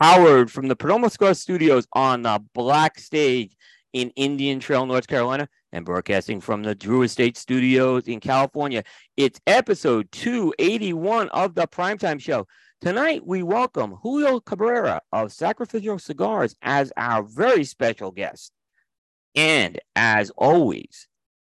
[0.00, 3.56] Howard from the Perdomo Cigar Studios on the Black Stage
[3.92, 8.84] in Indian Trail, North Carolina, and broadcasting from the Drew Estate Studios in California.
[9.16, 12.46] It's episode 281 of the Primetime Show.
[12.80, 18.52] Tonight, we welcome Julio Cabrera of Sacrificio Cigars as our very special guest.
[19.34, 21.08] And as always,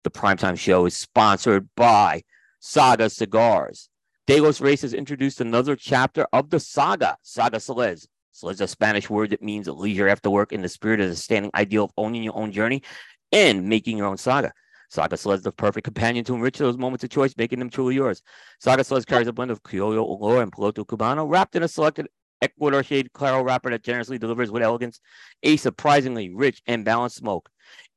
[0.03, 2.23] the Primetime Show is sponsored by
[2.59, 3.89] Saga Cigars.
[4.27, 8.09] De Los Reyes introduced another chapter of the saga, Saga Celez.
[8.33, 11.17] So it's a Spanish word that means leisure after work in the spirit of the
[11.17, 12.82] standing ideal of owning your own journey
[13.31, 14.53] and making your own saga.
[14.91, 17.95] Saga Celez is the perfect companion to enrich those moments of choice, making them truly
[17.95, 18.22] yours.
[18.61, 22.08] Saga Celez carries a blend of Criollo Olor and Piloto Cubano wrapped in a selected
[22.43, 25.00] Ecuador shade Claro wrapper that generously delivers with elegance
[25.43, 27.49] a surprisingly rich and balanced smoke.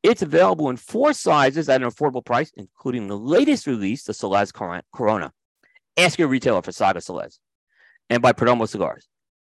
[0.04, 4.54] It's available in four sizes at an affordable price, including the latest release, the Celez
[4.94, 5.34] Corona.
[5.98, 7.40] Ask your retailer for Saga Celez.
[8.10, 9.08] And by Perdomo Cigars.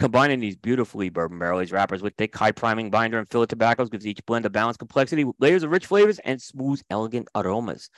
[0.00, 3.90] Combining these beautifully bourbon barrel aged wrappers with thick, high priming binder and filler tobaccos
[3.90, 7.90] gives each blend a balanced complexity, layers of rich flavors, and smooth, elegant aromas.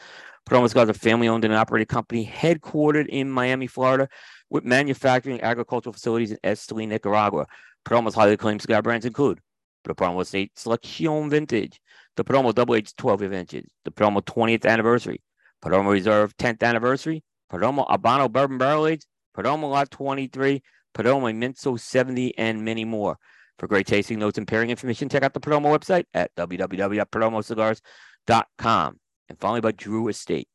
[0.45, 4.09] Perdomo Cigars is a family owned and operated company headquartered in Miami, Florida,
[4.51, 7.47] with manufacturing agricultural facilities in Esteli, Nicaragua.
[7.85, 9.39] Perdomo's highly acclaimed cigar brands include
[9.85, 11.81] the Perdomo Estate Selection Vintage,
[12.17, 15.23] the Perdomo Double Aged 12 Vintage, the Perdomo 20th Anniversary,
[15.65, 19.07] Perdomo Reserve 10th Anniversary, Perdomo Habano Bourbon Barrel Aged,
[19.37, 20.61] Perdomo Lot 23,
[20.95, 23.19] Perdomo Inmenso 70, and many more.
[23.59, 29.01] For great tasting notes and pairing information, check out the Perdomo website at www.perdomocigars.com.
[29.29, 30.49] And finally, by Drew Estate.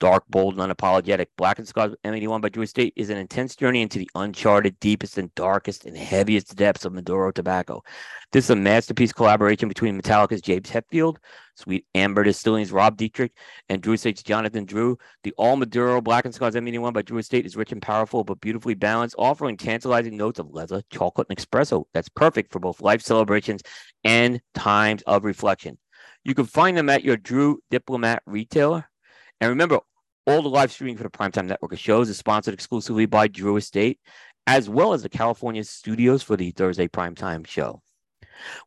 [0.00, 1.26] Dark, bold, and unapologetic.
[1.36, 5.34] Blackened Cigars M81 by Drew Estate is an intense journey into the uncharted, deepest, and
[5.34, 7.82] darkest and heaviest depths of Maduro tobacco.
[8.30, 11.16] This is a masterpiece collaboration between Metallica's James Hetfield,
[11.56, 13.32] Sweet Amber Distilling's Rob Dietrich,
[13.68, 14.96] and Drew Estate's Jonathan Drew.
[15.24, 18.74] The all Maduro Blackened Cigars M81 by Drew Estate is rich and powerful, but beautifully
[18.74, 21.84] balanced, offering tantalizing notes of leather, chocolate, and espresso.
[21.92, 23.62] That's perfect for both life celebrations
[24.04, 25.78] and times of reflection.
[26.24, 28.88] You can find them at your Drew Diplomat retailer.
[29.40, 29.78] And remember,
[30.26, 33.56] all the live streaming for the Primetime Network of shows is sponsored exclusively by Drew
[33.56, 34.00] Estate,
[34.48, 37.80] as well as the California studios for the Thursday Primetime show.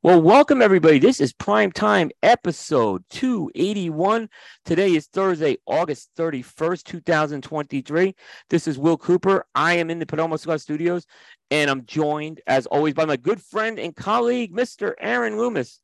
[0.02, 0.98] Well, welcome everybody.
[0.98, 4.30] This is Primetime episode 281.
[4.64, 8.16] Today is Thursday, August 31st, 2023.
[8.50, 9.46] This is Will Cooper.
[9.54, 11.06] I am in the Cigar Studios,
[11.52, 14.94] and I'm joined, as always, by my good friend and colleague, Mr.
[15.02, 15.82] Aaron Loomis.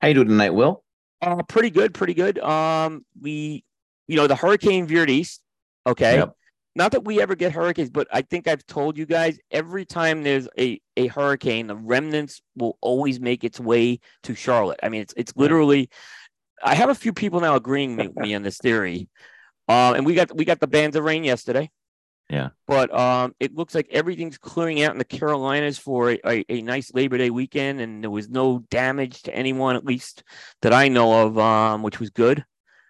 [0.00, 0.84] How you doing tonight, Will?
[1.20, 2.38] Uh, pretty good, pretty good.
[2.38, 3.64] Um, we
[4.10, 5.40] you know, the hurricane veered east.
[5.86, 6.16] Okay.
[6.16, 6.34] Yep.
[6.74, 10.24] Not that we ever get hurricanes, but I think I've told you guys every time
[10.24, 14.80] there's a, a hurricane, the remnants will always make its way to Charlotte.
[14.82, 15.90] I mean, it's it's literally.
[16.62, 19.08] I have a few people now agreeing with me on this theory,
[19.68, 21.70] uh, and we got we got the bands of rain yesterday.
[22.28, 22.50] Yeah.
[22.66, 26.62] But um, it looks like everything's clearing out in the Carolinas for a, a, a,
[26.62, 30.22] nice Labor Day weekend, and there was no damage to anyone, at least
[30.62, 32.44] that I know of, um, which was good.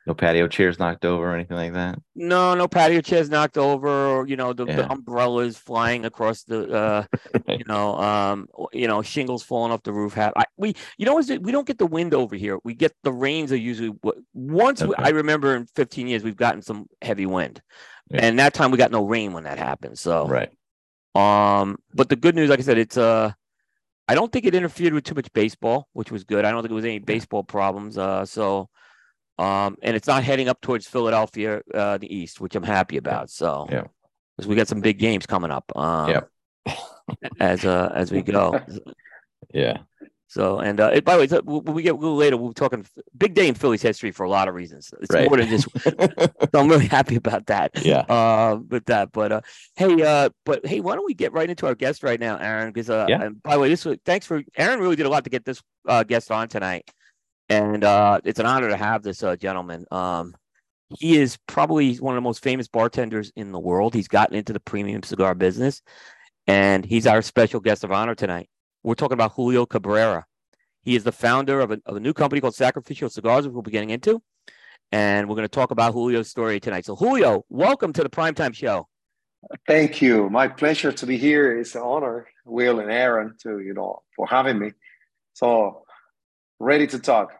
[0.07, 1.99] No patio chairs knocked over or anything like that.
[2.15, 4.77] No, no patio chairs knocked over, or you know the, yeah.
[4.77, 7.05] the umbrellas flying across the, uh,
[7.49, 10.15] you know, um, you know shingles falling off the roof.
[10.15, 12.59] Have I, we, you know, we don't get the wind over here.
[12.65, 13.93] We get the rains are usually
[14.33, 14.81] once.
[14.81, 14.89] Okay.
[14.89, 17.61] We, I remember in 15 years we've gotten some heavy wind,
[18.09, 18.21] yeah.
[18.23, 19.99] and that time we got no rain when that happened.
[19.99, 20.51] So right.
[21.15, 23.33] Um, but the good news, like I said, it's uh,
[24.09, 26.45] I don't think it interfered with too much baseball, which was good.
[26.45, 27.99] I don't think it was any baseball problems.
[27.99, 28.69] Uh, so
[29.41, 33.31] um, and it's not heading up towards Philadelphia, uh, the East, which I'm happy about.
[33.31, 33.85] So, yeah,
[34.37, 35.73] because we got some big games coming up.
[35.75, 36.75] Um, yeah,
[37.41, 38.61] as uh, as we go.
[39.55, 39.79] yeah.
[40.27, 42.87] So, and uh, by the way, when we get a little later, we're talking
[43.17, 44.93] big day in Phillies history for a lot of reasons.
[45.01, 45.29] It's right.
[45.29, 45.69] more than just.
[45.81, 47.73] so I'm really happy about that.
[47.83, 48.01] Yeah.
[48.01, 49.41] Uh, with that, but uh,
[49.75, 52.73] hey, uh, but hey, why don't we get right into our guest right now, Aaron?
[52.73, 53.31] Because uh, yeah.
[53.43, 54.81] by the way, this was thanks for Aaron.
[54.81, 56.89] Really did a lot to get this uh, guest on tonight
[57.51, 59.85] and uh, it's an honor to have this uh, gentleman.
[59.91, 60.35] Um,
[60.99, 63.93] he is probably one of the most famous bartenders in the world.
[63.93, 65.83] He's gotten into the premium cigar business,
[66.47, 68.49] and he's our special guest of honor tonight.
[68.85, 70.25] We're talking about Julio Cabrera.
[70.83, 73.63] He is the founder of a, of a new company called Sacrificio Cigars, which we'll
[73.63, 74.23] be getting into.
[74.93, 76.87] And we're going to talk about Julio's story tonight.
[76.87, 78.89] So, Julio, welcome to the Primetime Show.
[79.67, 80.31] Thank you.
[80.31, 81.59] My pleasure to be here.
[81.59, 84.73] It's an honor, Will and Aaron, to you know, for having me.
[85.35, 85.85] So,
[86.59, 87.40] ready to talk.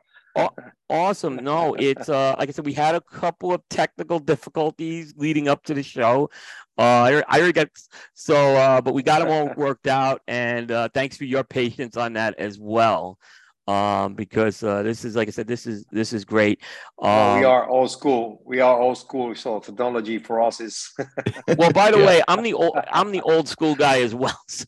[0.89, 1.37] Awesome.
[1.37, 5.65] No, it's uh, like I said, we had a couple of technical difficulties leading up
[5.65, 6.31] to the show.
[6.79, 7.69] Uh, I, I already got
[8.15, 11.97] so, uh, but we got them all worked out, and uh, thanks for your patience
[11.97, 13.19] on that as well
[13.71, 16.61] um, because uh, this is like I said, this is this is great.
[17.01, 18.43] Um, well, we are old school.
[18.45, 20.93] We are old school, so technology for us is.
[21.57, 22.07] well, by the yeah.
[22.07, 24.39] way, I'm the old I'm the old school guy as well.
[24.51, 24.67] So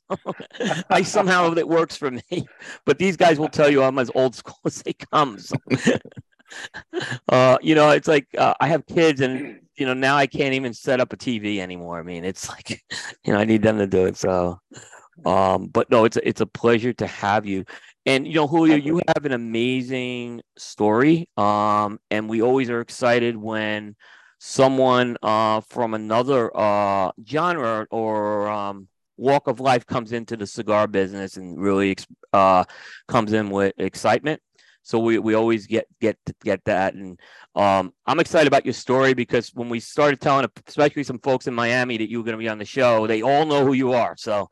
[0.90, 2.46] I somehow it works for me,
[2.84, 5.38] but these guys will tell you I'm as old school as they come.
[5.38, 5.56] So.
[7.28, 10.54] uh, you know, it's like uh, I have kids, and you know now I can't
[10.54, 11.98] even set up a TV anymore.
[11.98, 12.82] I mean, it's like
[13.24, 14.16] you know I need them to do it.
[14.16, 14.60] So,
[15.24, 17.64] um, but no, it's a, it's a pleasure to have you.
[18.04, 21.28] And you know, Julio, you have an amazing story.
[21.36, 23.94] Um, and we always are excited when
[24.38, 30.88] someone uh, from another uh, genre or um, walk of life comes into the cigar
[30.88, 31.96] business and really
[32.32, 32.64] uh,
[33.06, 34.42] comes in with excitement.
[34.82, 37.16] So we, we always get get get that, and
[37.54, 41.54] um, I'm excited about your story because when we started telling, especially some folks in
[41.54, 43.92] Miami, that you were going to be on the show, they all know who you
[43.92, 44.16] are.
[44.18, 44.50] So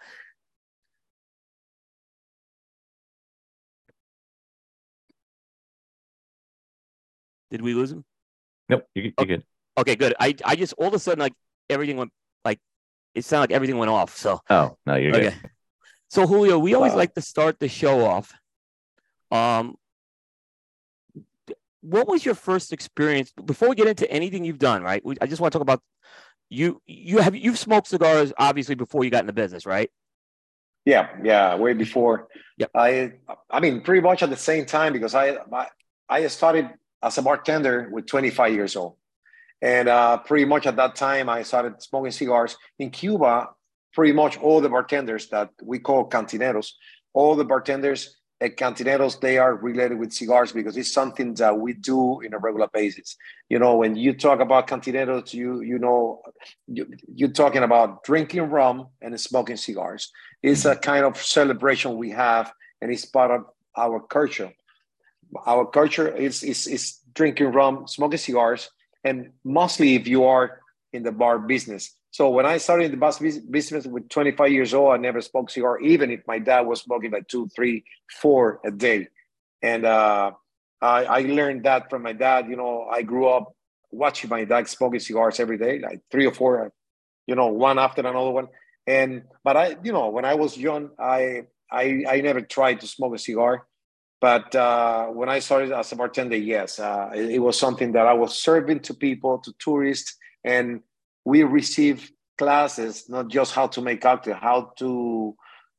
[7.50, 8.04] Did we lose him?
[8.68, 9.44] Nope, you're, you're good.
[9.78, 10.14] Okay, good.
[10.20, 11.32] I I just all of a sudden like
[11.68, 12.12] everything went
[12.44, 12.60] like
[13.14, 14.16] it sounded like everything went off.
[14.16, 15.30] So oh no, you're okay.
[15.30, 15.50] good.
[16.08, 16.98] So Julio, we always wow.
[16.98, 18.32] like to start the show off.
[19.30, 19.76] Um,
[21.82, 24.82] what was your first experience before we get into anything you've done?
[24.82, 25.82] Right, I just want to talk about
[26.48, 26.82] you.
[26.86, 29.90] You have you've smoked cigars obviously before you got in the business, right?
[30.84, 32.28] Yeah, yeah, way before.
[32.56, 33.12] Yeah, I
[33.50, 35.66] I mean pretty much at the same time because I I,
[36.08, 36.70] I started
[37.02, 38.96] as a bartender with 25 years old.
[39.62, 42.56] And uh, pretty much at that time, I started smoking cigars.
[42.78, 43.50] In Cuba,
[43.92, 46.72] pretty much all the bartenders that we call cantineros,
[47.12, 51.74] all the bartenders at cantineros, they are related with cigars because it's something that we
[51.74, 53.16] do in a regular basis.
[53.50, 56.22] You know, when you talk about cantineros, you you know,
[56.66, 60.10] you, you're talking about drinking rum and smoking cigars.
[60.42, 62.50] It's a kind of celebration we have,
[62.80, 63.44] and it's part of
[63.76, 64.52] our culture
[65.46, 68.70] our culture is, is, is drinking rum, smoking cigars,
[69.04, 70.60] and mostly if you are
[70.92, 71.94] in the bar business.
[72.12, 73.12] So when I started in the bar
[73.50, 77.12] business with 25 years old, I never smoked cigar, even if my dad was smoking
[77.12, 77.84] like two, three,
[78.20, 79.08] four a day.
[79.62, 80.32] And uh,
[80.80, 82.48] I, I learned that from my dad.
[82.48, 83.54] You know, I grew up
[83.92, 86.72] watching my dad smoking cigars every day, like three or four,
[87.26, 88.48] you know, one after another one.
[88.86, 92.86] And but I, you know, when I was young, I I I never tried to
[92.88, 93.66] smoke a cigar.
[94.20, 98.06] But uh, when I started as a bartender, yes, uh, it, it, was something that
[98.06, 100.82] I was serving to people, to tourists, and
[101.24, 105.34] we received classes, not just how to make cocktail, how to,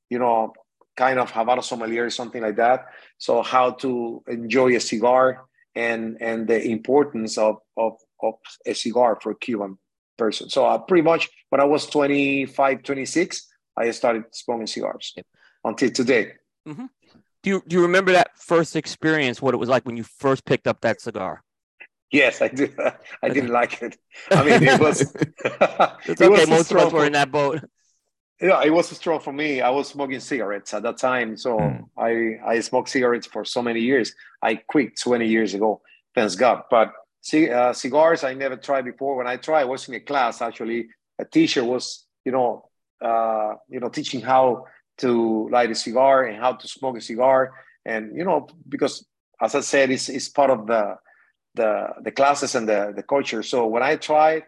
[0.10, 0.54] you know,
[0.98, 2.88] kind of Havana sommelier or something like that.
[3.20, 5.46] So how to enjoy a cigar
[5.76, 8.34] and and the importance of of, of
[8.66, 9.78] a cigar for a Cuban
[10.18, 10.50] person.
[10.50, 13.48] So uh, pretty much when I was 25, 26,
[13.78, 15.16] I started smoking cigars
[15.64, 16.34] until today.
[16.68, 16.86] Mm-hmm
[17.44, 19.42] do you do you remember that first experience?
[19.42, 21.44] What it was like when you first picked up that cigar?
[22.12, 22.70] Yes, I do.
[23.24, 23.98] I didn't like it.
[24.30, 25.02] I mean, it was.
[25.16, 26.30] it's it okay.
[26.30, 27.62] Was Most of us were in that boat.
[28.40, 29.62] Yeah, it was strong for me.
[29.62, 31.84] I was smoking cigarettes at that time, so mm.
[31.96, 34.16] I I smoked cigarettes for so many years.
[34.42, 35.82] I quit 20 years ago,
[36.16, 36.64] thanks God.
[36.72, 36.92] But
[37.22, 39.16] see, uh, cigars I never tried before.
[39.16, 40.88] When I tried, I was in a class actually.
[41.20, 42.68] A teacher was, you know,
[43.00, 44.66] uh, you know, teaching how
[44.98, 47.52] to light a cigar and how to smoke a cigar.
[47.86, 49.06] And you know, because
[49.42, 50.96] as I said, it's, it's part of the
[51.56, 53.44] the the classes and the the culture.
[53.44, 54.44] So when I tried,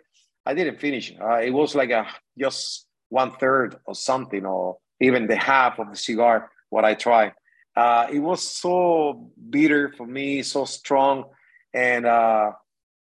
[0.45, 1.13] I didn't finish.
[1.19, 2.07] Uh, it was like a
[2.37, 6.51] just one third or something, or even the half of the cigar.
[6.69, 7.33] What I tried,
[7.75, 11.25] uh, it was so bitter for me, so strong,
[11.73, 12.51] and uh,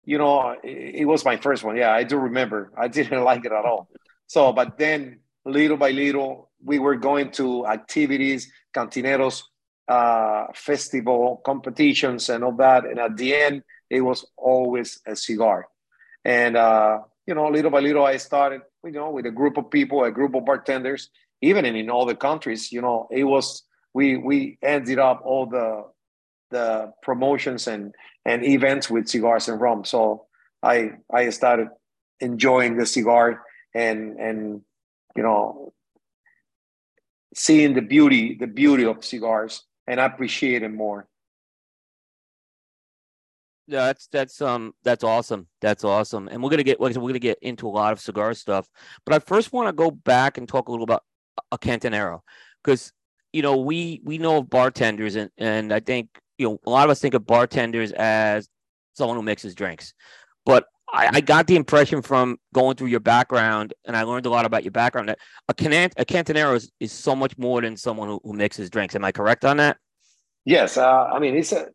[0.03, 1.77] you know, it, it was my first one.
[1.77, 2.71] Yeah, I do remember.
[2.77, 3.89] I didn't like it at all.
[4.27, 9.43] So, but then little by little, we were going to activities, cantineros,
[9.87, 12.85] uh, festival competitions, and all that.
[12.85, 15.67] And at the end, it was always a cigar.
[16.25, 19.69] And uh, you know, little by little, I started, you know, with a group of
[19.71, 21.09] people, a group of bartenders,
[21.41, 22.71] even in, in all the countries.
[22.71, 23.63] You know, it was
[23.93, 25.85] we we ended up all the
[26.51, 27.93] the promotions and
[28.25, 29.85] and events with cigars and rum.
[29.85, 30.25] So
[30.61, 31.69] I I started
[32.19, 34.61] enjoying the cigar and and
[35.15, 35.73] you know
[37.35, 41.07] seeing the beauty, the beauty of cigars and appreciate it more.
[43.67, 45.47] Yeah, that's that's um that's awesome.
[45.61, 46.27] That's awesome.
[46.27, 48.67] And we're gonna get we're gonna get into a lot of cigar stuff.
[49.05, 51.03] But I first want to go back and talk a little about
[51.51, 52.21] a Cantinero
[52.63, 52.91] because
[53.31, 56.09] you know we we know of bartenders and and I think
[56.39, 58.49] you know, a lot of us think of bartenders as
[58.93, 59.93] someone who mixes drinks,
[60.45, 64.29] but I, I, got the impression from going through your background, and I learned a
[64.29, 67.77] lot about your background that a, can- a cantinero is, is so much more than
[67.77, 68.95] someone who, who mixes drinks.
[68.95, 69.77] Am I correct on that?
[70.45, 71.67] Yes, uh, I mean it's a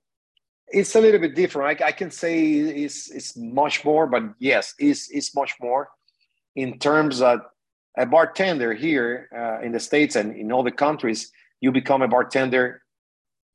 [0.68, 1.80] it's a little bit different.
[1.80, 5.90] I, I can say it's it's much more, but yes, it's it's much more
[6.56, 7.40] in terms of
[7.96, 11.30] a bartender here uh, in the states and in all the countries.
[11.60, 12.82] You become a bartender,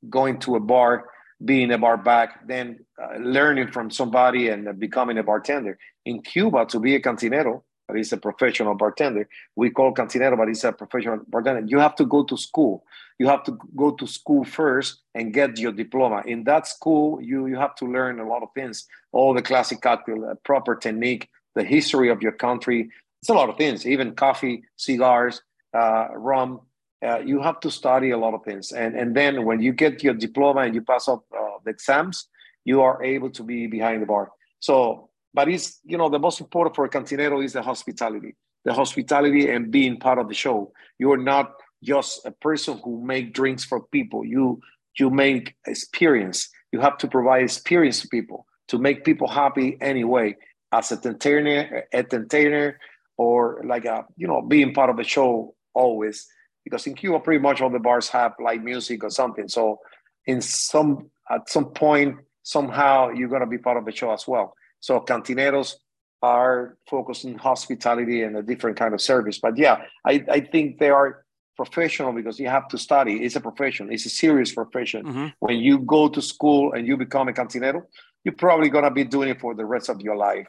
[0.09, 1.09] going to a bar,
[1.43, 5.77] being a bar back, then uh, learning from somebody and uh, becoming a bartender.
[6.05, 9.27] In Cuba, to be a cantinero, that is a professional bartender.
[9.55, 11.63] We call cantinero, but it's a professional bartender.
[11.65, 12.84] You have to go to school.
[13.17, 16.24] You have to go to school first and get your diploma.
[16.25, 19.81] In that school, you, you have to learn a lot of things, all the classic
[19.81, 22.89] cocktail, uh, proper technique, the history of your country.
[23.22, 25.41] It's a lot of things, even coffee, cigars,
[25.74, 26.62] uh, rum.
[27.05, 28.71] Uh, you have to study a lot of things.
[28.71, 32.27] And, and then when you get your diploma and you pass up uh, the exams,
[32.65, 34.31] you are able to be behind the bar.
[34.59, 38.35] So but it's you know the most important for a cantinero is the hospitality.
[38.65, 40.71] The hospitality and being part of the show.
[40.97, 41.53] You're not
[41.83, 44.25] just a person who make drinks for people.
[44.25, 44.61] You
[44.97, 46.49] you make experience.
[46.71, 50.35] You have to provide experience to people to make people happy anyway.
[50.71, 52.79] As a entertainer a entertainer
[53.17, 56.27] or like a you know being part of the show always
[56.69, 59.79] because in cuba pretty much all the bars have live music or something so
[60.25, 64.27] in some at some point somehow you're going to be part of the show as
[64.27, 65.75] well so cantineros
[66.21, 69.39] are focused in hospitality and a different kind of service.
[69.39, 73.23] But yeah, I, I think they are professional because you have to study.
[73.23, 73.91] It's a profession.
[73.91, 75.05] It's a serious profession.
[75.05, 75.27] Mm-hmm.
[75.39, 77.83] When you go to school and you become a cantinero,
[78.23, 80.47] you're probably gonna be doing it for the rest of your life.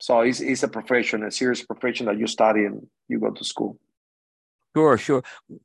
[0.00, 3.44] So it's, it's a profession, a serious profession that you study and you go to
[3.44, 3.78] school.
[4.74, 5.22] Sure, sure.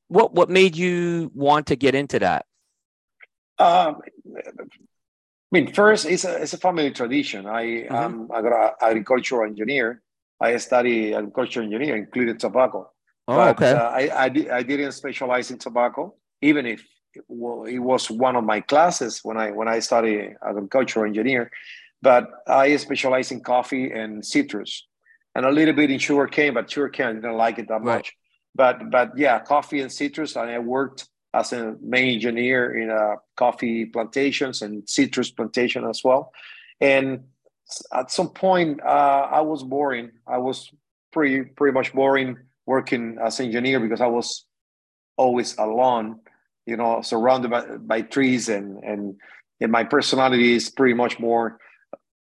[0.07, 2.45] What what made you want to get into that?
[3.59, 4.01] Um,
[4.35, 7.45] I mean, first, it's a, it's a family tradition.
[7.45, 7.95] I mm-hmm.
[7.95, 10.01] am an agricultural engineer.
[10.41, 12.91] I study agricultural engineering, including tobacco.
[13.27, 13.71] Oh, but, okay.
[13.71, 18.43] Uh, I, I, di- I didn't specialize in tobacco, even if it, was one of
[18.43, 21.49] my classes when I when I studied agricultural engineer.
[22.01, 24.85] But I specialize in coffee and citrus,
[25.33, 26.53] and a little bit in sugar cane.
[26.53, 27.95] But sugar cane, I didn't like it that right.
[27.97, 28.13] much.
[28.57, 30.35] But but yeah, coffee and citrus.
[30.35, 36.03] And I worked as a main engineer in uh, coffee plantations and citrus plantation as
[36.03, 36.33] well.
[36.81, 37.25] And
[37.93, 40.11] at some point, uh, I was boring.
[40.25, 40.71] I was
[41.13, 44.45] pretty pretty much boring working as an engineer because I was
[45.15, 46.19] always alone,
[46.65, 49.15] you know, surrounded by, by trees and, and
[49.59, 51.59] and my personality is pretty much more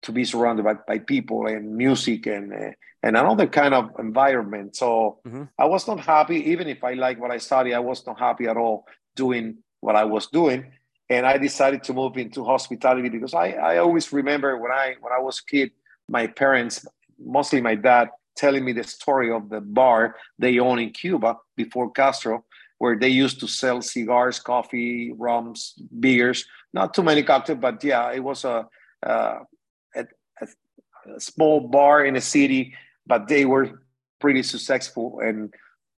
[0.05, 2.71] to be surrounded by, by people and music and uh,
[3.03, 4.75] and another kind of environment.
[4.75, 5.43] So mm-hmm.
[5.59, 8.47] I was not happy, even if I like what I study, I was not happy
[8.47, 10.71] at all doing what I was doing.
[11.07, 15.13] And I decided to move into hospitality because I, I always remember when I when
[15.13, 15.71] I was a kid,
[16.09, 16.85] my parents,
[17.19, 21.91] mostly my dad, telling me the story of the bar they own in Cuba before
[21.91, 22.43] Castro,
[22.79, 26.45] where they used to sell cigars, coffee, rums, beers.
[26.73, 28.67] Not too many cocktails, but yeah, it was a,
[29.05, 29.39] uh,
[31.17, 32.73] small bar in a city,
[33.05, 33.81] but they were
[34.19, 35.19] pretty successful.
[35.21, 35.53] And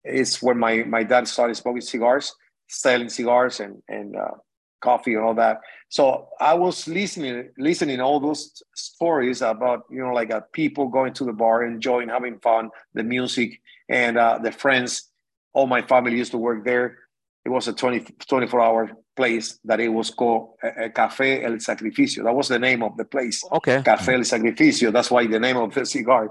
[0.04, 2.34] it's when my my dad started smoking cigars
[2.68, 4.32] selling cigars and and uh,
[4.80, 5.60] coffee and all that.
[5.88, 11.12] So I was listening listening all those stories about you know like uh, people going
[11.14, 15.10] to the bar, enjoying, having fun, the music, and uh, the friends.
[15.52, 16.98] All my family used to work there.
[17.46, 22.24] It was a 20, 24 hour place that it was called uh, Café El Sacrificio.
[22.24, 23.42] That was the name of the place.
[23.52, 23.78] Okay.
[23.78, 24.90] Café El Sacrificio.
[24.92, 26.30] That's why the name of the cigar.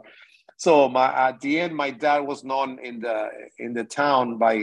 [0.58, 4.56] So my at the end, my dad was known in the in the town by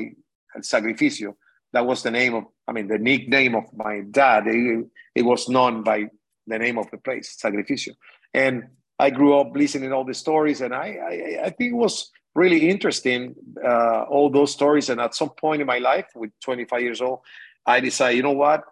[0.54, 1.35] El Sacrificio
[1.73, 4.44] that was the name of, I mean, the nickname of my dad.
[4.47, 6.06] It, it was known by
[6.47, 7.94] the name of the place, Sacrificio.
[8.35, 8.64] And
[8.99, 12.69] I grew up listening all the stories, and I, I, I think it was really
[12.69, 14.89] interesting, uh, all those stories.
[14.89, 17.21] And at some point in my life, with 25 years old,
[17.67, 18.65] I decided, you know what?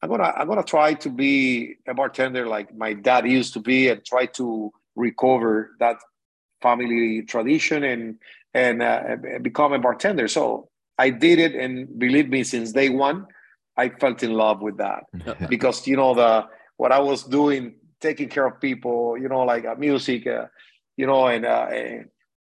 [0.00, 3.88] I'm gonna I'm gonna try to be a bartender like my dad used to be,
[3.88, 5.96] and try to recover that
[6.62, 8.18] family tradition and
[8.54, 10.28] and uh, become a bartender.
[10.28, 13.26] So I did it, and believe me, since day one,
[13.76, 15.04] I felt in love with that
[15.48, 16.46] because you know the
[16.76, 20.46] what I was doing, taking care of people, you know, like uh, music, uh,
[20.96, 21.66] you know, and uh,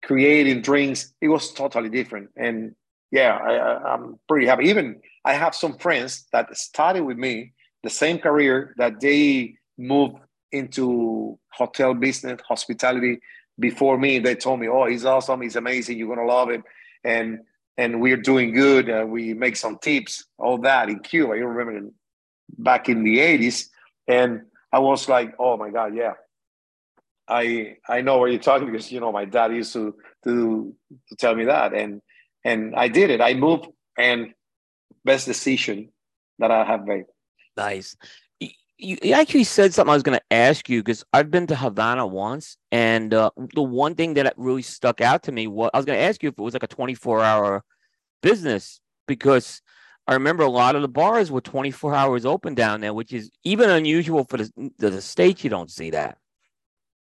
[0.05, 1.13] creating drinks.
[1.21, 2.75] It was totally different, and
[3.11, 4.65] yeah, I, I'm pretty happy.
[4.67, 10.17] Even I have some friends that studied with me the same career that they moved
[10.53, 13.19] into hotel business, hospitality
[13.59, 14.19] before me.
[14.19, 15.41] They told me, "Oh, he's awesome.
[15.43, 15.99] He's amazing.
[15.99, 16.63] You're gonna love it."
[17.03, 17.41] And
[17.77, 18.89] and we're doing good.
[18.89, 21.37] Uh, we make some tips, all that in Cuba.
[21.37, 21.91] You remember
[22.59, 23.69] back in the 80s.
[24.07, 24.43] And
[24.73, 26.13] I was like, oh my God, yeah.
[27.29, 30.75] I I know what you're talking because you know my dad used to to
[31.09, 32.01] to tell me that and
[32.45, 33.21] and I did it.
[33.21, 33.67] I moved
[33.99, 34.35] and
[35.05, 35.91] best decision
[36.39, 37.05] that I have made.
[37.57, 37.97] Nice.
[38.77, 42.07] You, actually said something I was going to ask you because I've been to Havana
[42.07, 45.87] once, and uh, the one thing that really stuck out to me was I was
[45.87, 47.65] going to ask you if it was like a 24 hour
[48.21, 49.63] business because
[50.07, 53.31] I remember a lot of the bars were 24 hours open down there, which is
[53.45, 55.45] even unusual for the, the states.
[55.45, 56.19] You don't see that.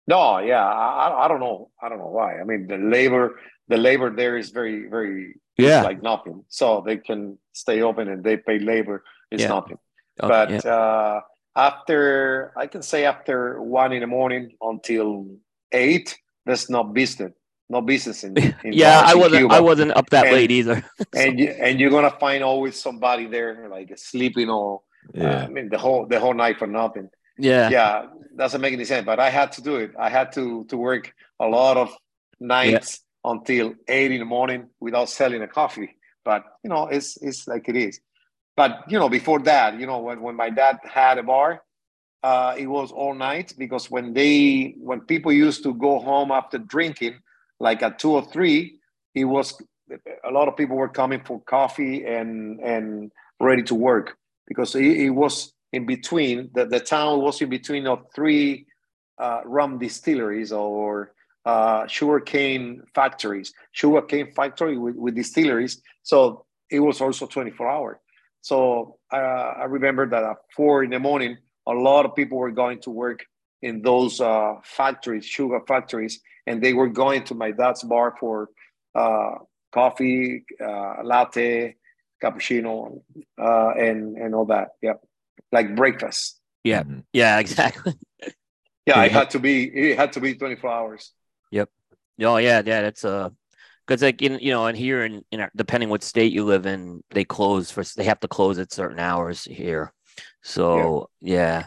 [0.07, 1.69] No, yeah, I, I don't know.
[1.81, 2.39] I don't know why.
[2.39, 6.43] I mean, the labor, the labor there is very, very, yeah, like nothing.
[6.47, 9.03] So they can stay open and they pay labor.
[9.31, 9.47] is yeah.
[9.49, 9.77] nothing.
[10.21, 10.71] Okay, but yeah.
[10.71, 11.21] uh,
[11.55, 15.27] after, I can say after one in the morning until
[15.71, 17.33] eight, there's no business
[17.69, 19.55] no business in, in yeah i wasn't Cuba.
[19.55, 20.83] i wasn't up that and, late either
[21.15, 24.81] and you, and you're gonna find always somebody there like sleeping or
[25.13, 25.41] yeah.
[25.41, 27.69] Uh, i mean the whole the whole night for nothing yeah.
[27.69, 29.91] Yeah doesn't make any sense but i had to do it.
[29.97, 31.89] I had to to work a lot of
[32.39, 33.31] nights yeah.
[33.31, 37.67] until eight in the morning without selling a coffee but you know it's it's like
[37.69, 37.99] it is.
[38.55, 41.63] But you know before that you know when, when my dad had a bar
[42.23, 46.57] uh, it was all night because when they when people used to go home after
[46.57, 47.15] drinking
[47.59, 48.79] like at two or three,
[49.15, 49.59] it was
[50.23, 54.17] a lot of people were coming for coffee and and ready to work
[54.47, 58.65] because it, it was in between the, the town was in between of three
[59.19, 61.13] uh, rum distilleries or
[61.45, 65.81] uh, sugarcane factories, sugarcane factory with, with distilleries.
[66.03, 68.01] So it was also 24 hour.
[68.41, 72.51] So uh, I remember that at four in the morning, a lot of people were
[72.63, 73.19] going to work
[73.61, 78.49] in those uh, factories, sugar factories, and they were going to my dad's bar for
[78.95, 79.35] uh,
[79.71, 81.75] coffee, uh, latte,
[82.23, 83.01] cappuccino,
[83.39, 84.69] uh, and and all that.
[84.81, 84.97] Yep,
[85.51, 86.39] like breakfast.
[86.63, 86.99] Yeah, mm-hmm.
[87.13, 87.93] yeah, exactly.
[88.85, 89.63] yeah, it had to be.
[89.63, 91.11] It had to be twenty four hours.
[91.51, 91.69] Yep.
[92.21, 92.81] Oh yeah, yeah.
[92.81, 93.29] That's uh,
[93.85, 96.65] because like in you know, and here in in our, depending what state you live
[96.65, 99.93] in, they close for they have to close at certain hours here.
[100.43, 101.35] So yeah.
[101.35, 101.65] yeah.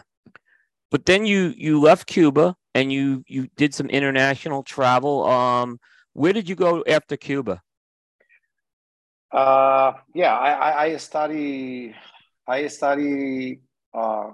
[0.91, 5.25] But then you you left Cuba and you you did some international travel.
[5.25, 5.79] Um,
[6.13, 7.61] where did you go after Cuba?
[9.31, 11.95] Uh, yeah, I, I, study
[12.45, 13.61] I study
[13.93, 14.31] uh,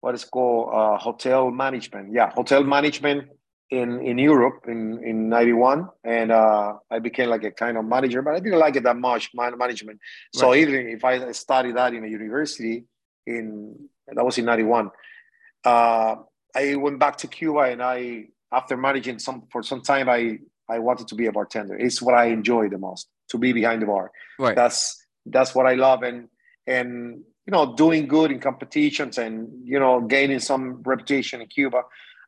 [0.00, 2.12] what is called uh, hotel management.
[2.12, 3.28] Yeah, hotel management
[3.70, 8.22] in in Europe in in '91, and uh, I became like a kind of manager,
[8.22, 10.00] but I didn't like it that much man management.
[10.34, 10.58] So right.
[10.58, 12.84] even if I studied that in a university
[13.26, 14.90] in that was in '91
[15.66, 16.16] uh,
[16.54, 20.78] I went back to Cuba and I, after managing some for some time, I I
[20.78, 21.76] wanted to be a bartender.
[21.76, 24.10] It's what I enjoy the most to be behind the bar.
[24.38, 24.56] Right.
[24.56, 26.28] That's that's what I love and
[26.66, 31.82] and you know doing good in competitions and you know gaining some reputation in Cuba.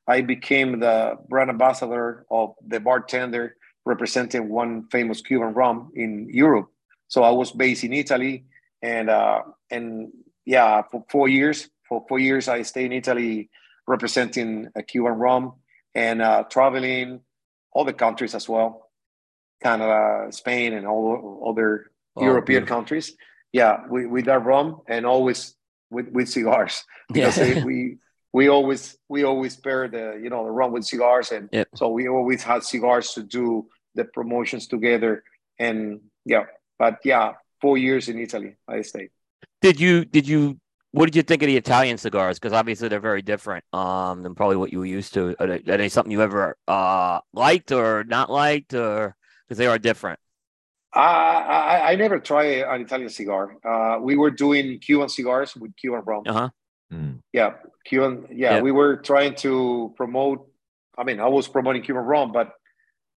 [0.06, 6.70] I became the brand ambassador of the bartender representing one famous Cuban rum in Europe.
[7.08, 8.44] So I was based in Italy
[8.82, 10.10] and uh, and
[10.44, 13.48] yeah for four years for four years, I stayed in Italy
[13.86, 15.54] representing a Cuban rum
[15.94, 17.20] and uh, traveling
[17.72, 18.90] all the countries as well,
[19.62, 22.76] Canada, Spain, and all other oh, European beautiful.
[22.76, 23.16] countries.
[23.52, 25.54] Yeah, with, with that rum and always
[25.90, 27.64] with, with cigars because yeah.
[27.64, 27.98] we
[28.32, 31.68] we always we always pair the you know the rum with cigars and yep.
[31.74, 35.24] so we always had cigars to do the promotions together
[35.58, 36.44] and yeah
[36.78, 39.10] but yeah four years in italy i stayed
[39.62, 40.60] did you did you
[40.92, 42.38] what did you think of the Italian cigars?
[42.38, 45.36] Because obviously they're very different um, than probably what you were used to.
[45.38, 49.14] Are they, are they something you ever uh, liked or not liked, or
[49.46, 50.18] because they are different?
[50.98, 53.56] Uh, I, I never tried an Italian cigar.
[53.64, 56.24] Uh, we were doing Cuban cigars with Cuban rum.
[56.26, 56.48] Uh huh.
[56.92, 57.20] Mm.
[57.32, 57.52] Yeah,
[57.84, 58.26] Cuban.
[58.32, 60.50] Yeah, yeah, we were trying to promote.
[60.96, 62.50] I mean, I was promoting Cuban rum, but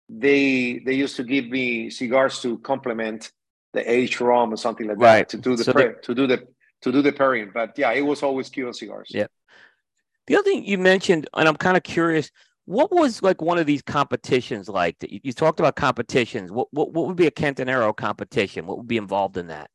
[0.09, 3.31] they they used to give me cigars to complement
[3.75, 5.19] the aged rum or something like right.
[5.19, 6.49] that to do the so pre- to do the
[6.83, 7.53] to do the pairing.
[7.55, 9.09] But yeah, it was always Cuban cigars.
[9.15, 9.29] Yeah.
[10.27, 12.33] The other thing you mentioned, and I'm kind of curious,
[12.69, 14.97] what was like one of these competitions like?
[15.01, 16.53] You, you talked about competitions.
[16.53, 18.67] What, what what would be a Cantinero competition?
[18.67, 19.71] What would be involved in that?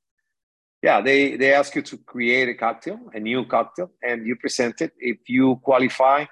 [0.84, 4.80] Yeah, they they ask you to create a cocktail, a new cocktail, and you present
[4.82, 4.92] it.
[5.00, 6.26] If you qualify,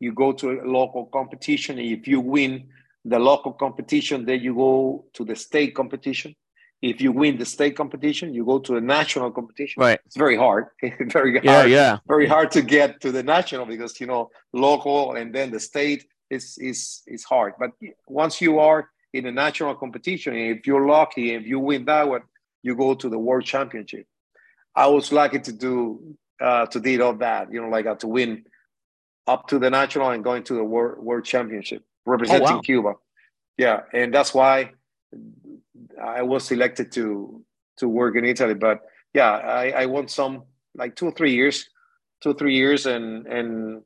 [0.00, 1.78] you go to a local competition.
[1.78, 2.68] If you win
[3.04, 6.34] the local competition, then you go to the state competition
[6.80, 9.80] if you win the state competition, you go to a national competition.
[9.80, 9.98] Right.
[10.06, 10.66] It's very hard.
[10.82, 11.44] very hard.
[11.44, 11.98] Yeah, yeah.
[12.06, 16.06] Very hard to get to the national because you know local and then the state
[16.30, 17.54] is is is hard.
[17.58, 17.72] But
[18.06, 22.22] once you are in a national competition, if you're lucky, if you win that one,
[22.62, 24.06] you go to the world championship.
[24.74, 27.52] I was lucky to do uh, to did all that.
[27.52, 28.44] You know, like uh, to win
[29.26, 32.60] up to the national and going to the world, world championship representing oh, wow.
[32.60, 32.92] Cuba.
[33.56, 34.70] Yeah, and that's why
[36.02, 37.44] I was selected to
[37.78, 38.54] to work in Italy.
[38.54, 38.80] But
[39.14, 41.68] yeah, I, I won some like two or three years,
[42.20, 43.82] two or three years, and and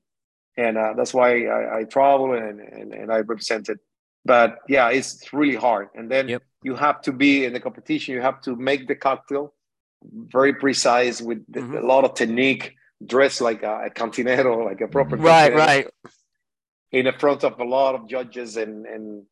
[0.57, 3.79] and uh, that's why I, I travel and, and and I represented.
[4.25, 5.89] But yeah, it's really hard.
[5.95, 6.43] And then yep.
[6.63, 8.15] you have to be in the competition.
[8.15, 9.55] You have to make the cocktail
[10.05, 11.77] very precise with mm-hmm.
[11.77, 15.89] a lot of technique, dressed like a, a cantinero, like a proper right, right,
[16.93, 19.25] in the front of a lot of judges and and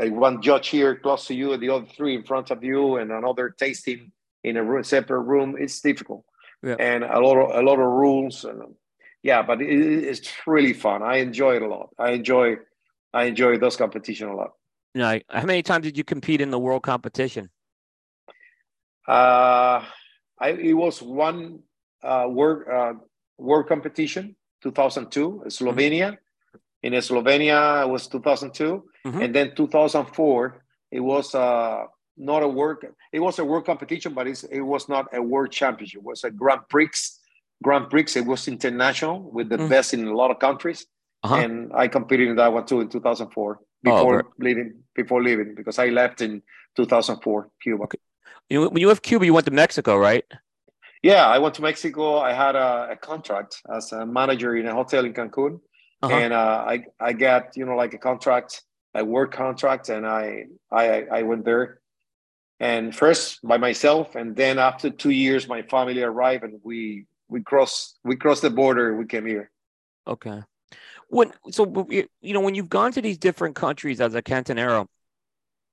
[0.00, 2.96] like one judge here close to you and the other three in front of you
[2.96, 5.56] and another tasting in a room, separate room.
[5.58, 6.24] It's difficult.
[6.62, 6.76] Yeah.
[6.78, 8.60] and a lot of a lot of rules and
[9.22, 11.02] yeah but it, it's really fun.
[11.02, 11.88] I enjoy it a lot.
[11.98, 12.56] I enjoy
[13.14, 14.50] i enjoy those competition a lot.
[14.94, 17.48] Know, how many times did you compete in the world competition?
[19.08, 19.84] Uh
[20.38, 21.60] I, it was one
[22.02, 22.94] uh, world uh,
[23.38, 26.29] world competition 2002 slovenia mm-hmm
[26.82, 29.20] in Slovenia it was 2002, mm-hmm.
[29.20, 31.84] and then 2004 it was uh,
[32.16, 32.86] not a work.
[33.12, 36.00] It was a world competition, but it was not a world championship.
[36.00, 36.90] It was a Grand Prix.
[37.62, 38.06] Grand Prix.
[38.16, 39.68] It was international with the mm-hmm.
[39.68, 40.86] best in a lot of countries,
[41.22, 41.36] uh-huh.
[41.36, 44.74] and I competed in that one too in 2004 before oh, leaving.
[44.94, 46.42] Before leaving, because I left in
[46.76, 47.84] 2004 Cuba.
[47.84, 47.98] Okay.
[48.48, 50.24] You, when you left Cuba, you went to Mexico, right?
[51.02, 52.18] Yeah, I went to Mexico.
[52.18, 55.60] I had a, a contract as a manager in a hotel in Cancun
[56.02, 56.14] uh-huh.
[56.14, 58.62] and uh, I I got you know like a contract,
[58.94, 61.80] a work contract, and I I I went there,
[62.58, 67.42] and first by myself, and then after two years, my family arrived, and we we
[67.42, 68.96] crossed we crossed the border.
[68.96, 69.50] We came here.
[70.06, 70.42] Okay.
[71.08, 74.86] When so you know when you've gone to these different countries as a cantinero,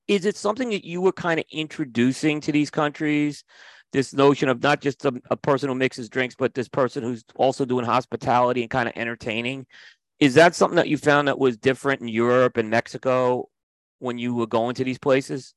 [0.08, 3.44] is it something that you were kind of introducing to these countries?
[3.94, 7.24] This notion of not just a, a person who mixes drinks, but this person who's
[7.36, 9.66] also doing hospitality and kind of entertaining
[10.20, 13.50] is that something that you found that was different in Europe and Mexico
[14.00, 15.54] when you were going to these places?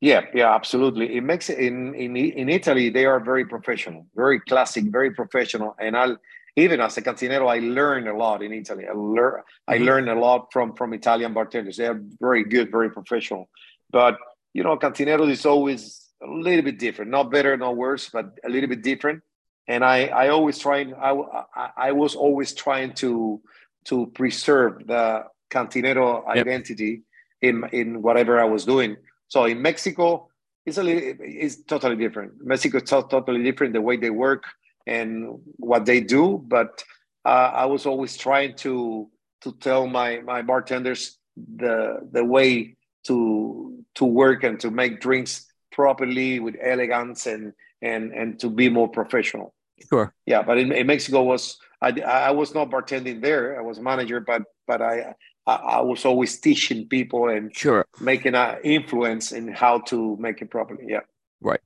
[0.00, 1.16] Yeah, yeah, absolutely.
[1.16, 5.76] It makes it in in in Italy they are very professional, very classic, very professional.
[5.78, 6.16] And I
[6.56, 8.84] even as a cantinero, I learned a lot in Italy.
[8.88, 9.84] I learned I mm-hmm.
[9.84, 11.76] learned a lot from from Italian bartenders.
[11.76, 13.48] They are very good, very professional.
[13.90, 14.16] But
[14.52, 18.48] you know, cantinero is always a little bit different, not better, not worse, but a
[18.48, 19.22] little bit different.
[19.68, 21.12] And I I always trying I
[21.54, 23.40] I, I was always trying to
[23.84, 26.46] to preserve the cantinero yep.
[26.46, 27.02] identity
[27.40, 28.96] in in whatever I was doing.
[29.28, 30.28] So in Mexico,
[30.64, 32.32] it's a little, it's totally different.
[32.44, 34.44] Mexico is totally different the way they work
[34.86, 36.42] and what they do.
[36.46, 36.84] But
[37.24, 39.08] uh, I was always trying to
[39.42, 45.46] to tell my my bartenders the the way to to work and to make drinks
[45.72, 49.54] properly with elegance and and and to be more professional.
[49.88, 50.14] Sure.
[50.26, 53.58] Yeah, but in, in Mexico was I, I was not bartending there.
[53.58, 55.14] I was manager, but but I
[55.46, 60.40] I, I was always teaching people and sure making an influence in how to make
[60.40, 60.84] it properly.
[60.88, 61.00] Yeah.
[61.40, 61.60] Right.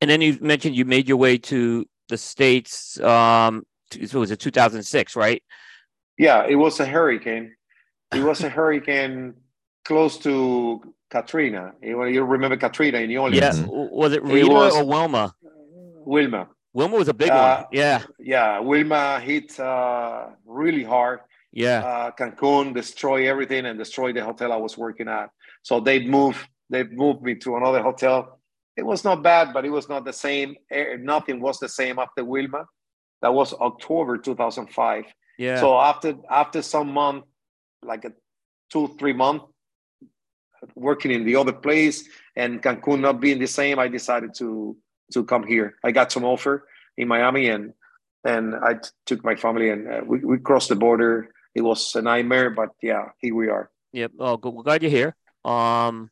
[0.00, 3.00] And then you mentioned you made your way to the states.
[3.00, 3.64] Um,
[4.06, 5.42] so was it 2006, right?
[6.18, 7.54] Yeah, it was a hurricane.
[8.14, 9.34] It was a hurricane
[9.84, 11.72] close to Katrina.
[11.82, 13.58] You, you remember Katrina in New Orleans?
[13.58, 13.66] Yeah.
[13.66, 15.34] Was it Rita it was, or Wilma?
[16.04, 16.48] Wilma.
[16.72, 17.66] Wilma was a big uh, one.
[17.72, 18.02] Yeah.
[18.18, 18.60] Yeah.
[18.60, 21.20] Wilma hit uh, really hard.
[21.52, 21.80] Yeah.
[21.84, 25.30] Uh, Cancun destroyed everything and destroyed the hotel I was working at.
[25.62, 26.46] So they moved.
[26.70, 28.40] They moved me to another hotel.
[28.76, 30.54] It was not bad, but it was not the same.
[30.98, 32.66] Nothing was the same after Wilma.
[33.22, 35.04] That was October 2005.
[35.38, 35.60] Yeah.
[35.60, 37.24] So after after some month,
[37.82, 38.12] like a
[38.70, 39.42] two three month,
[40.74, 44.76] working in the other place and Cancun not being the same, I decided to
[45.12, 45.74] to come here.
[45.84, 46.66] I got some offer
[46.96, 47.72] in Miami, and
[48.24, 51.30] and I t- took my family and uh, we we crossed the border.
[51.54, 53.70] It was a nightmare, but yeah, here we are.
[53.92, 54.12] Yep.
[54.18, 54.54] Oh, good.
[54.54, 55.16] We're glad you're here.
[55.44, 56.10] Um,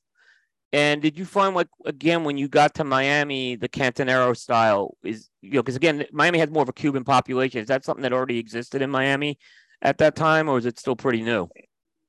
[0.73, 5.29] and did you find like again when you got to Miami, the Cantinero style is
[5.41, 7.61] you know because again Miami has more of a Cuban population.
[7.61, 9.39] Is that something that already existed in Miami
[9.83, 11.49] at that time, or is it still pretty new?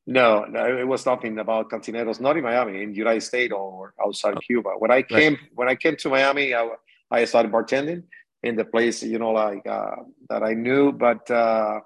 [0.09, 3.93] No, no, it was nothing about cantineros, not in Miami, in the United States or
[4.01, 4.39] outside oh.
[4.39, 4.69] Cuba.
[4.77, 5.51] When I came, right.
[5.53, 6.69] when I came to Miami, I,
[7.11, 8.03] I started bartending
[8.41, 9.97] in the place, you know, like uh,
[10.29, 11.81] that I knew, but uh,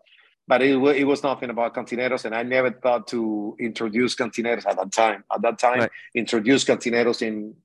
[0.48, 4.78] but it, it was nothing about cantineros, and I never thought to introduce cantineros at
[4.78, 5.24] that time.
[5.34, 5.92] At that time, right.
[6.14, 7.56] introduce cantineros in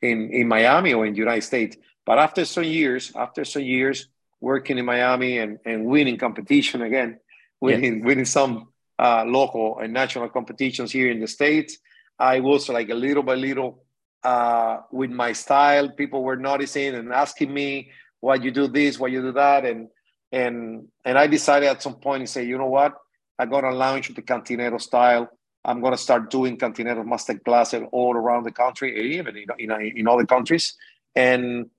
[0.00, 1.76] in in Miami or in the United States.
[2.06, 4.08] But after some years, after some years
[4.40, 7.20] working in Miami and and winning competition again,
[7.60, 8.04] winning yeah.
[8.04, 11.78] winning some uh, local and national competitions here in the States.
[12.18, 13.84] I was like a little by little
[14.24, 15.90] uh, with my style.
[15.90, 19.88] People were noticing and asking me why you do this, why you do that, and
[20.32, 22.94] and and I decided at some point to say, you know what,
[23.38, 25.28] I'm gonna launch the Cantinero style.
[25.64, 30.08] I'm gonna start doing Cantinero master classes all around the country, even in, in, in
[30.08, 30.74] other countries,
[31.14, 31.70] and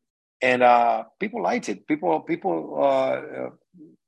[0.42, 1.88] and uh, people liked it.
[1.88, 3.50] People people uh,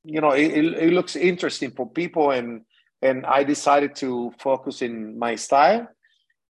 [0.04, 2.62] you know it, it looks interesting for people, and
[3.02, 5.88] and I decided to focus in my style,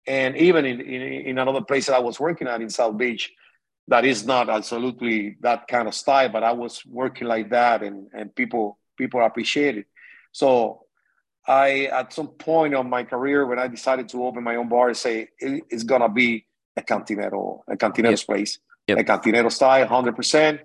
[0.06, 3.32] and even in in, in another place that I was working at in South Beach
[3.88, 8.08] that is not absolutely that kind of style, but I was working like that, and
[8.12, 9.86] and people people appreciate it.
[10.32, 10.86] So
[11.46, 14.90] I at some point of my career when I decided to open my own bar,
[14.90, 18.26] I say it, it's gonna be a cantinero, a cantinero yep.
[18.26, 18.98] place, yep.
[18.98, 20.60] a cantinero style, hundred percent,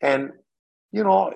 [0.00, 0.32] and
[0.90, 1.34] you know,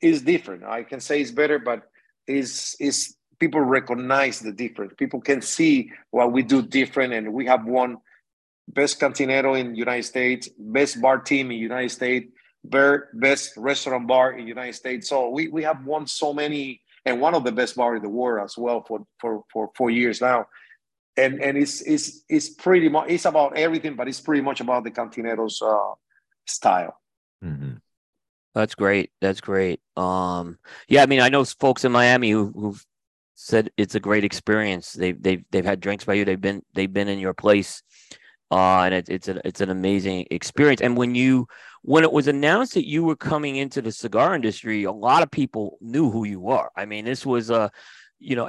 [0.00, 0.64] it's different.
[0.64, 1.82] I can say it's better, but
[2.30, 4.92] is is people recognize the difference.
[4.96, 7.98] People can see what we do different, and we have one
[8.68, 12.26] best cantinero in United States, best bar team in United States,
[12.64, 15.08] best restaurant bar in United States.
[15.08, 18.08] So we, we have won so many and one of the best bar in the
[18.08, 20.46] world as well for for for four years now.
[21.16, 24.84] And and it's it's it's pretty much it's about everything, but it's pretty much about
[24.84, 25.94] the Cantinero's uh,
[26.46, 26.96] style.
[27.44, 27.76] Mm-hmm.
[28.54, 29.10] That's great.
[29.20, 29.80] That's great.
[29.96, 30.58] Um,
[30.88, 32.84] yeah, I mean, I know folks in Miami who, who've
[33.34, 34.92] said it's a great experience.
[34.92, 36.24] They've they've they've had drinks by you.
[36.24, 37.82] They've been they've been in your place
[38.50, 40.80] uh, and it, it's an it's an amazing experience.
[40.80, 41.46] And when you
[41.82, 45.30] when it was announced that you were coming into the cigar industry, a lot of
[45.30, 46.68] people knew who you were.
[46.76, 47.70] I mean, this was a,
[48.18, 48.48] you know,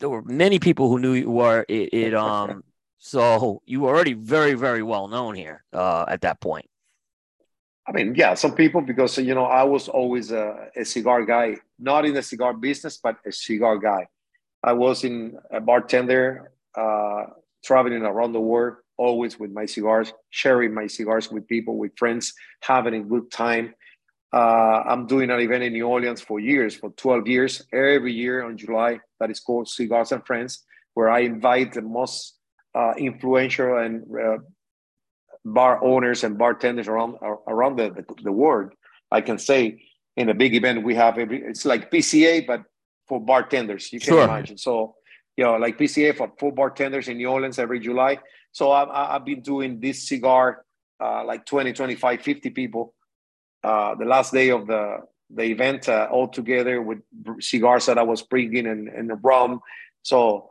[0.00, 1.64] there were many people who knew you were.
[1.68, 2.64] It, it um,
[2.98, 6.66] so you were already very very well known here uh, at that point.
[7.86, 11.56] I mean, yeah, some people because you know I was always a, a cigar guy,
[11.78, 14.06] not in the cigar business, but a cigar guy.
[14.62, 17.24] I was in a bartender, uh,
[17.64, 22.34] traveling around the world always with my cigars, sharing my cigars with people, with friends,
[22.60, 23.74] having a good time.
[24.32, 28.44] Uh, I'm doing an event in New Orleans for years, for 12 years, every year
[28.44, 30.64] on July, that is called Cigars and Friends,
[30.94, 32.38] where I invite the most
[32.74, 34.38] uh, influential and uh,
[35.44, 38.72] bar owners and bartenders around around the, the, the, world.
[39.10, 39.82] I can say
[40.16, 42.62] in a big event we have every, it's like PCA, but
[43.08, 43.92] for bartenders.
[43.92, 44.24] You can sure.
[44.24, 44.58] imagine.
[44.58, 44.96] So
[45.36, 48.18] you know, like PCA for bartenders in New Orleans every July.
[48.52, 50.64] So I've, I've been doing this cigar
[51.02, 52.94] uh, like 20, 25, 50 people.
[53.64, 54.98] Uh, the last day of the
[55.34, 56.98] the event uh, all together with
[57.40, 59.60] cigars that I was bringing and, and the rum.
[60.02, 60.50] So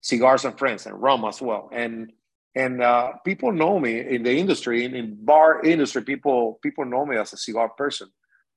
[0.00, 1.68] cigars and friends and rum as well.
[1.72, 2.10] And
[2.54, 6.02] and uh, people know me in the industry, in, in bar industry.
[6.02, 8.08] People people know me as a cigar person,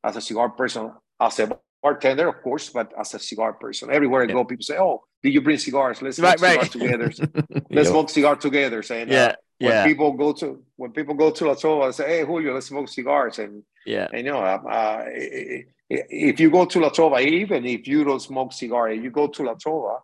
[0.04, 3.90] as a cigar person, as a bartender, of course, but as a cigar person.
[3.92, 4.34] Everywhere I yeah.
[4.34, 6.02] go, people say, "Oh, did you bring cigars?
[6.02, 7.12] Let's smoke right, cigars together.
[7.72, 9.86] let's smoke cigar together." And yeah, uh, when yeah.
[9.86, 12.90] people go to when people go to La Trova, I say, "Hey, Julio, let's smoke
[12.90, 15.06] cigars." And yeah, and you know, uh, uh
[15.90, 19.44] if you go to La Trova, even if you don't smoke cigar, you go to
[19.44, 20.00] La Trova.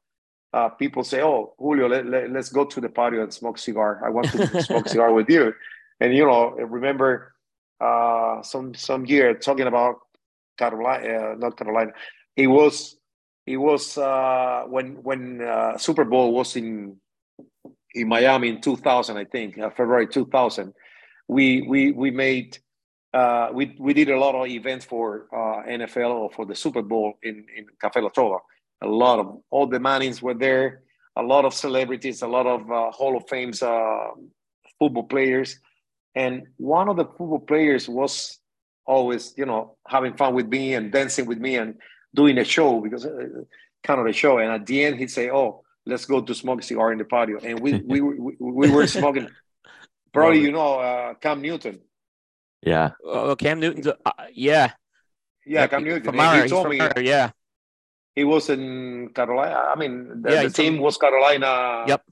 [0.53, 4.01] Uh, people say, "Oh, Julio, let, let, let's go to the patio and smoke cigar.
[4.05, 5.53] I want to smoke cigar with you."
[5.99, 7.33] And you know, remember
[7.81, 9.95] uh, some some year talking about
[10.57, 11.91] Carolina, uh, not Carolina.
[12.35, 12.97] It was
[13.45, 16.97] it was uh, when when uh, Super Bowl was in
[17.93, 20.73] in Miami in 2000, I think, uh, February 2000.
[21.27, 22.57] We we we made
[23.13, 26.81] uh, we we did a lot of events for uh, NFL or for the Super
[26.81, 28.39] Bowl in in Cafe La Trova.
[28.83, 30.83] A lot of all the Mannings were there.
[31.15, 33.59] A lot of celebrities, a lot of uh, Hall of Fame's
[34.79, 35.59] football players,
[36.15, 38.39] and one of the football players was
[38.85, 41.75] always, you know, having fun with me and dancing with me and
[42.13, 43.27] doing a show because uh,
[43.83, 44.37] kind of a show.
[44.37, 47.05] And at the end, he'd say, "Oh, let's go to smoke a cigar in the
[47.05, 49.29] patio." And we we we, we were smoking.
[50.11, 51.79] Probably, you know, uh, Cam Newton.
[52.61, 52.91] Yeah.
[53.03, 53.87] Oh, Cam Newton's.
[53.87, 54.73] Uh, yeah.
[55.45, 56.03] Yeah, Cam Newton.
[56.03, 56.77] From our, he told me.
[56.77, 57.31] Her, yeah.
[58.15, 59.71] He was in Carolina.
[59.73, 61.85] I mean, the, yeah, the team was Carolina.
[61.87, 62.03] Yep.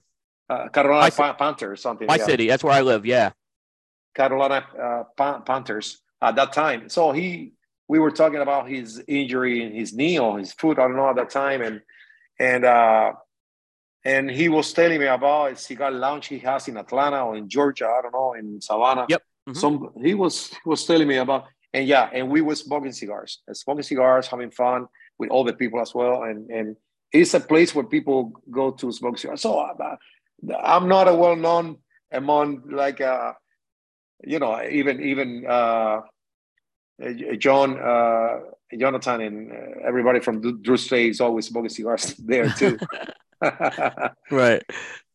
[0.49, 2.07] Uh, Carolina pa- Panthers, something.
[2.07, 2.25] My yeah.
[2.25, 2.47] city.
[2.47, 3.05] That's where I live.
[3.05, 3.31] Yeah.
[4.15, 6.89] Carolina uh, pa- Panthers at that time.
[6.89, 7.53] So he,
[7.87, 10.79] we were talking about his injury in his knee or his foot.
[10.79, 11.81] I don't know at that time, and
[12.39, 13.13] and uh,
[14.03, 17.47] and he was telling me about a cigar lounge he has in Atlanta or in
[17.47, 17.87] Georgia.
[17.87, 19.05] I don't know in Savannah.
[19.07, 19.21] Yep.
[19.49, 19.59] Mm-hmm.
[19.59, 23.41] Some he was he was telling me about, and yeah, and we were smoking cigars,
[23.53, 24.87] smoking cigars, having fun
[25.21, 26.75] with all the people as well, and and
[27.13, 29.41] it's a place where people go to smoke cigars.
[29.41, 29.95] So uh,
[30.59, 31.77] I'm not a well known
[32.11, 33.33] among like uh,
[34.23, 36.01] you know, even even uh,
[37.37, 38.39] John, uh,
[38.77, 42.79] Jonathan, and uh, everybody from Drew Estate is always smoking cigars there too.
[44.31, 44.63] right.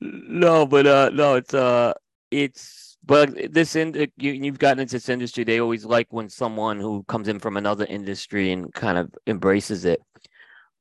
[0.00, 1.94] No, but uh, no, it's uh,
[2.30, 5.44] it's but this in you, you've gotten into this industry.
[5.44, 9.85] They always like when someone who comes in from another industry and kind of embraces
[9.85, 10.02] it.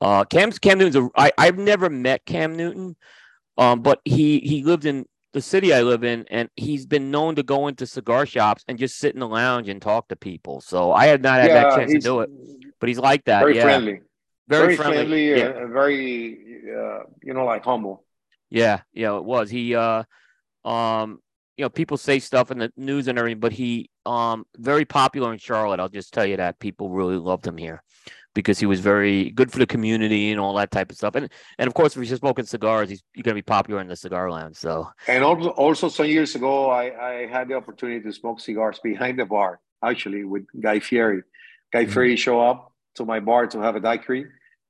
[0.02, 2.96] Uh, Cam Cam Newton's a, I, I've never met Cam Newton,
[3.58, 7.36] um, but he he lived in the city I live in, and he's been known
[7.36, 10.62] to go into cigar shops and just sit in the lounge and talk to people.
[10.62, 12.30] So I have not had yeah, that chance to do it,
[12.80, 13.42] but he's like that.
[13.42, 13.64] Very yeah.
[13.64, 14.02] friendly,
[14.48, 15.62] very, very friendly, friendly yeah.
[15.62, 16.38] and very
[16.70, 18.04] uh, you know like humble.
[18.50, 19.50] Yeah, yeah, it was.
[19.50, 20.04] He uh,
[20.64, 21.20] um,
[21.58, 25.32] you know, people say stuff in the news and everything, but he um very popular
[25.34, 25.80] in Charlotte.
[25.80, 27.82] I'll just tell you that people really loved him here
[28.34, 31.16] because he was very good for the community and all that type of stuff.
[31.16, 33.88] And and of course, if he's smoking cigars, he's, he's going to be popular in
[33.88, 34.58] the cigar lounge.
[34.58, 38.80] So and also also some years ago, I I had the opportunity to smoke cigars
[38.80, 41.24] behind the bar actually with Guy Fieri.
[41.72, 41.92] Guy mm-hmm.
[41.92, 44.28] Fieri show up to my bar to have a daiquiri,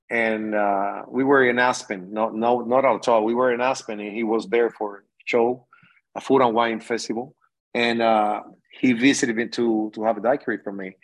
[0.09, 2.13] and uh, we were in Aspen.
[2.13, 3.23] No, no, not at all.
[3.23, 5.67] We were in Aspen, and he was there for show,
[6.15, 7.35] a food and wine festival,
[7.73, 10.95] and uh, he visited me to to have a daiquiri from me.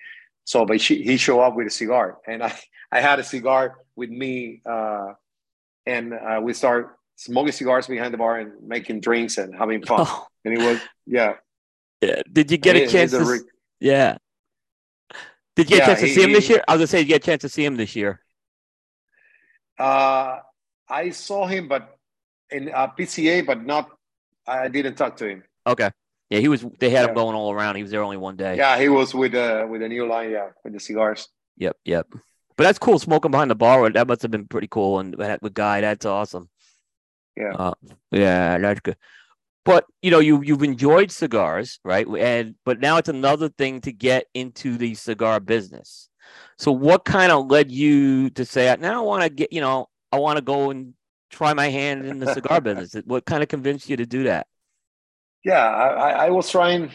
[0.45, 2.57] So, but she, he showed up with a cigar, and I,
[2.91, 5.13] I had a cigar with me, uh,
[5.85, 10.05] and uh, we start smoking cigars behind the bar and making drinks and having fun.
[10.07, 10.27] Oh.
[10.43, 11.33] And it was, yeah.
[12.01, 12.21] Yeah.
[12.31, 13.23] Did you get a chance to?
[13.23, 13.39] Re-
[13.79, 14.17] yeah.
[15.55, 16.63] Did you get yeah, a chance to he, see him this year?
[16.67, 18.21] I was gonna say, did you get a chance to see him this year?
[19.77, 20.39] Uh,
[20.89, 21.97] I saw him, but
[22.49, 23.89] in uh, PCA, but not.
[24.47, 25.43] I didn't talk to him.
[25.65, 25.91] Okay.
[26.29, 26.65] Yeah, he was.
[26.79, 27.09] They had yeah.
[27.09, 27.75] him going all around.
[27.75, 28.55] He was there only one day.
[28.55, 30.31] Yeah, he was with uh with a new line.
[30.31, 31.27] Yeah, with the cigars.
[31.57, 32.07] Yep, yep.
[32.55, 32.99] But that's cool.
[32.99, 33.89] Smoking behind the bar.
[33.89, 34.99] That must have been pretty cool.
[34.99, 36.49] And with Guy, that's awesome.
[37.35, 37.53] Yeah.
[37.53, 37.73] Uh,
[38.11, 38.97] yeah, that's good.
[39.63, 42.07] But you know, you you've enjoyed cigars, right?
[42.07, 46.09] And but now it's another thing to get into the cigar business.
[46.57, 49.87] So, what kind of led you to say, "Now I want to get," you know,
[50.11, 50.93] I want to go and
[51.31, 52.95] try my hand in the cigar business?
[53.05, 54.47] What kind of convinced you to do that?
[55.43, 56.91] yeah I, I, was trying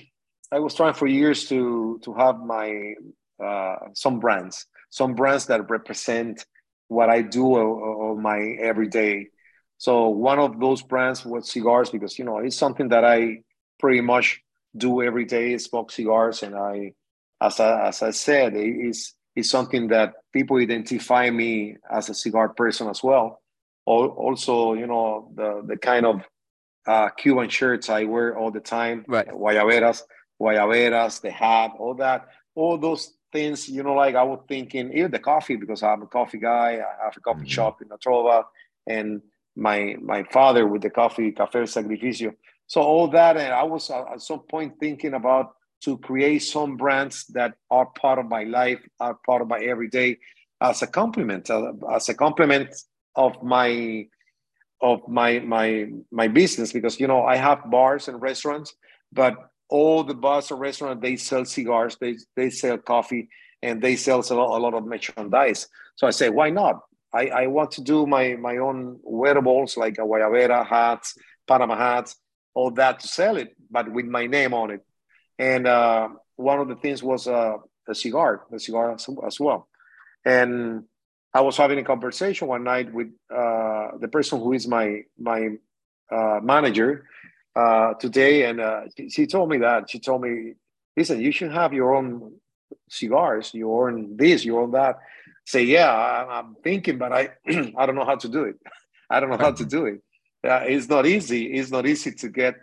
[0.52, 2.94] i was trying for years to to have my
[3.42, 6.44] uh, some brands some brands that represent
[6.88, 9.26] what i do on my everyday
[9.78, 13.38] so one of those brands was cigars because you know it's something that i
[13.78, 14.40] pretty much
[14.76, 16.92] do every day smoke cigars and i
[17.40, 22.50] as i, as I said it's it's something that people identify me as a cigar
[22.50, 23.42] person as well
[23.86, 26.22] also you know the the kind of
[26.86, 29.04] uh, Cuban shirts I wear all the time.
[29.08, 29.26] Right.
[29.26, 30.02] Guayaberas,
[30.40, 33.68] guayaberas, the hat, all that, all those things.
[33.68, 36.80] You know, like I was thinking, even the coffee because I'm a coffee guy.
[36.80, 37.48] I have a coffee mm-hmm.
[37.48, 38.44] shop in La Trova,
[38.86, 39.20] and
[39.56, 42.34] my my father with the coffee, Café Sacrificio.
[42.68, 46.76] So all that, and I was uh, at some point thinking about to create some
[46.76, 50.18] brands that are part of my life, are part of my everyday,
[50.60, 52.74] as a compliment, uh, as a compliment
[53.16, 54.06] of my
[54.80, 58.74] of my my my business because you know I have bars and restaurants,
[59.12, 59.34] but
[59.68, 63.28] all the bars and restaurants they sell cigars, they they sell coffee,
[63.62, 65.68] and they sell a lot, a lot of merchandise.
[65.96, 66.80] So I say, why not?
[67.12, 72.16] I, I want to do my my own wearables like a guayabera hats, Panama hats,
[72.54, 74.84] all that to sell it, but with my name on it.
[75.38, 77.56] And uh, one of the things was uh,
[77.88, 79.68] a cigar, a cigar as, as well.
[80.24, 80.84] And
[81.36, 85.40] I was having a conversation one night with uh, the person who is my my
[86.10, 87.06] uh, manager
[87.54, 90.54] uh, today, and uh, she, she, told me that she told me,
[90.96, 92.36] "Listen, you should have your own
[92.88, 94.94] cigars, you own this, you own that."
[95.44, 97.22] Say, yeah, I, am thinking, but I
[97.80, 98.56] I don't know how to do it.
[99.10, 100.00] I don't know how to do it.
[100.42, 101.52] it's not easy.
[101.52, 102.54] It's not easy to get.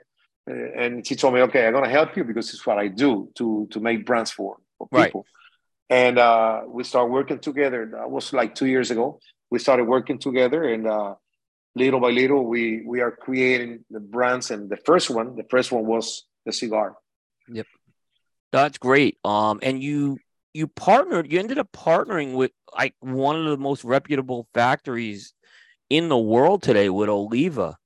[0.49, 3.29] Uh, and she told me, "Okay, I'm gonna help you because it's what I do
[3.35, 5.42] to to make brands for, for people." Right
[5.89, 7.89] and uh, we started working together.
[7.93, 9.19] That was like two years ago.
[9.51, 11.15] We started working together, and uh,
[11.75, 14.51] little by little, we we are creating the brands.
[14.51, 16.95] And the first one, the first one was the cigar.
[17.47, 17.67] Yep,
[18.51, 19.17] that's great.
[19.23, 20.17] Um, and you
[20.53, 21.31] you partnered.
[21.31, 25.33] You ended up partnering with like one of the most reputable factories
[25.89, 27.77] in the world today with Oliva.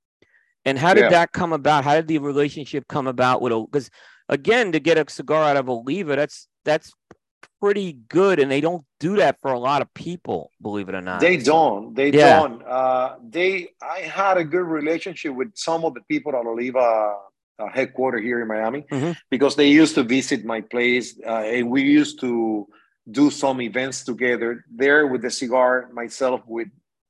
[0.66, 1.10] And how did yeah.
[1.10, 1.84] that come about?
[1.84, 3.54] How did the relationship come about with?
[3.54, 3.90] Because
[4.30, 6.94] again, to get a cigar out of Oliva, that's that's
[7.60, 10.52] pretty good, and they don't do that for a lot of people.
[10.62, 11.96] Believe it or not, they don't.
[11.96, 12.40] They yeah.
[12.40, 12.64] don't.
[12.64, 13.70] Uh, they.
[13.82, 17.18] I had a good relationship with some of the people at Oliva
[17.60, 19.12] uh, headquarters here in Miami mm-hmm.
[19.30, 22.68] because they used to visit my place, uh, and we used to
[23.10, 25.90] do some events together there with the cigar.
[25.94, 26.68] Myself with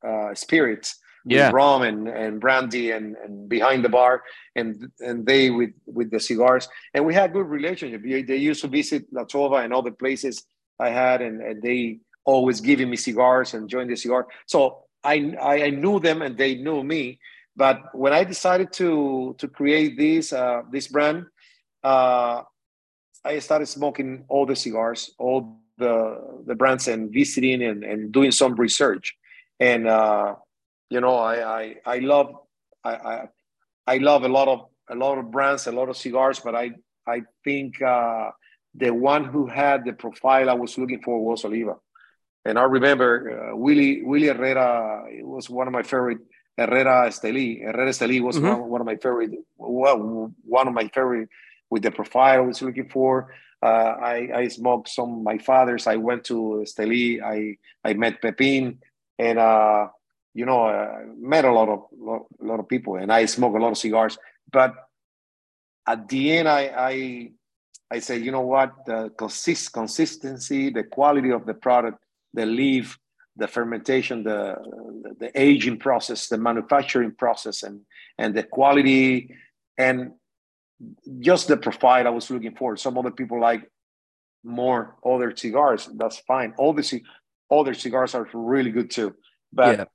[0.08, 1.00] uh, spirits
[1.36, 1.50] yeah.
[1.52, 4.24] rum and, and brandy and, and behind the bar
[4.56, 8.68] and and they with with the cigars and we had good relationship they used to
[8.68, 10.44] visit la trova and other places
[10.80, 15.34] i had and, and they always giving me cigars and join the cigar so I,
[15.40, 17.20] I knew them and they knew me
[17.56, 21.26] but when i decided to to create this uh, this brand
[21.84, 22.44] uh,
[23.28, 28.32] I started smoking all the cigars, all the the brands, and visiting and, and doing
[28.32, 29.16] some research.
[29.60, 30.36] And uh,
[30.90, 32.36] you know, I I, I love
[32.84, 33.30] I, I,
[33.88, 36.72] I love a lot of a lot of brands, a lot of cigars, but I
[37.06, 38.32] I think uh,
[38.76, 41.76] the one who had the profile I was looking for was Oliva.
[42.46, 45.06] And I remember uh, Willie Willie Herrera.
[45.10, 46.20] It was one of my favorite
[46.58, 47.62] Herrera Esteli.
[47.62, 48.48] Herrera Esteli was mm-hmm.
[48.48, 49.32] one, one, of my favorite.
[49.58, 51.30] Well, one of my favorite
[51.70, 53.34] with the profile I was looking for.
[53.62, 55.88] Uh, I, I smoked some of my father's.
[55.88, 57.22] I went to Esteli.
[57.22, 58.80] I I met Pepin,
[59.18, 59.88] and uh,
[60.34, 63.60] you know, uh, met a lot of lot, lot of people, and I smoke a
[63.60, 64.18] lot of cigars.
[64.52, 64.76] But
[65.88, 67.32] at the end, I I
[67.90, 72.04] I say, you know what, the consist consistency, the quality of the product,
[72.34, 72.98] the leaf,
[73.38, 74.56] the fermentation, the,
[75.04, 77.82] the, the aging process, the manufacturing process, and
[78.18, 79.36] and the quality,
[79.78, 80.12] and
[81.20, 82.78] just the profile I was looking for.
[82.78, 83.70] Some other people like
[84.44, 85.90] more other cigars.
[85.96, 86.54] That's fine.
[86.58, 87.02] All the
[87.50, 89.16] other cigars are really good too.
[89.54, 89.86] But yeah.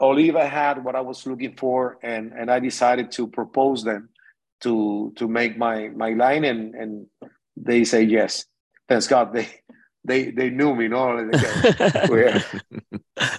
[0.00, 4.10] Oliva had what I was looking for, and and I decided to propose them
[4.60, 7.06] to to make my my line, and and
[7.56, 8.46] they say yes.
[8.88, 9.48] Thanks God they
[10.04, 11.28] they they knew me, no?
[11.30, 11.38] They,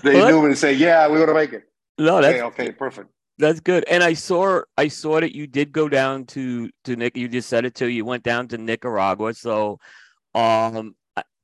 [0.04, 1.64] they well, knew me and say, yeah, we're gonna make it.
[1.98, 3.10] No, that's okay, okay perfect.
[3.38, 3.84] That's good.
[3.90, 7.18] And I saw I saw that you did go down to to Nick.
[7.18, 7.90] You just said it too.
[7.90, 9.34] You went down to Nicaragua.
[9.34, 9.80] So
[10.34, 10.96] um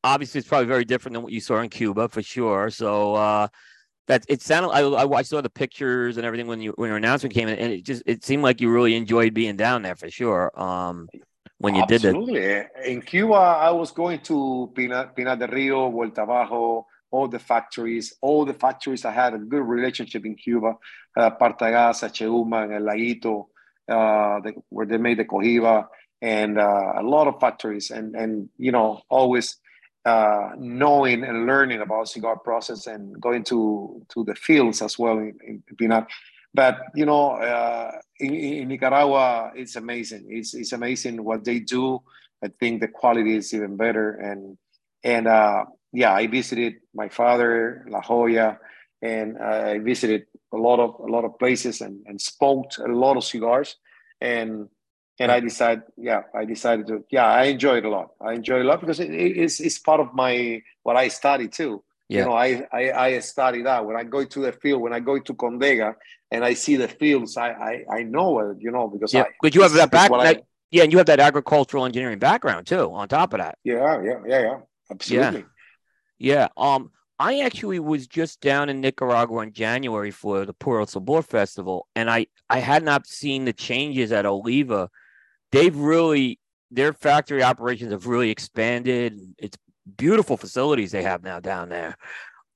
[0.04, 2.70] obviously it's probably very different than what you saw in Cuba for sure.
[2.70, 3.48] So uh
[4.12, 7.34] that it sounded I, I saw the pictures and everything when you when your announcement
[7.34, 10.10] came in and it just it seemed like you really enjoyed being down there for
[10.10, 10.52] sure.
[10.60, 11.08] Um
[11.60, 12.34] when you Absolutely.
[12.34, 12.70] did it.
[12.86, 18.14] In Cuba I was going to Pinar, Pinar del Rio, Vuelta Abajo, all the factories,
[18.22, 19.06] all the factories.
[19.06, 20.76] I had a good relationship in Cuba,
[21.16, 22.22] uh, Partagás, H.
[22.22, 23.48] Upmann, and El Laguito,
[23.88, 25.88] uh, the, where they made the Cohiba,
[26.22, 27.92] and uh, a lot of factories.
[27.92, 29.58] And, and you know, always
[30.06, 35.18] uh, knowing and learning about cigar process and going to, to the fields as well
[35.20, 36.08] in, in Pinar.
[36.54, 40.26] But, you know, uh, in, in Nicaragua, it's amazing.
[40.30, 42.02] It's, it's amazing what they do.
[42.44, 44.14] I think the quality is even better.
[44.14, 44.58] And,
[45.04, 48.58] and uh, yeah, I visited my father, La Joya,
[49.02, 53.18] and I visited a lot of a lot of places and, and smoked a lot
[53.18, 53.78] of cigars.
[54.20, 54.68] And
[55.22, 58.12] and I decided, yeah, I decided to, yeah, I enjoy it a lot.
[58.20, 61.48] I enjoy it a lot because it, it's it's part of my what I study
[61.48, 61.84] too.
[62.10, 62.20] Yeah.
[62.20, 65.00] You know, I, I I study that when I go to the field, when I
[65.00, 65.96] go to Condega
[66.30, 69.28] and I see the fields, I I, I know it, you know, because yeah, I,
[69.42, 70.44] but you have that background.
[70.72, 72.94] Yeah, and you have that agricultural engineering background too.
[72.94, 73.58] On top of that.
[73.64, 74.58] Yeah, yeah, yeah, yeah.
[74.90, 75.46] Absolutely.
[76.18, 76.48] Yeah.
[76.58, 76.76] Yeah.
[76.76, 81.88] Um, I actually was just down in Nicaragua in January for the Puro Sabor Festival,
[81.96, 84.90] and I I had not seen the changes at Oliva.
[85.52, 86.40] They've really
[86.72, 89.20] their factory operations have really expanded.
[89.38, 89.58] It's
[89.98, 91.98] beautiful facilities they have now down there.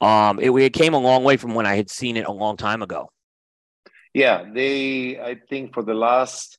[0.01, 2.57] Um, it, it came a long way from when I had seen it a long
[2.57, 3.11] time ago.
[4.13, 6.57] Yeah, they I think for the last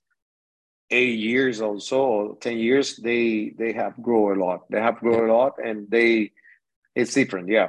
[0.90, 4.70] eight years or so, ten years, they they have grown a lot.
[4.70, 6.32] They have grown a lot, and they
[6.94, 7.68] it's different, yeah.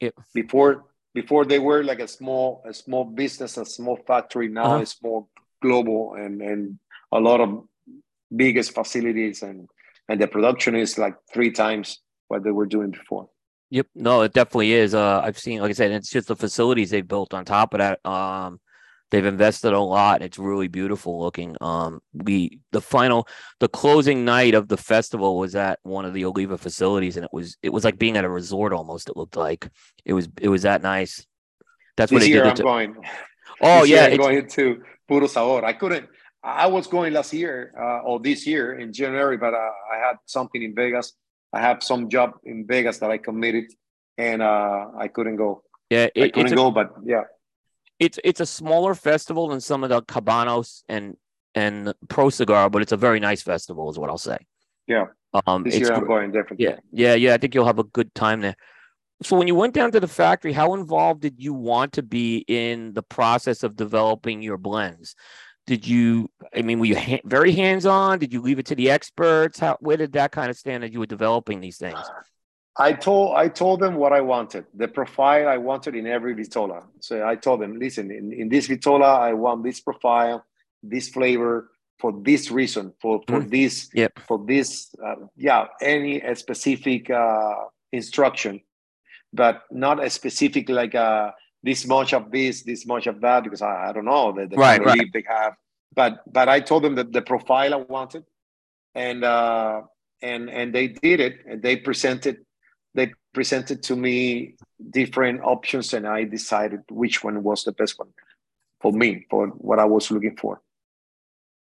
[0.00, 0.14] Yep.
[0.34, 0.84] Before
[1.14, 4.48] before they were like a small a small business, a small factory.
[4.48, 4.82] Now uh-huh.
[4.82, 5.26] it's more
[5.60, 6.78] global and and
[7.10, 7.64] a lot of
[8.34, 9.68] biggest facilities and
[10.08, 13.28] and the production is like three times what they were doing before.
[13.70, 13.86] Yep.
[13.94, 14.94] No, it definitely is.
[14.94, 17.78] Uh, I've seen, like I said, it's just the facilities they've built on top of
[17.78, 18.04] that.
[18.04, 18.60] Um,
[19.12, 20.22] They've invested a lot.
[20.22, 21.54] It's really beautiful looking.
[21.60, 23.28] Um, we the final,
[23.60, 27.30] the closing night of the festival was at one of the Oliva facilities, and it
[27.30, 29.10] was it was like being at a resort almost.
[29.10, 29.68] It looked like
[30.06, 31.26] it was it was that nice.
[31.98, 32.62] That's this what year I'm to...
[32.62, 32.96] going.
[33.60, 35.62] Oh this yeah, I'm going to Puro Sabor.
[35.62, 36.08] I couldn't.
[36.44, 40.16] I was going last year uh, or this year in January, but uh, I had
[40.26, 41.12] something in Vegas.
[41.52, 43.66] I have some job in Vegas that I committed,
[44.18, 45.62] and uh, I couldn't go.
[45.90, 47.24] Yeah, it, I couldn't go, but yeah
[48.02, 51.16] it's it's a smaller festival than some of the Habanos and
[51.54, 54.38] and Pro Cigar, but it's a very nice festival, is what I'll say.
[54.88, 55.06] Yeah.
[55.46, 56.60] Um, this year I'm going different.
[56.60, 57.34] Yeah, yeah, yeah.
[57.34, 58.56] I think you'll have a good time there.
[59.22, 62.44] So when you went down to the factory, how involved did you want to be
[62.48, 65.14] in the process of developing your blends?
[65.66, 66.28] Did you?
[66.54, 68.18] I mean, were you ha- very hands on?
[68.18, 69.58] Did you leave it to the experts?
[69.58, 69.76] How?
[69.80, 71.98] Where did that kind of stand as you were developing these things?
[72.76, 76.84] I told I told them what I wanted, the profile I wanted in every vitola.
[77.00, 80.44] So I told them, listen, in, in this vitola, I want this profile,
[80.82, 83.50] this flavor for this reason, for for mm.
[83.50, 84.18] this, yep.
[84.26, 87.54] for this, uh, yeah, any specific uh,
[87.92, 88.62] instruction,
[89.32, 91.30] but not a specific like uh,
[91.62, 94.56] this much of this, this much of that, because I, I don't know the, the
[94.56, 95.12] right, kind of right.
[95.12, 95.54] they have.
[95.94, 98.24] But but I told them that the profile I wanted,
[98.94, 99.82] and uh,
[100.22, 101.40] and and they did it.
[101.46, 102.38] And they presented
[102.94, 104.54] they presented to me
[104.90, 108.08] different options, and I decided which one was the best one
[108.80, 110.60] for me for what I was looking for.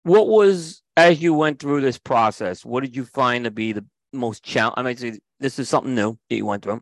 [0.03, 2.65] What was as you went through this process?
[2.65, 4.75] What did you find to be the most challenge?
[4.77, 6.81] I mean, this is something new that you went through.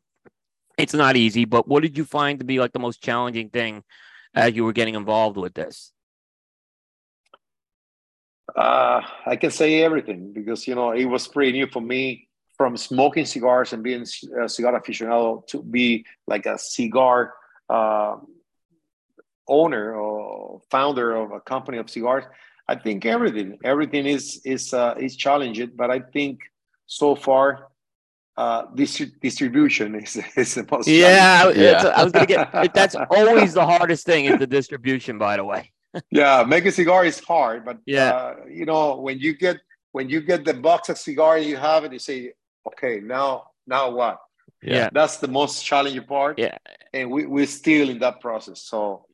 [0.77, 3.83] It's not easy, but what did you find to be like the most challenging thing
[4.33, 5.91] as you were getting involved with this?
[8.55, 12.77] Uh, I can say everything because you know it was pretty new for me from
[12.77, 14.05] smoking cigars and being
[14.41, 17.33] a cigar aficionado to be like a cigar
[17.69, 18.15] uh,
[19.47, 22.23] owner or founder of a company of cigars.
[22.67, 26.39] I think everything, everything is is uh, is challenging, but I think
[26.85, 27.67] so far
[28.37, 30.87] uh, distribution is, is the most.
[30.87, 31.93] Yeah, yeah.
[31.95, 32.73] I was gonna get.
[32.73, 35.17] That's always the hardest thing is the distribution.
[35.17, 35.71] By the way.
[36.11, 39.57] yeah, make a cigar is hard, but yeah, uh, you know when you get
[39.91, 42.33] when you get the box of cigar you have it, you say,
[42.67, 44.19] okay, now now what?
[44.61, 46.37] Yeah, that's the most challenging part.
[46.37, 46.57] Yeah,
[46.93, 48.61] and we we're still in that process.
[48.61, 49.05] So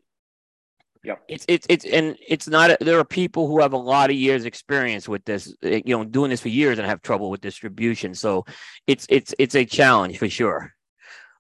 [1.04, 4.16] yeah it's it's it's and it's not there are people who have a lot of
[4.16, 7.41] years experience with this eh, you know doing this for years and have trouble with
[7.41, 8.14] distribution.
[8.14, 8.45] So
[8.86, 10.74] it's it's it's a challenge for sure.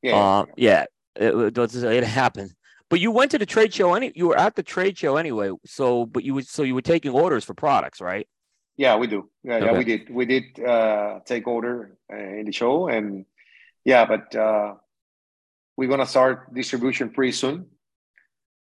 [0.01, 0.85] Yeah uh, yeah.
[1.15, 2.53] it, it, it happened.
[2.89, 5.51] But you went to the trade show any you were at the trade show anyway
[5.65, 8.27] so but you would so you were taking orders for products right?
[8.77, 9.29] Yeah we do.
[9.43, 9.65] Yeah, okay.
[9.65, 13.25] yeah we did we did uh take order uh, in the show and
[13.85, 14.73] yeah but uh
[15.77, 17.67] we're gonna start distribution pretty soon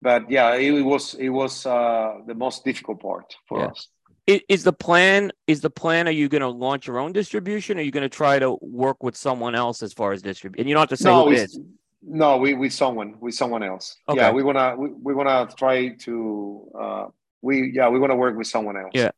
[0.00, 3.66] but yeah, it, was it was uh, the most difficult part for yeah.
[3.66, 3.88] us.
[4.26, 5.32] Is the plan?
[5.46, 6.06] Is the plan?
[6.06, 7.78] Are you going to launch your own distribution?
[7.78, 10.60] Or are you going to try to work with someone else as far as distribution?
[10.60, 11.58] And you don't have to say no, who we, is.
[12.02, 13.96] No, we with someone with someone else.
[14.08, 14.20] Okay.
[14.20, 17.06] Yeah, we wanna we, we wanna try to uh,
[17.40, 18.92] we yeah we wanna work with someone else.
[18.92, 19.10] Yeah.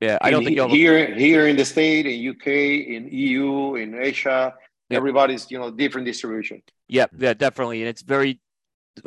[0.00, 0.68] Yeah, I don't in, think you'll...
[0.68, 4.52] here here in the state, in UK, in EU, in Asia,
[4.90, 4.96] yep.
[4.96, 6.62] everybody's you know different distribution.
[6.88, 8.40] Yeah, yeah, definitely, and it's very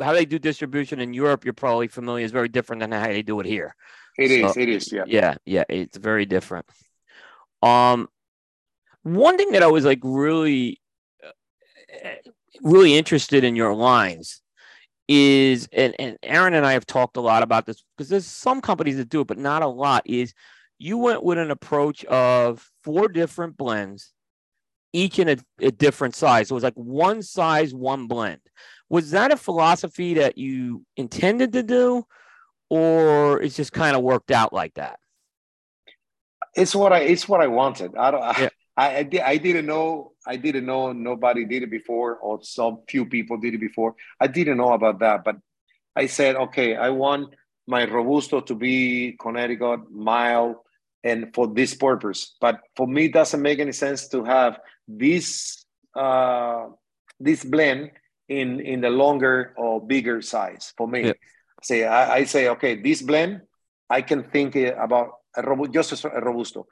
[0.00, 3.22] how they do distribution in Europe, you're probably familiar, is very different than how they
[3.22, 3.74] do it here.
[4.18, 4.56] It so, is.
[4.56, 4.92] It is.
[4.92, 5.04] Yeah.
[5.06, 5.34] Yeah.
[5.46, 5.64] Yeah.
[5.68, 6.66] It's very different.
[7.62, 8.08] Um,
[9.02, 10.80] one thing that I was like really,
[12.62, 14.42] really interested in your lines
[15.08, 18.60] is, and, and Aaron and I have talked a lot about this because there's some
[18.60, 20.02] companies that do it, but not a lot.
[20.04, 20.34] Is
[20.78, 24.12] you went with an approach of four different blends,
[24.92, 26.48] each in a, a different size.
[26.48, 28.40] So it was like one size, one blend
[28.88, 32.06] was that a philosophy that you intended to do
[32.70, 34.98] or it's just kind of worked out like that?
[36.54, 37.94] It's what i it's what i wanted.
[37.96, 38.48] I don't yeah.
[38.76, 43.06] I, I, I didn't know i didn't know nobody did it before or some few
[43.06, 43.94] people did it before.
[44.20, 45.36] I didn't know about that but
[45.96, 47.34] i said okay i want
[47.66, 50.56] my robusto to be connecticut mild
[51.04, 52.36] and for this purpose.
[52.40, 55.64] But for me it doesn't make any sense to have this
[55.94, 56.66] uh,
[57.20, 57.90] this blend
[58.28, 61.06] in in the longer or bigger size for me.
[61.06, 61.12] Yeah.
[61.62, 63.42] Say I, I, say okay, this blend
[63.90, 66.66] I can think eh, about a robu- just a robusto,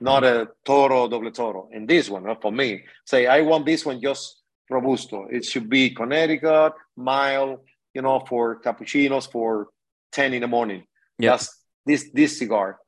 [0.00, 1.68] not a toro doble toro.
[1.72, 5.26] In this one, not for me, say I want this one just robusto.
[5.30, 7.60] It should be Connecticut, mild,
[7.92, 9.68] you know, for cappuccinos for
[10.10, 10.84] ten in the morning.
[11.18, 11.32] Yeah.
[11.32, 12.80] That's this this cigar,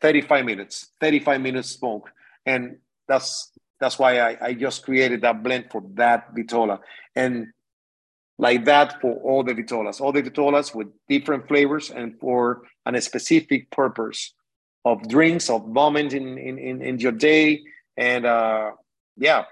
[0.00, 2.10] thirty five minutes, thirty five minutes smoke,
[2.46, 3.50] and that's
[3.80, 6.80] that's why I, I just created that blend for that vitola.
[7.14, 7.48] And
[8.38, 13.00] like that for all the vitolas, all the vitolas with different flavors and for a
[13.00, 14.34] specific purpose
[14.84, 17.62] of drinks, of moment in, in, in, in your day,
[17.96, 18.70] and uh,
[19.16, 19.44] yeah,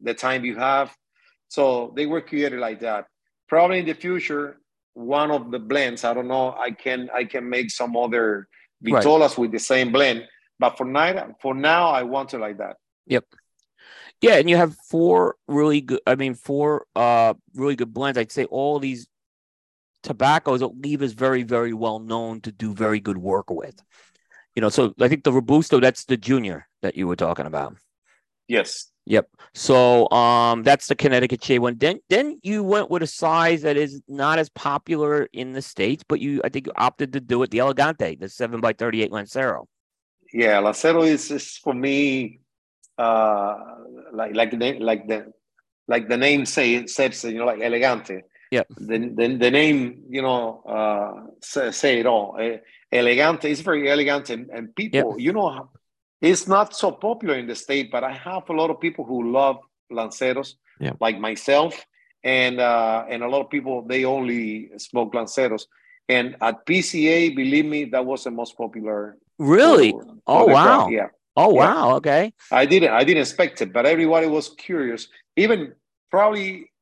[0.00, 0.94] the time you have.
[1.48, 3.06] So they were created like that.
[3.48, 4.58] Probably in the future,
[4.92, 8.48] one of the blends, I don't know, I can I can make some other
[8.84, 9.38] vitolas right.
[9.38, 10.24] with the same blend,
[10.58, 12.76] but for now, for now, I want it like that.
[13.06, 13.24] Yep.
[14.20, 16.00] Yeah, and you have four really good.
[16.06, 18.18] I mean, four uh really good blends.
[18.18, 19.06] I'd say all these
[20.02, 23.80] tobaccos Oliva is very very well known to do very good work with.
[24.54, 27.76] You know, so I think the robusto that's the junior that you were talking about.
[28.48, 28.90] Yes.
[29.06, 29.28] Yep.
[29.54, 31.78] So um that's the Connecticut shade one.
[31.78, 36.02] Then then you went with a size that is not as popular in the states,
[36.08, 39.02] but you I think you opted to do it the Elegante, the seven by thirty
[39.02, 39.68] eight Lancero.
[40.32, 42.40] Yeah, Lancero is, is for me
[42.98, 43.56] uh,
[44.12, 45.32] like like the like the
[45.86, 48.22] like the name say says you know like elegante.
[48.50, 48.62] Yeah.
[48.78, 52.38] The, the, the name you know uh, say, say it all.
[52.90, 55.20] Elegante is very elegant and, and people yep.
[55.20, 55.68] you know
[56.20, 59.30] it's not so popular in the state, but I have a lot of people who
[59.30, 59.58] love
[59.90, 60.92] lanceros, yeah.
[61.00, 61.84] like myself,
[62.24, 65.66] and uh, and a lot of people they only smoke lanceros.
[66.08, 69.16] And at PCA, believe me, that was the most popular.
[69.38, 69.94] Really?
[70.26, 70.88] Oh wow!
[70.88, 71.08] Yeah.
[71.38, 71.60] Oh yeah.
[71.60, 72.32] wow, okay.
[72.50, 75.06] I didn't I didn't expect it, but everybody was curious.
[75.36, 75.72] Even
[76.10, 76.72] probably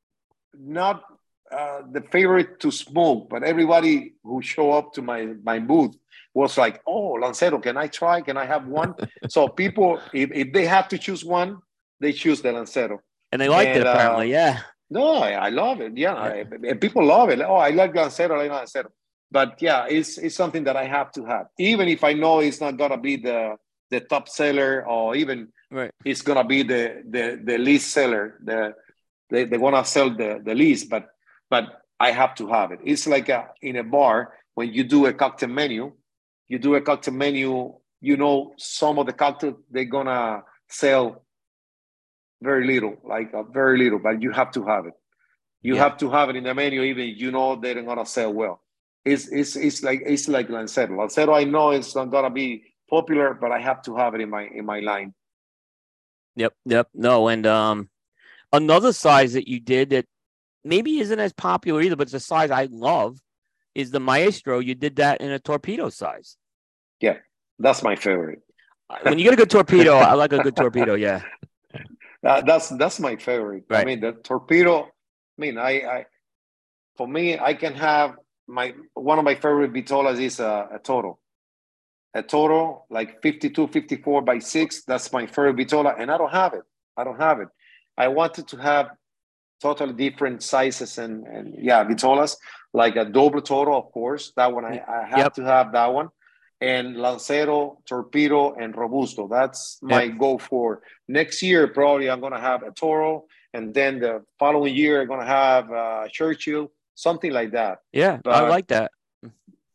[0.59, 1.05] not
[1.53, 5.95] uh, the favorite to smoke, but everybody who show up to my my booth
[6.33, 8.23] was like, "Oh, Lancero, can I try?
[8.23, 8.95] Can I have one?"
[9.29, 11.59] so people, if, if they have to choose one,
[12.01, 13.03] they choose the Lancero,
[13.33, 14.35] and they liked and, it apparently.
[14.35, 14.61] Uh, yeah.
[14.89, 15.99] No, I, I love it.
[15.99, 16.15] Yeah.
[16.15, 16.45] I,
[16.75, 17.41] people love it.
[17.41, 18.89] Oh, I like Lancero, I like Lancero.
[19.31, 22.61] But yeah, it's it's something that I have to have, even if I know it's
[22.61, 23.57] not gonna be the
[23.91, 25.91] the top seller, or even right.
[26.05, 28.39] it's gonna be the the the least seller.
[28.43, 28.75] The
[29.31, 31.09] they they wanna sell the the least, but
[31.51, 32.81] but I have to have it.
[32.85, 35.93] It's like a, in a bar when you do a cocktail menu,
[36.49, 37.75] you do a cocktail menu.
[38.01, 41.25] You know, some of the cocktails they're gonna sell
[42.43, 44.95] very little, like uh, very little, but you have to have it.
[45.63, 45.83] You yeah.
[45.83, 48.63] have to have it in the menu, even you know they're gonna sell well
[49.07, 50.99] it's it's it's like it's like Lancero.
[50.99, 54.31] Lancero, I know it's not gonna be popular, but I have to have it in
[54.31, 55.15] my in my line.
[56.37, 56.89] Yep, yep.
[56.95, 57.89] No, and um,
[58.53, 60.07] another size that you did that
[60.65, 63.19] maybe isn't as popular either, but it's a size I love
[63.75, 64.59] is the Maestro.
[64.59, 66.37] You did that in a torpedo size.
[67.01, 67.19] Yeah,
[67.59, 68.41] that's my favorite.
[69.03, 70.95] when you get a good torpedo, I like a good torpedo.
[70.95, 71.23] Yeah,
[72.25, 73.65] uh, that's that's my favorite.
[73.69, 73.83] Right.
[73.83, 74.85] I mean, the torpedo.
[74.85, 76.07] I mean, I, I
[76.97, 78.17] for me, I can have
[78.47, 81.19] my one of my favorite vitolas is a, a Toro.
[82.17, 84.85] A Toro, like 52, 54 by 6.
[84.85, 86.63] That's my favorite vitola, and I don't have it.
[86.97, 87.49] I don't have it.
[87.97, 88.91] I wanted to have
[89.61, 92.37] totally different sizes and, and yeah, vitolas,
[92.73, 94.33] like a Doble Toro, of course.
[94.37, 95.35] That one, I, I have yep.
[95.35, 96.09] to have that one.
[96.61, 99.29] And Lancero, Torpedo, and Robusto.
[99.29, 100.19] That's my yep.
[100.19, 100.83] go for.
[101.07, 103.25] Next year, probably I'm going to have a Toro.
[103.53, 107.81] And then the following year, I'm going to have uh, Churchill something like that.
[107.93, 108.91] Yeah, but, I like that.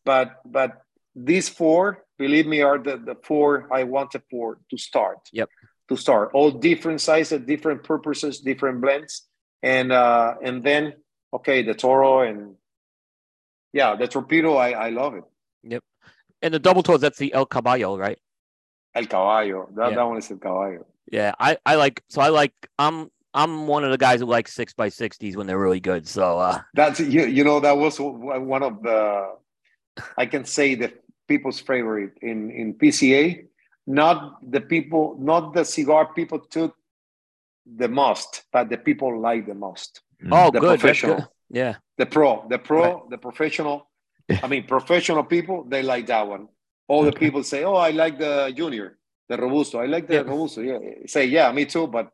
[0.03, 0.81] But but
[1.15, 5.19] these four, believe me, are the, the four I wanted for to start.
[5.33, 5.49] Yep.
[5.89, 9.27] To start, all different sizes, different purposes, different blends,
[9.61, 10.83] and uh, and then
[11.33, 12.55] okay, the Toro and
[13.73, 14.55] yeah, the torpedo.
[14.55, 15.25] I I love it.
[15.63, 15.83] Yep.
[16.41, 18.19] And the double toes, that's the El Caballo, right?
[18.95, 19.69] El Caballo.
[19.75, 19.95] That, yeah.
[19.97, 20.85] that one is El Caballo.
[21.11, 24.47] Yeah, I, I like so I like I'm I'm one of the guys who like
[24.47, 26.07] six by sixties when they're really good.
[26.07, 27.25] So uh, that's you.
[27.25, 29.35] You know that was one of the
[30.17, 30.93] I can say the
[31.31, 33.23] people's favorite in in PCA.
[34.01, 34.17] Not
[34.55, 36.71] the people, not the cigar people took
[37.81, 39.91] the most, but the people like the most.
[40.23, 40.29] Mm.
[40.35, 40.79] Oh, the good.
[40.79, 41.27] Professional, good.
[41.61, 41.73] Yeah.
[42.01, 43.09] The pro, the pro, right.
[43.13, 43.77] the professional.
[44.45, 46.43] I mean, professional people they like that one.
[46.91, 48.87] All the people say, "Oh, I like the junior,
[49.29, 49.75] the robusto.
[49.85, 50.29] I like the yeah.
[50.31, 50.79] robusto." Yeah,
[51.15, 52.05] say, "Yeah, me too," but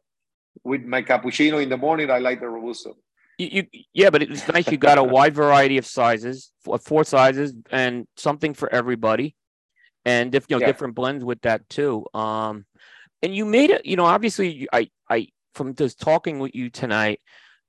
[0.63, 2.91] with my cappuccino in the morning, I like the robusto.
[3.37, 4.67] You, you, yeah, but it's nice.
[4.71, 6.51] You got a wide variety of sizes,
[6.83, 9.35] four sizes, and something for everybody,
[10.05, 10.67] and if you know yeah.
[10.67, 12.05] different blends with that too.
[12.13, 12.65] Um,
[13.21, 13.85] and you made it.
[13.85, 17.19] You know, obviously, I, I from just talking with you tonight,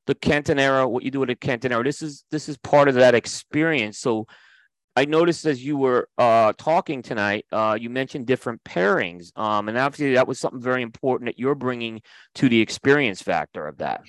[0.07, 3.15] the Cantinero, what you do with a Cantinero, this is this is part of that
[3.15, 3.99] experience.
[3.99, 4.27] So
[4.97, 9.77] I noticed as you were uh, talking tonight, uh, you mentioned different pairings, um, and
[9.77, 12.01] obviously that was something very important that you're bringing
[12.37, 14.01] to the experience factor of that.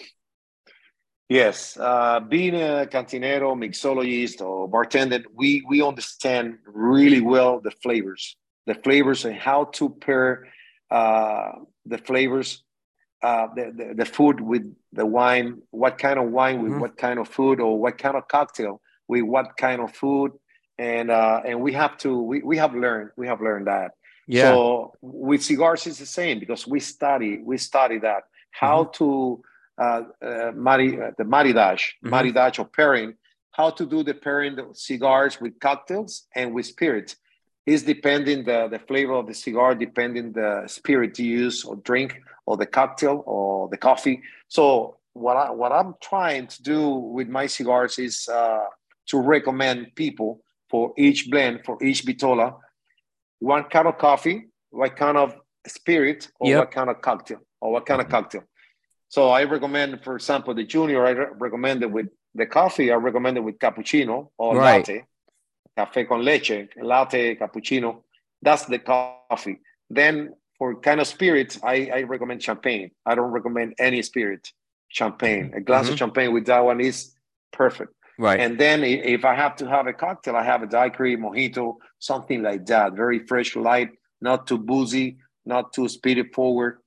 [1.30, 8.36] Yes, uh, being a cantinero, mixologist, or bartender, we we understand really well the flavors,
[8.66, 10.48] the flavors, and how to pair
[10.90, 11.52] uh,
[11.86, 12.64] the flavors,
[13.22, 15.62] uh, the, the, the food with the wine.
[15.70, 16.82] What kind of wine with mm-hmm.
[16.82, 20.32] what kind of food, or what kind of cocktail with what kind of food
[20.80, 23.92] and uh, and we have to we, we have learned we have learned that
[24.28, 24.52] yeah.
[24.52, 28.92] so with cigars it's the same because we study we study that how mm-hmm.
[28.94, 29.42] to
[29.80, 32.14] uh, uh, mari, uh, the maridaje mm-hmm.
[32.14, 33.14] maridaje or pairing
[33.52, 37.16] how to do the pairing of cigars with cocktails and with spirits
[37.66, 42.22] is depending the, the flavor of the cigar depending the spirit you use or drink
[42.46, 47.28] or the cocktail or the coffee so what I what I'm trying to do with
[47.28, 48.66] my cigars is uh,
[49.08, 52.56] to recommend people for each blend, for each vitola,
[53.40, 55.36] one kind of coffee, what kind of
[55.68, 56.60] spirit, or yep.
[56.60, 58.44] what kind of cocktail, or what kind of cocktail.
[59.10, 63.38] So I recommend, for example, the junior, I recommend it with the coffee, I recommend
[63.38, 64.78] it with cappuccino or right.
[64.78, 65.06] latte,
[65.76, 68.04] cafe con leche, latte, cappuccino.
[68.42, 69.60] That's the coffee.
[69.90, 72.92] Then for kind of spirits, I, I recommend champagne.
[73.06, 74.52] I don't recommend any spirit.
[74.90, 75.54] Champagne.
[75.56, 75.94] A glass mm-hmm.
[75.94, 77.14] of champagne with that one is
[77.52, 77.94] perfect.
[78.20, 78.40] Right.
[78.40, 82.44] And then if I have to have a cocktail, I have a daiquiri, mojito, something
[82.44, 82.94] like that.
[82.94, 86.80] Very fresh, light, not too boozy, not too spirit forward.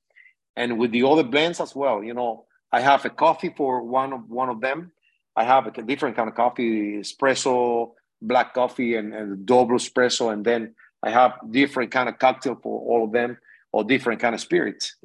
[0.56, 4.12] And with the other blends as well, you know, I have a coffee for one
[4.12, 4.92] of one of them.
[5.34, 10.32] I have a different kind of coffee, espresso, black coffee, and, and double espresso.
[10.32, 13.38] And then I have different kind of cocktail for all of them.
[13.72, 14.96] or different kind of spirits.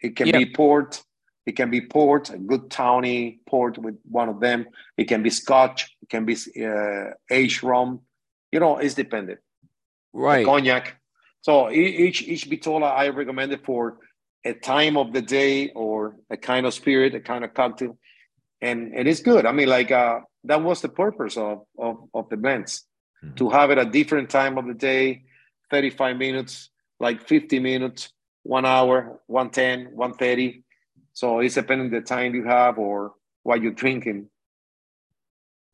[0.00, 1.02] It can be port,
[1.46, 4.66] it can be port, a good tawny port with one of them.
[4.96, 8.00] It can be Scotch, it can be uh, aged rum.
[8.52, 9.38] You know, it's dependent.
[10.12, 10.44] Right.
[10.44, 11.00] cognac.
[11.42, 13.98] So each each Vitola I recommend it for
[14.48, 17.98] a time of the day or a kind of spirit, a kind of cocktail,
[18.60, 19.46] and and it's good.
[19.46, 22.84] I mean, like uh, that was the purpose of of, of the blends
[23.24, 23.34] mm-hmm.
[23.36, 25.24] to have it at different time of the day,
[25.70, 28.10] thirty five minutes, like fifty minutes,
[28.42, 30.64] one hour, 110, 130.
[31.12, 34.30] So it's depending the time you have or what you're drinking.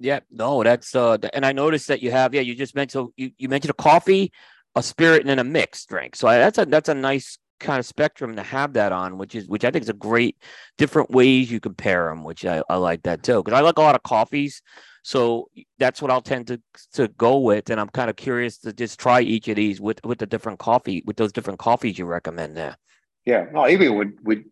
[0.01, 3.31] Yeah, no, that's uh, and I noticed that you have yeah, you just mentioned you,
[3.39, 4.33] you mentioned a coffee,
[4.75, 6.17] a spirit, and then a mixed drink.
[6.17, 9.49] So that's a that's a nice kind of spectrum to have that on, which is
[9.49, 10.37] which I think is a great
[10.79, 13.83] different ways you compare them, which I, I like that too because I like a
[13.83, 14.63] lot of coffees,
[15.03, 15.49] so
[15.79, 16.61] that's what I'll tend to
[16.93, 20.01] to go with, and I'm kind of curious to just try each of these with
[20.05, 22.77] with the different coffee with those different coffees you recommend there.
[23.25, 24.45] Yeah, no, even with with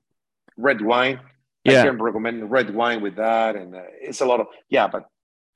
[0.57, 1.21] red wine,
[1.65, 1.83] yeah.
[1.83, 5.07] I can recommend red wine with that, and uh, it's a lot of yeah, but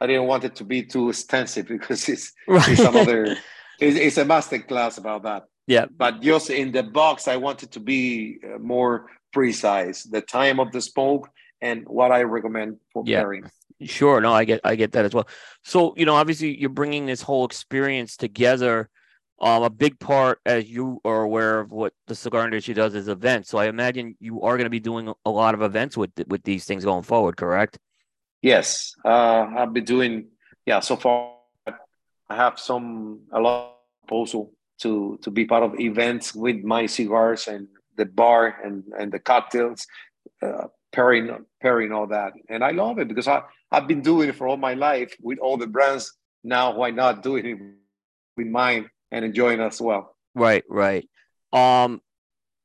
[0.01, 2.69] I didn't want it to be too extensive because it's right.
[2.69, 3.37] it's another
[3.81, 5.45] it's, it's a master class about that.
[5.67, 5.87] Yeah.
[5.87, 10.05] But just in the box, I wanted to be uh, more precise.
[10.05, 11.29] The time of the smoke
[11.61, 13.21] and what I recommend for yeah.
[13.21, 13.51] pairing.
[13.83, 14.21] Sure.
[14.21, 15.29] No, I get I get that as well.
[15.65, 18.89] So you know, obviously, you're bringing this whole experience together.
[19.39, 23.09] Um, a big part, as you are aware of, what the cigar industry does is
[23.09, 23.51] events.
[23.51, 26.43] So I imagine you are going to be doing a lot of events with with
[26.43, 27.37] these things going forward.
[27.37, 27.79] Correct?
[28.41, 30.29] Yes, uh, I've been doing.
[30.65, 31.35] Yeah, so far
[31.67, 36.87] I have some a lot of proposal to to be part of events with my
[36.87, 39.87] cigars and the bar and and the cocktails,
[40.43, 44.37] uh, pairing pairing all that, and I love it because I I've been doing it
[44.37, 46.13] for all my life with all the brands.
[46.45, 47.59] Now why not do it
[48.37, 50.17] with mine and enjoying as well?
[50.35, 51.09] Right, right.
[51.53, 52.01] Um,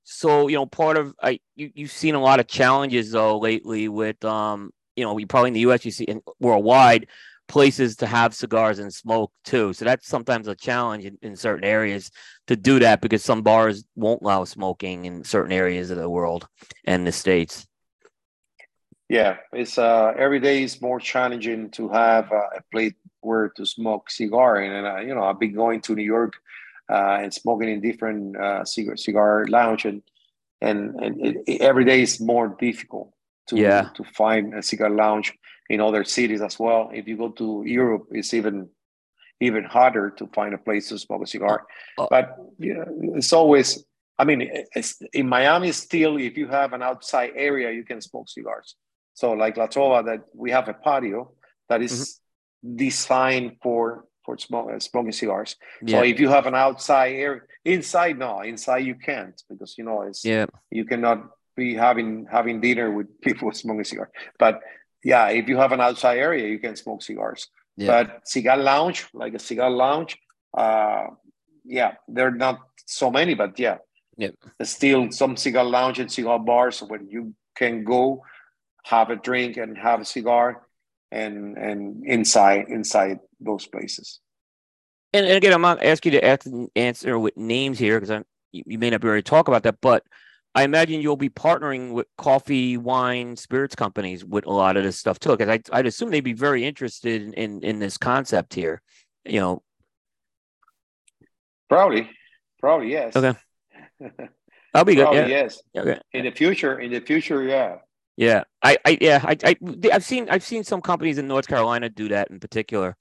[0.03, 3.88] so you know, part of I you you've seen a lot of challenges though lately
[3.88, 5.86] with um you know, you probably in the U.S.
[5.86, 7.07] you see and worldwide
[7.52, 9.74] places to have cigars and smoke too.
[9.74, 12.10] So that's sometimes a challenge in, in, certain areas
[12.47, 16.47] to do that because some bars won't allow smoking in certain areas of the world
[16.86, 17.68] and the states.
[19.10, 23.66] Yeah, it's uh, every day is more challenging to have uh, a place where to
[23.66, 26.36] smoke cigar, and, and uh, you know I've been going to New York
[26.89, 30.02] uh, and smoking in different uh, cigar cigar lounge, and
[30.62, 33.12] and, and it, it, every day is more difficult
[33.47, 33.89] to yeah.
[33.95, 35.34] to find a cigar lounge
[35.72, 36.91] in other cities as well.
[36.93, 38.69] If you go to Europe, it's even
[39.39, 41.65] even harder to find a place to smoke a cigar.
[41.97, 42.26] Uh, uh, but
[42.59, 43.84] you know, it's always.
[44.19, 44.41] I mean,
[45.13, 48.76] in Miami, still, if you have an outside area, you can smoke cigars.
[49.15, 51.32] So, like La Trova, that we have a patio
[51.69, 52.76] that is mm-hmm.
[52.76, 55.55] designed for for smoke, uh, smoking cigars.
[55.82, 55.99] Yeah.
[55.99, 60.01] So, if you have an outside area, inside, no, inside you can't because you know
[60.03, 61.19] it's yeah you cannot
[61.55, 64.11] be having having dinner with people smoking cigars.
[64.38, 64.59] But
[65.04, 67.47] yeah, if you have an outside area, you can smoke cigars.
[67.78, 68.04] Yeah.
[68.04, 70.18] But cigar lounge, like a cigar lounge,
[70.56, 71.08] uh,
[71.64, 73.78] yeah, there are not so many, but yeah,
[74.18, 78.24] yeah, there's still some cigar lounge and cigar bars where you can go
[78.84, 80.68] have a drink and have a cigar,
[81.12, 84.20] and and inside inside those places.
[85.14, 88.80] And, and again, I'm not asking you to answer with names here because you, you
[88.80, 90.04] may not be able to talk about that, but
[90.54, 94.99] I imagine you'll be partnering with coffee, wine, spirits companies with a lot of this
[94.99, 95.36] stuff too.
[95.36, 98.82] Because I, I'd assume they'd be very interested in, in, in this concept here.
[99.26, 99.64] You know,
[101.70, 102.10] probably,
[102.60, 103.16] probably yes.
[103.16, 103.38] Okay,
[104.74, 105.04] I'll be good.
[105.04, 105.28] Probably, yeah.
[105.28, 105.62] Yes.
[105.78, 105.99] Okay.
[106.12, 107.78] In the future, in the future, yeah.
[108.18, 109.56] Yeah, I, I, yeah, I, I,
[109.93, 112.97] I've seen, I've seen some companies in North Carolina do that in particular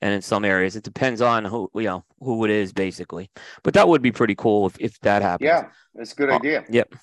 [0.00, 3.30] and in some areas it depends on who you know who it is basically.
[3.62, 5.46] But that would be pretty cool if, if that happens.
[5.46, 6.64] Yeah that's a good idea.
[6.70, 6.94] yep.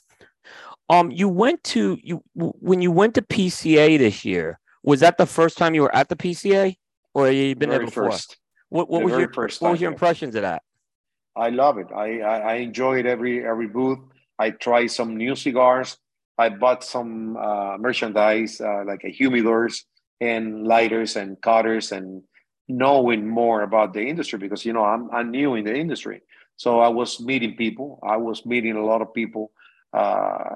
[0.90, 5.26] Um you went to you when you went to pca this year was that the
[5.26, 6.76] first time you were at the pca
[7.14, 8.12] or you been the there before?
[8.12, 8.38] first.
[8.70, 10.62] what, what was your first what was your impressions of that?
[11.36, 11.88] I love it.
[11.94, 14.00] I, I i enjoy it every every booth.
[14.40, 15.98] I tried some new cigars.
[16.38, 19.84] I bought some uh, merchandise uh, like a humidors
[20.20, 22.24] and lighters and cutters and
[22.68, 26.22] knowing more about the industry because you know I'm I'm new in the industry.
[26.58, 28.00] So I was meeting people.
[28.02, 29.52] I was meeting a lot of people
[29.94, 30.56] uh,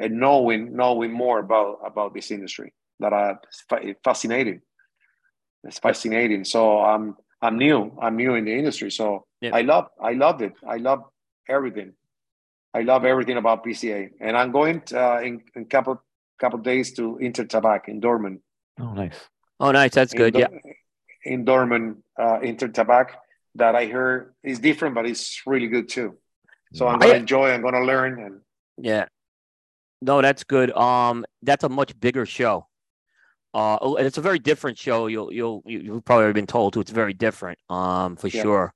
[0.00, 3.36] and knowing knowing more about about this industry that I
[4.04, 4.60] fascinating.
[5.64, 6.44] It's fascinating.
[6.44, 7.96] So I'm I'm new.
[8.00, 8.90] I'm new in the industry.
[8.90, 9.50] So yeah.
[9.54, 10.54] I love I loved it.
[10.66, 11.04] I love
[11.48, 11.92] everything.
[12.74, 14.10] I love everything about PCA.
[14.20, 16.02] And I'm going to, uh, in a couple
[16.38, 18.40] couple days to Intertabac in Dortmund.
[18.78, 19.16] Oh, nice.
[19.58, 19.94] Oh, nice.
[19.94, 20.34] That's good.
[20.34, 20.48] yeah
[21.26, 23.10] in Dortmund uh, Intertabac
[23.56, 26.16] that I heard is different, but it's really good too.
[26.72, 27.50] So I'm gonna I, enjoy.
[27.50, 28.20] I'm gonna learn.
[28.22, 28.40] And
[28.78, 29.06] yeah,
[30.02, 30.70] no, that's good.
[30.72, 32.66] Um, that's a much bigger show.
[33.54, 35.06] Uh, and it's a very different show.
[35.06, 36.80] You'll you'll you've probably been told to.
[36.80, 37.58] It's very different.
[37.70, 38.42] Um, for yeah.
[38.42, 38.74] sure.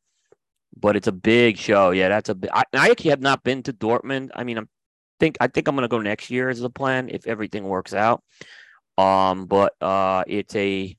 [0.79, 1.91] But it's a big show.
[1.91, 2.51] Yeah, that's a big.
[2.53, 4.31] I, I actually have not been to Dortmund.
[4.35, 4.69] I mean, I'm
[5.19, 8.23] think I think I'm gonna go next year as the plan if everything works out.
[8.97, 10.97] Um, but uh, it's a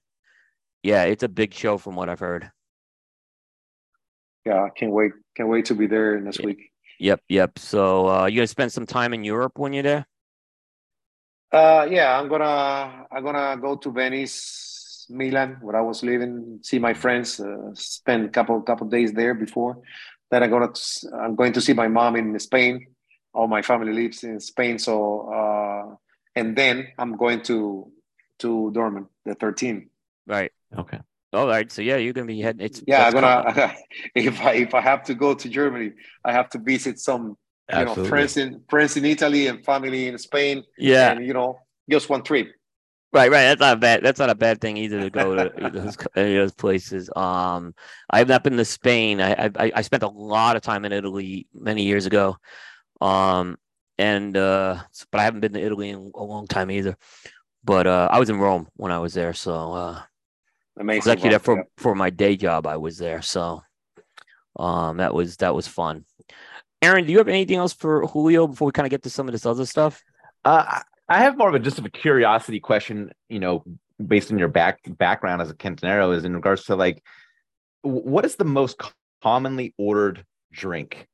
[0.84, 2.52] yeah, it's a big show from what I've heard.
[4.46, 5.12] Yeah, I can't wait.
[5.36, 6.46] Can't wait to be there yeah.
[6.46, 6.72] week.
[7.00, 7.60] Yep, yep.
[7.60, 10.08] So uh, you gonna spend some time in Europe when you're there?
[11.52, 16.80] Uh, yeah, I'm gonna I'm gonna go to Venice, Milan, where I was living, see
[16.80, 19.78] my friends, uh, spend a couple couple days there before.
[20.30, 20.74] Then I'm gonna
[21.20, 22.88] I'm going to see my mom in Spain.
[23.34, 25.96] All my family lives in Spain, so uh,
[26.36, 27.92] and then I'm going to
[28.40, 29.90] to Dortmund, the 13.
[30.28, 30.52] Right.
[30.78, 31.00] Okay.
[31.34, 31.72] All right.
[31.72, 32.66] So yeah, you're gonna be heading.
[32.66, 33.06] It's yeah.
[33.06, 33.76] I'm gonna
[34.16, 35.92] if I if I have to go to Germany,
[36.26, 37.38] I have to visit some
[37.74, 40.64] you know friends in friends in Italy and family in Spain.
[40.78, 41.60] Yeah, and you know
[41.90, 42.48] just one trip.
[43.14, 43.44] Right, right.
[43.44, 44.04] That's not bad.
[44.04, 47.10] That's not a bad thing either to go to those, those places.
[47.14, 47.76] Um,
[48.10, 49.20] I have not been to Spain.
[49.22, 52.38] I, I I spent a lot of time in Italy many years ago.
[53.02, 53.58] Um,
[53.98, 54.78] and uh,
[55.12, 56.98] but I haven't been to Italy in a long time either.
[57.64, 60.02] But uh, I was in Rome when I was there, so uh,
[60.80, 61.20] Amazing.
[61.24, 61.64] I was for yeah.
[61.78, 62.66] for my day job.
[62.66, 63.62] I was there, so
[64.58, 66.06] um, that was that was fun.
[66.82, 69.28] Aaron, do you have anything else for Julio before we kind of get to some
[69.28, 70.02] of this other stuff?
[70.44, 73.12] Uh, I have more of a just of a curiosity question.
[73.30, 73.64] You know,
[74.06, 77.04] based on your back background as a Cantinero, is in regards to like,
[77.82, 78.82] what is the most
[79.22, 81.08] commonly ordered drink?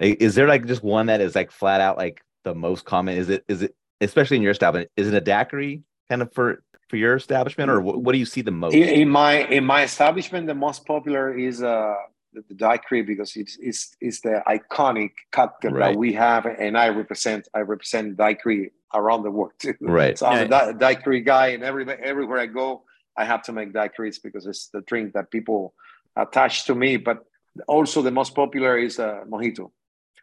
[0.00, 3.16] Is there like just one that is like flat out like the most common?
[3.16, 4.90] Is it is it especially in your establishment?
[4.96, 6.62] Is it a daiquiri kind of for
[6.94, 8.72] for your establishment, or what, what do you see the most?
[8.72, 11.94] In, in my in my establishment, the most popular is uh
[12.32, 15.92] the daiquiri because it's it's it's the iconic cocktail right.
[15.92, 18.70] that we have, and I represent I represent daiquiri
[19.00, 19.74] around the world too.
[19.80, 20.16] Right.
[20.16, 20.70] So I'm yeah.
[20.70, 22.84] a daiquiri guy, and every everywhere I go,
[23.16, 25.74] I have to make daiquiris because it's the drink that people
[26.14, 26.96] attach to me.
[26.96, 27.18] But
[27.66, 29.72] also the most popular is uh, mojito.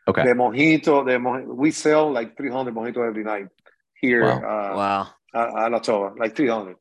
[0.07, 0.23] Okay.
[0.23, 3.47] The mojito, the mojito, we sell like 300 mojito every night
[3.99, 4.23] here.
[4.23, 4.37] Wow.
[4.51, 5.07] Uh, wow.
[5.33, 6.75] At, at like 300.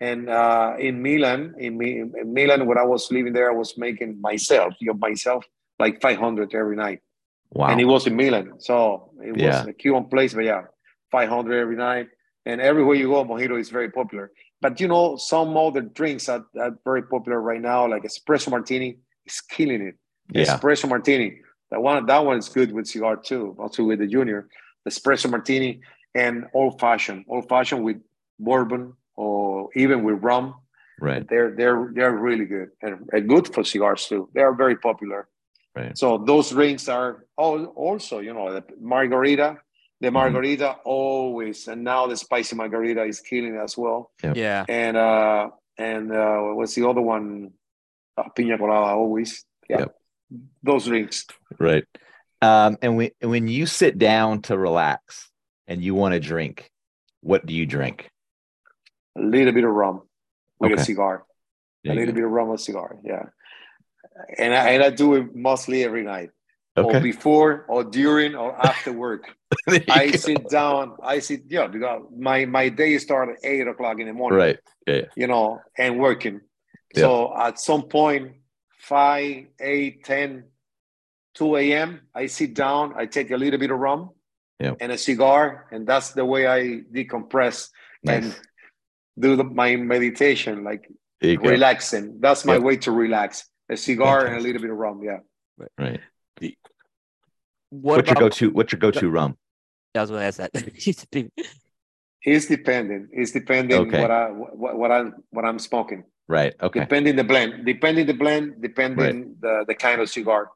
[0.00, 4.20] And uh, in Milan, in, in, Milan, when I was living there, I was making
[4.20, 5.44] myself, you know, myself
[5.78, 7.00] like 500 every night.
[7.50, 7.68] Wow.
[7.68, 8.54] And it was in Milan.
[8.58, 9.60] So it yeah.
[9.60, 10.62] was a Cuban place, but yeah,
[11.12, 12.08] 500 every night.
[12.44, 14.30] And everywhere you go, mojito is very popular.
[14.60, 18.98] But you know, some other drinks are, are very popular right now, like espresso martini
[19.24, 19.96] is killing it.
[20.32, 20.44] Yeah.
[20.44, 21.38] Espresso martini.
[21.70, 24.48] That one, that one is good with cigar too, also with the junior.
[24.84, 25.80] The espresso martini
[26.14, 28.00] and old fashioned, old fashioned with
[28.38, 30.54] bourbon or even with rum.
[31.00, 31.26] Right.
[31.28, 34.28] They're they're they're really good and, and good for cigars too.
[34.32, 35.28] They are very popular.
[35.74, 35.98] Right.
[35.98, 39.58] So those drinks are oh, also, you know, the margarita,
[40.00, 40.14] the mm-hmm.
[40.14, 40.88] margarita mm-hmm.
[40.88, 44.12] always, and now the spicy margarita is killing as well.
[44.22, 44.36] Yep.
[44.36, 44.64] Yeah.
[44.68, 47.50] And uh and uh what's the other one?
[48.16, 49.44] Uh, Pina colada always.
[49.68, 49.80] Yeah.
[49.80, 49.96] Yep.
[50.62, 51.26] Those drinks.
[51.58, 51.84] Right.
[52.40, 55.30] Um, and when when you sit down to relax
[55.66, 56.70] and you want to drink,
[57.20, 58.10] what do you drink?
[59.16, 60.02] a little bit of rum
[60.58, 60.80] with okay.
[60.80, 61.24] a cigar.
[61.82, 62.16] There a little go.
[62.16, 62.98] bit of rum with a cigar.
[63.04, 63.26] Yeah.
[64.38, 66.30] And I, and I do it mostly every night.
[66.76, 66.98] Okay.
[66.98, 69.28] Or before or during or after work.
[69.88, 70.16] I go.
[70.16, 70.96] sit down.
[71.02, 74.38] I sit, yeah, because my, my day starts at eight o'clock in the morning.
[74.38, 74.58] Right.
[74.86, 75.02] Yeah.
[75.16, 76.40] You know, and working.
[76.94, 77.02] Yeah.
[77.02, 78.32] So at some point,
[78.78, 80.44] 5, 8, 10,
[81.34, 84.10] 2 a.m., I sit down, I take a little bit of rum
[84.64, 84.74] yeah.
[84.80, 87.68] and a cigar, and that's the way I decompress.
[88.02, 88.24] Nice.
[88.24, 88.40] And
[89.18, 90.90] do the, my meditation, like
[91.22, 92.18] relaxing.
[92.20, 92.62] That's my yep.
[92.62, 93.46] way to relax.
[93.70, 94.32] A cigar Fantastic.
[94.32, 95.00] and a little bit of rum.
[95.02, 95.18] Yeah.
[95.56, 95.70] Right.
[95.78, 96.00] right.
[97.70, 98.50] What what's about, your go-to?
[98.50, 99.36] What's your go-to rum?
[99.94, 100.50] I was going to ask that.
[102.22, 103.08] it's depending.
[103.12, 104.00] It's depending okay.
[104.00, 106.04] what I what, what I what I'm smoking.
[106.28, 106.54] Right.
[106.60, 106.80] Okay.
[106.80, 107.64] Depending the blend.
[107.66, 108.62] Depending the blend.
[108.62, 109.40] Depending right.
[109.40, 110.50] the the kind of cigar.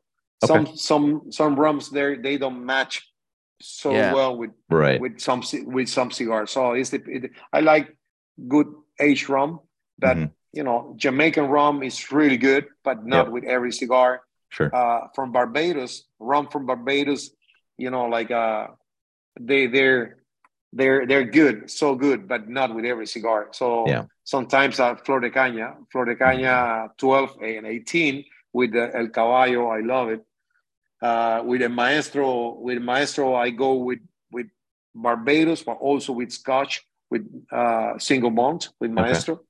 [0.45, 0.73] Some okay.
[0.77, 3.09] some some rums there they don't match
[3.61, 4.13] so yeah.
[4.13, 6.51] well with right with some with some cigars.
[6.51, 7.97] So it's the it, I like
[8.47, 8.67] good
[9.01, 9.61] aged rum.
[9.99, 10.33] But mm-hmm.
[10.53, 13.33] you know, Jamaican rum is really good, but not yep.
[13.33, 14.23] with every cigar.
[14.51, 14.75] Sure.
[14.75, 17.31] Uh, from Barbados, rum from Barbados,
[17.77, 18.69] you know, like uh,
[19.39, 20.19] they they're
[20.73, 23.49] they're they're good, so good, but not with every cigar.
[23.53, 24.05] So yeah.
[24.25, 29.69] sometimes uh, Flor de Caña, Flor de Caña 12 and 18 with the El Caballo,
[29.69, 30.25] I love it.
[31.01, 34.01] Uh, with a Maestro, with Maestro, I go with
[34.33, 34.47] with
[34.95, 39.45] Barbados, but also with Scotch with uh, single malt with Maestro, okay.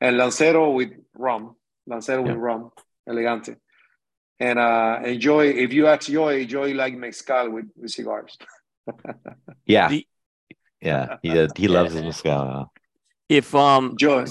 [0.00, 1.56] and Lancero with rum.
[1.86, 2.32] Lancero yeah.
[2.32, 2.70] with rum,
[3.08, 3.56] Elegante.
[4.40, 5.48] and uh, enjoy.
[5.48, 8.36] If you ask Joy, enjoy like mezcal with, with cigars.
[9.66, 10.06] yeah, the,
[10.80, 12.72] yeah, he uh, he loves his mezcal.
[13.28, 14.26] If um, Joy,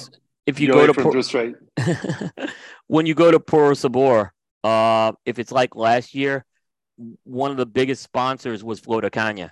[0.46, 2.48] if you Joy go to Por-
[2.88, 4.34] when you go to Puro Sabor,
[4.64, 6.46] uh, if it's like last year,
[7.24, 9.50] one of the biggest sponsors was Flor de Caña.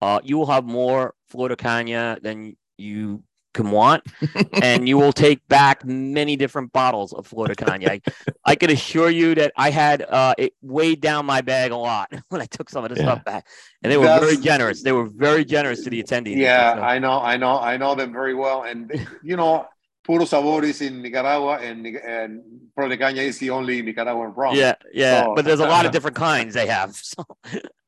[0.00, 3.22] Uh, you will have more Flor de Caña than you
[3.56, 4.04] can want,
[4.62, 7.88] and you will take back many different bottles of Flor de Caña.
[7.88, 8.00] I,
[8.44, 12.12] I can assure you that I had uh, it weighed down my bag a lot
[12.28, 13.02] when I took some of the yeah.
[13.02, 13.46] stuff back,
[13.82, 14.82] and they were That's, very generous.
[14.82, 16.36] They were very generous to the attendees.
[16.36, 16.82] Yeah, so.
[16.82, 19.66] I know, I know, I know them very well, and you know.
[20.06, 22.42] Puro Sabor is in Nicaragua, and and
[22.74, 24.54] Flor de Caña is the only Nicaraguan rum.
[24.54, 26.96] Yeah, yeah, so, but there's a lot of different kinds they have.
[27.02, 27.24] So.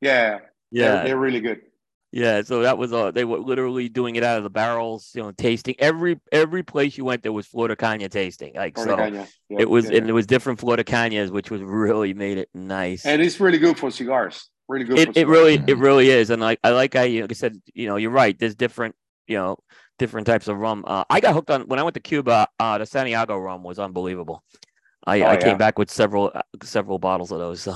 [0.01, 0.39] Yeah,
[0.69, 1.61] yeah, they're, they're really good.
[2.11, 5.21] Yeah, so that was uh they were literally doing it out of the barrels, you
[5.21, 8.55] know, tasting every every place you went there was Flor de Caña tasting.
[8.55, 9.97] Like Flor so Yep, it was yeah.
[9.97, 13.05] and it was different Flor de Cañas, which was really made it nice.
[13.05, 14.49] And it's really good for cigars.
[14.67, 14.99] Really good.
[14.99, 16.31] It, it really it really is.
[16.31, 18.37] And like I like I like I said, you know, you're right.
[18.37, 18.95] There's different,
[19.27, 19.59] you know,
[19.99, 20.83] different types of rum.
[20.87, 23.77] Uh, I got hooked on when I went to Cuba, uh the Santiago rum was
[23.77, 24.43] unbelievable.
[25.07, 27.61] I, oh, I came back with several uh, several bottles of those.
[27.61, 27.71] So,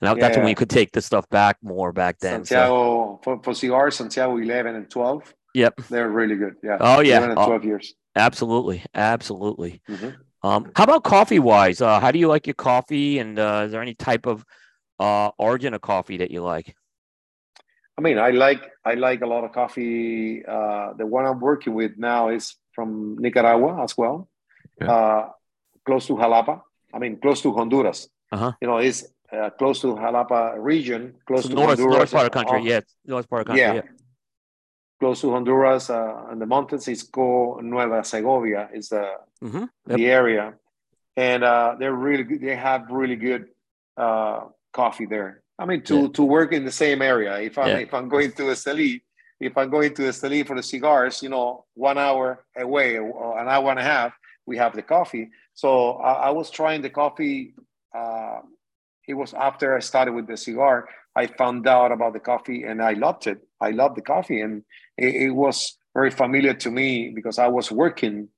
[0.00, 0.40] and that's yeah.
[0.40, 2.44] when you could take the stuff back more back then.
[2.44, 3.20] Santiago so.
[3.22, 5.34] for, for cigars, Santiago 11 and 12.
[5.54, 5.80] Yep.
[5.88, 6.56] They're really good.
[6.62, 6.76] Yeah.
[6.80, 7.16] Oh, yeah.
[7.16, 7.94] 11 and 12 oh, years.
[8.14, 8.84] Absolutely.
[8.94, 9.80] Absolutely.
[9.88, 10.46] Mm-hmm.
[10.46, 11.80] Um, how about coffee wise?
[11.80, 13.18] Uh, how do you like your coffee?
[13.18, 14.44] And uh, is there any type of
[15.00, 16.76] uh, origin of coffee that you like?
[17.98, 20.44] I mean, I like I like a lot of coffee.
[20.44, 24.28] Uh, the one I'm working with now is from Nicaragua as well,
[24.80, 24.92] yeah.
[24.92, 25.28] uh,
[25.84, 26.60] close to Jalapa.
[26.92, 28.08] I mean, close to Honduras.
[28.30, 28.52] Uh-huh.
[28.60, 31.96] You know, it's uh, close to Jalapa region, close so to north, Honduras.
[31.96, 32.80] North part of the country, yeah.
[33.06, 33.74] North part of the country, yeah.
[33.74, 33.90] yeah.
[35.00, 39.64] Close to Honduras uh, and the mountains is called Nueva Segovia, is the, mm-hmm.
[39.88, 39.96] yep.
[39.98, 40.54] the area.
[41.16, 42.40] And uh, they're really good.
[42.40, 43.48] They have really good
[43.96, 45.42] uh, coffee there.
[45.58, 46.08] I mean, to, yeah.
[46.08, 47.38] to work in the same area.
[47.38, 47.78] If I'm, yeah.
[47.78, 49.00] if I'm going to Esteli,
[49.40, 53.48] if I'm going to Esteli for the cigars, you know, one hour away or an
[53.48, 54.12] hour and a half,
[54.46, 55.30] we have the coffee.
[55.54, 57.54] So I, I was trying the coffee.
[57.94, 58.40] Uh,
[59.08, 60.88] it was after I started with the cigar.
[61.14, 63.40] I found out about the coffee and I loved it.
[63.60, 64.62] I loved the coffee, and
[64.98, 68.28] it, it was very familiar to me because I was working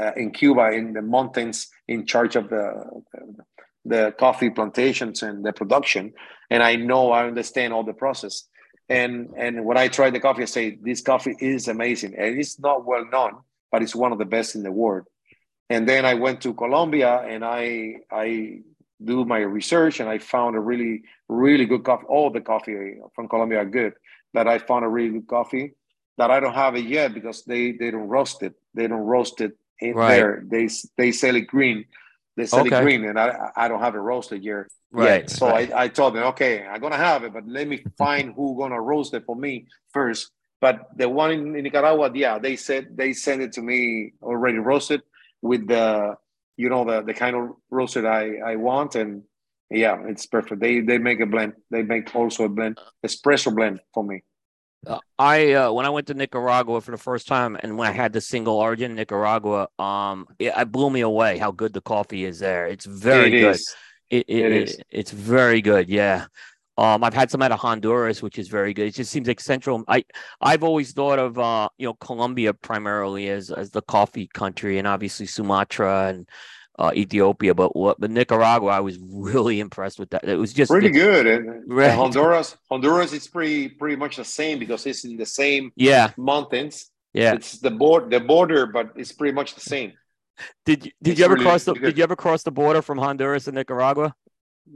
[0.00, 3.44] uh, in Cuba in the mountains in charge of the, the
[3.84, 6.12] the coffee plantations and the production,
[6.50, 8.44] and I know I understand all the process.
[8.88, 12.58] And and when I tried the coffee, I say this coffee is amazing, and it's
[12.58, 13.38] not well known,
[13.70, 15.06] but it's one of the best in the world.
[15.70, 18.60] And then I went to Colombia and I I
[19.02, 22.06] do my research and I found a really really good coffee.
[22.08, 23.94] All the coffee from Colombia are good,
[24.34, 25.74] but I found a really good coffee
[26.18, 28.54] that I don't have it yet because they they don't roast it.
[28.74, 30.16] They don't roast it in right.
[30.16, 30.44] there.
[30.46, 30.68] They
[30.98, 31.84] they sell it green.
[32.40, 32.78] They sell okay.
[32.78, 35.22] it green, and I I don't have it roasted here Right.
[35.22, 35.30] Yet.
[35.30, 35.72] So right.
[35.72, 38.80] I, I told them, okay, I'm gonna have it, but let me find who gonna
[38.80, 40.30] roast it for me first.
[40.60, 44.58] But the one in, in Nicaragua, yeah, they said they sent it to me already
[44.58, 45.02] roasted
[45.42, 46.16] with the
[46.56, 49.22] you know the the kind of roasted I I want and
[49.70, 50.60] yeah it's perfect.
[50.60, 51.54] They they make a blend.
[51.70, 54.22] They make also a blend espresso blend for me.
[54.86, 57.92] Uh, I uh, when I went to Nicaragua for the first time, and when I
[57.92, 62.24] had the single origin Nicaragua, um, it, it blew me away how good the coffee
[62.24, 62.66] is there.
[62.66, 63.54] It's very it good.
[63.56, 63.74] Is.
[64.08, 64.78] It, it, it is.
[64.90, 65.88] It's very good.
[65.88, 66.26] Yeah.
[66.78, 68.86] Um, I've had some out of Honduras, which is very good.
[68.86, 69.84] It just seems like Central.
[69.86, 70.02] I
[70.40, 74.88] I've always thought of uh, you know Colombia primarily as as the coffee country, and
[74.88, 76.26] obviously Sumatra and
[76.78, 77.54] uh, Ethiopia.
[77.54, 80.24] But what but Nicaragua, I was really impressed with that.
[80.24, 81.26] It was just pretty good.
[81.26, 81.94] And, right.
[81.94, 86.90] Honduras, Honduras is pretty pretty much the same because it's in the same yeah mountains.
[87.12, 89.92] Yeah, it's the border the border, but it's pretty much the same.
[90.64, 91.82] Did you did it's you ever really cross the good.
[91.82, 94.14] Did you ever cross the border from Honduras and Nicaragua?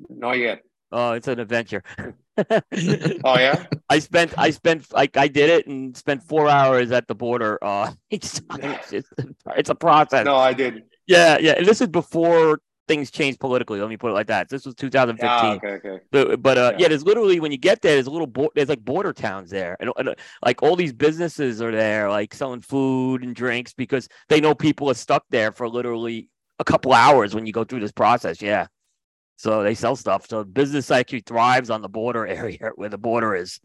[0.09, 0.63] Not yet.
[0.97, 1.83] Oh, it's an adventure.
[2.39, 3.67] oh yeah.
[3.89, 7.59] I spent I spent like I did it and spent four hours at the border.
[7.63, 9.11] Uh, it's it's,
[9.57, 10.25] it's a process.
[10.25, 10.85] No, I did.
[11.07, 11.55] Yeah, yeah.
[11.57, 13.81] And this is before things changed politically.
[13.81, 14.49] Let me put it like that.
[14.49, 15.29] This was 2015.
[15.29, 16.01] Ah, okay, okay.
[16.11, 16.83] But, but uh, yeah.
[16.83, 16.89] yeah.
[16.89, 19.77] there's literally when you get there, there's a little bo- there's like border towns there,
[19.81, 24.41] and, and, like all these businesses are there, like selling food and drinks because they
[24.41, 26.29] know people are stuck there for literally
[26.59, 28.41] a couple hours when you go through this process.
[28.41, 28.67] Yeah.
[29.37, 30.29] So they sell stuff.
[30.29, 33.61] So business actually thrives on the border area where the border is.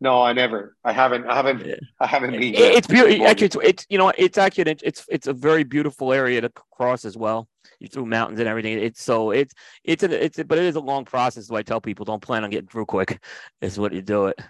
[0.00, 0.76] No, I never.
[0.84, 1.26] I haven't.
[1.26, 1.66] I haven't.
[1.66, 1.74] Yeah.
[2.00, 2.54] I haven't been.
[2.54, 3.26] It, it's beautiful.
[3.26, 7.04] Actually, it's, it's you know it's actually it's it's a very beautiful area to cross
[7.04, 7.48] as well.
[7.80, 8.78] You through mountains and everything.
[8.78, 11.48] It's so it's it's a, it's a, but it is a long process.
[11.48, 13.22] So I tell people don't plan on getting through quick.
[13.60, 14.40] Is what you do it.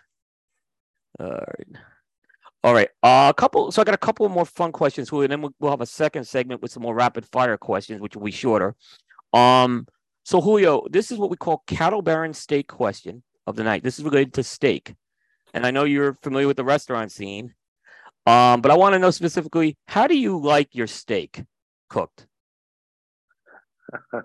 [1.19, 1.67] All right.
[2.63, 2.89] All right.
[3.03, 3.73] Uh, a couple.
[3.73, 5.87] So I got a couple more fun questions, Julio, and then we'll, we'll have a
[5.87, 8.77] second segment with some more rapid fire questions, which will be shorter.
[9.33, 9.87] Um,
[10.25, 13.83] So Julio, this is what we call cattle baron steak question of the night.
[13.83, 14.95] This is related to steak,
[15.55, 17.55] and I know you're familiar with the restaurant scene,
[18.27, 21.45] um, but I want to know specifically how do you like your steak
[21.89, 22.27] cooked?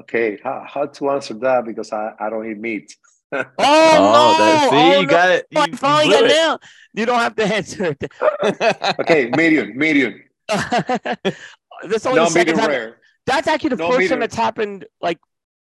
[0.00, 2.96] okay, how, how to answer that because I, I don't eat meat.
[3.32, 4.44] oh, oh no!
[4.44, 5.10] That, see, oh, you no.
[5.10, 5.46] got it.
[5.50, 6.58] You, I finally got it now.
[6.92, 8.12] You don't have to answer it.
[9.00, 10.20] okay, medium, medium.
[10.48, 12.68] That's only no, the second time.
[12.68, 12.96] Rare.
[13.26, 14.10] That's actually the no, first medium.
[14.10, 15.18] time that's happened like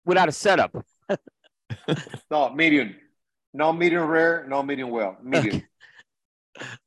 [0.06, 0.76] without a setup.
[2.30, 2.96] no, medium.
[3.54, 5.18] No medium rare, no medium well.
[5.22, 5.58] Medium.
[5.58, 5.66] Okay.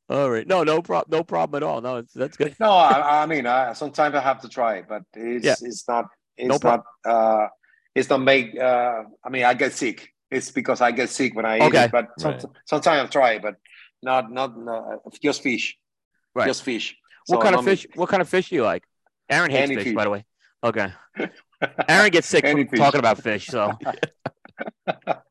[0.09, 0.47] All right.
[0.47, 1.17] No, no problem.
[1.17, 1.81] No problem at all.
[1.81, 2.55] No, it's, that's good.
[2.59, 5.55] No, I, I mean, I, sometimes I have to try it, but it's yeah.
[5.61, 6.05] it's not
[6.37, 7.47] it's no not uh
[7.95, 8.57] it's not make.
[8.57, 10.09] Uh, I mean, I get sick.
[10.29, 11.67] It's because I get sick when I okay.
[11.67, 11.91] eat it.
[11.91, 12.41] But right.
[12.41, 13.55] some, sometimes I try it, but
[14.03, 15.77] not not, not just fish.
[16.35, 16.47] Right.
[16.47, 16.95] Just fish.
[17.27, 17.87] What so kind of fish?
[17.95, 18.83] What kind of fish do you like?
[19.29, 20.25] Aaron hates fish, fish, by the way.
[20.63, 20.91] Okay.
[21.87, 22.77] Aaron gets sick from fish.
[22.77, 23.47] talking about fish.
[23.47, 23.71] So.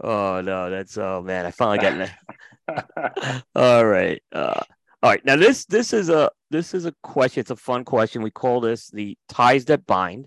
[0.00, 1.46] oh no, that's oh man!
[1.46, 2.10] I finally got it.
[3.54, 4.22] all right.
[4.32, 4.60] Uh,
[5.02, 5.24] all right.
[5.24, 7.40] Now this this is a this is a question.
[7.40, 8.22] It's a fun question.
[8.22, 10.26] We call this the ties that bind.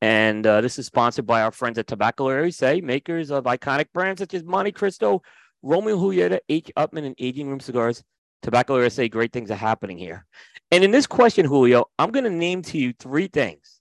[0.00, 4.20] And uh, this is sponsored by our friends at Tabacalera USA, makers of iconic brands
[4.20, 5.20] such as Montecristo,
[5.62, 6.70] Romeo Julieta, H.
[6.76, 8.02] Upmann, and Aging Room Cigars.
[8.42, 10.26] Tabacalera USA, great things are happening here.
[10.70, 13.80] And in this question, Julio, I'm going to name to you three things.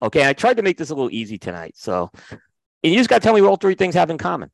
[0.00, 1.74] Okay, I tried to make this a little easy tonight.
[1.76, 2.40] So, and
[2.82, 4.50] you just got to tell me what all three things have in common.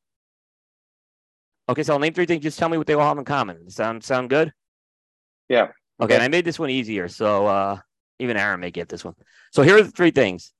[1.68, 2.42] Okay, so I'll name three things.
[2.42, 3.70] Just tell me what they all have in common.
[3.70, 4.52] Sound sound good?
[5.48, 5.68] Yeah.
[6.00, 6.24] Okay, okay.
[6.24, 7.78] I made this one easier, so uh,
[8.18, 9.14] even Aaron may get this one.
[9.52, 10.52] So here are the three things.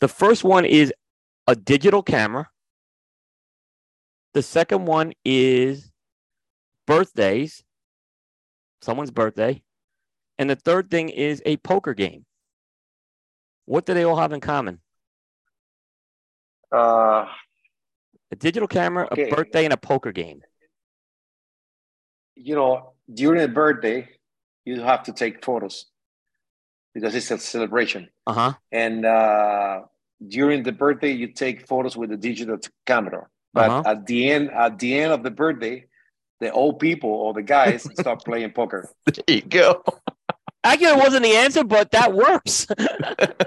[0.00, 0.92] The first one is
[1.46, 2.48] a digital camera.
[4.34, 5.90] The second one is
[6.86, 7.64] birthdays,
[8.82, 9.62] someone's birthday.
[10.38, 12.26] And the third thing is a poker game.
[13.64, 14.80] What do they all have in common?
[16.70, 17.26] Uh,
[18.32, 19.28] a digital camera, okay.
[19.28, 20.42] a birthday, and a poker game.
[22.34, 24.08] You know, during a birthday,
[24.64, 25.86] you have to take photos
[26.92, 28.08] because it's a celebration.
[28.26, 28.54] Uh-huh.
[28.72, 29.82] And uh,
[30.26, 33.26] during the birthday, you take photos with a digital camera.
[33.52, 33.82] But uh-huh.
[33.86, 35.86] at the end, at the end of the birthday,
[36.40, 38.90] the old people or the guys start playing poker.
[39.06, 39.82] There you go.
[40.64, 42.66] Actually, it wasn't the answer, but that works.
[42.66, 43.42] that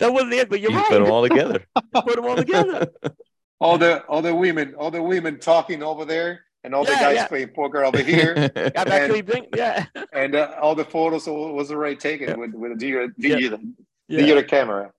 [0.00, 0.88] wasn't the answer, but you're you right.
[0.88, 1.66] Put them all together.
[1.92, 2.88] put them all together.
[3.58, 6.96] All the all the women, all the women talking over there, and all yeah, the
[6.96, 7.26] guys yeah.
[7.28, 8.34] playing poker over here.
[8.56, 9.86] and, yeah.
[10.12, 12.34] and uh, all the photos was already taken yeah.
[12.34, 13.60] with, with a digital, digital,
[14.08, 14.92] digital camera.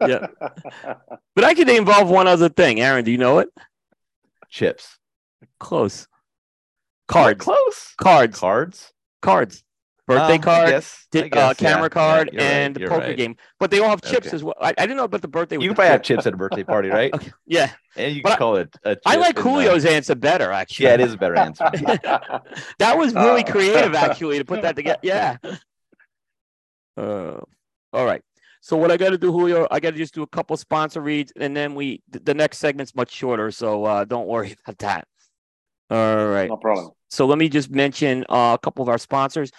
[0.00, 0.28] yeah.
[1.34, 2.80] But I could involve one other thing.
[2.80, 3.48] Aaron, do you know it?
[4.48, 4.98] Chips.
[5.60, 6.08] Close.
[7.06, 7.38] Cards.
[7.38, 7.94] close.
[7.96, 8.38] Cards.
[8.38, 8.92] Cards.
[9.22, 9.64] Cards
[10.08, 13.16] birthday um, card, guess, I guess, uh, camera yeah, card, yeah, and right, poker right.
[13.16, 13.36] game.
[13.60, 14.36] But they all have chips okay.
[14.36, 14.54] as well.
[14.60, 15.56] I, I, didn't know about the birthday.
[15.56, 17.12] You can probably have chips at a birthday party, right?
[17.12, 17.30] okay.
[17.46, 18.74] Yeah, and you can but call it.
[19.06, 20.86] I like Julio's uh, answer better, actually.
[20.86, 21.70] Yeah, it is a better answer.
[22.78, 25.00] that was really uh, creative, actually, to put that together.
[25.02, 25.36] Yeah.
[26.96, 27.40] Uh,
[27.92, 28.22] all right.
[28.60, 31.00] So what I got to do, Julio, I got to just do a couple sponsor
[31.00, 35.06] reads, and then we the next segment's much shorter, so uh, don't worry about that.
[35.90, 36.48] All right.
[36.48, 36.90] No problem.
[37.10, 39.50] So let me just mention uh, a couple of our sponsors.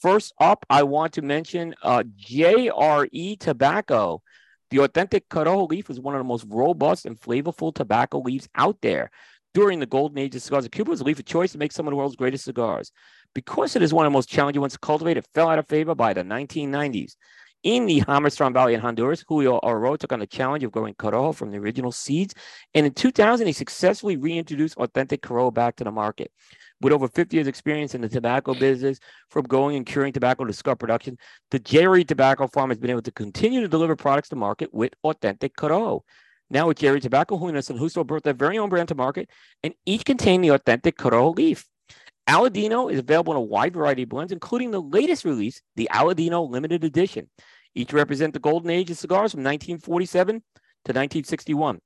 [0.00, 4.22] First up, I want to mention uh, JRE Tobacco.
[4.70, 8.76] The authentic Corojo leaf is one of the most robust and flavorful tobacco leaves out
[8.80, 9.10] there.
[9.54, 11.88] During the golden age of cigars, Cuba was a leaf of choice to make some
[11.88, 12.92] of the world's greatest cigars.
[13.34, 15.66] Because it is one of the most challenging ones to cultivate, it fell out of
[15.66, 17.16] favor by the 1990s.
[17.64, 21.34] In the Jamastran Valley in Honduras, Julio Eiroa took on the challenge of growing Corojo
[21.34, 22.34] from the original seeds.
[22.72, 26.30] And in 2000, he successfully reintroduced authentic Corojo back to the market.
[26.80, 29.00] With over 50 years experience in the tobacco business,
[29.30, 31.18] from growing and curing tobacco to cigar production,
[31.50, 34.92] the JRE Tobacco Farm has been able to continue to deliver products to market with
[35.02, 36.02] authentic Corojo.
[36.50, 39.28] Now with JRE Tobacco, Julio and Justo brought their very own brand to market,
[39.64, 41.66] and each contain the authentic Corojo leaf.
[42.28, 46.48] Aladino is available in a wide variety of blends, including the latest release, the Aladino
[46.48, 47.28] Limited Edition.
[47.74, 50.40] Each represent the golden age of cigars from 1947 to
[50.90, 51.80] 1961.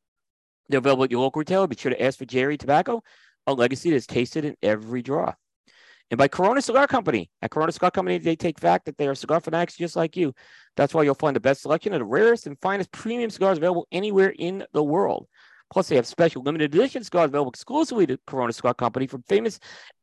[0.69, 1.67] They're available at your local retailer.
[1.67, 3.03] Be sure to ask for JRE Tobacco
[3.47, 5.35] a legacy that's tasted in every draw.
[6.11, 7.31] And by Corona Cigar Company.
[7.41, 10.35] At Corona Cigar Company, they take fact that they are cigar fanatics just like you.
[10.77, 13.87] That's why you'll find the best selection of the rarest and finest premium cigars available
[13.91, 15.27] anywhere in the world.
[15.73, 19.59] Plus, they have special limited edition cigars available exclusively to Corona Cigar Company from famous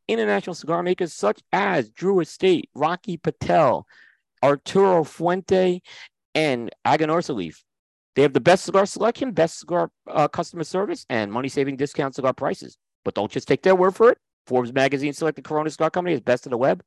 [0.07, 3.85] international cigar makers such as Drew Estate, Rocky Patel,
[4.41, 5.81] Arturo Fuente,
[6.33, 7.63] and Aganorsa Leaf.
[8.15, 12.15] They have the best cigar selection, best cigar uh, customer service, and money saving discount
[12.15, 12.79] cigar prices.
[13.09, 14.19] But don't just take their word for it.
[14.45, 16.83] Forbes magazine selected Corona Cigar Company as best of the web.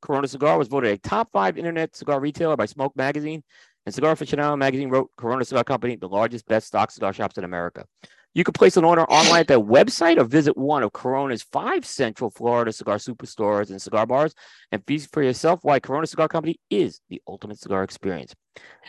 [0.00, 3.42] Corona Cigar was voted a top five internet cigar retailer by Smoke Magazine
[3.84, 7.42] And Cigar Aficionado magazine wrote Corona Cigar Company, the largest, best stock cigar shops in
[7.42, 7.86] America.
[8.34, 11.84] You can place an order online at their website or visit one of Corona's five
[11.84, 14.32] Central Florida cigar superstores and cigar bars
[14.70, 18.32] and feast for yourself why Corona Cigar Company is the ultimate cigar experience.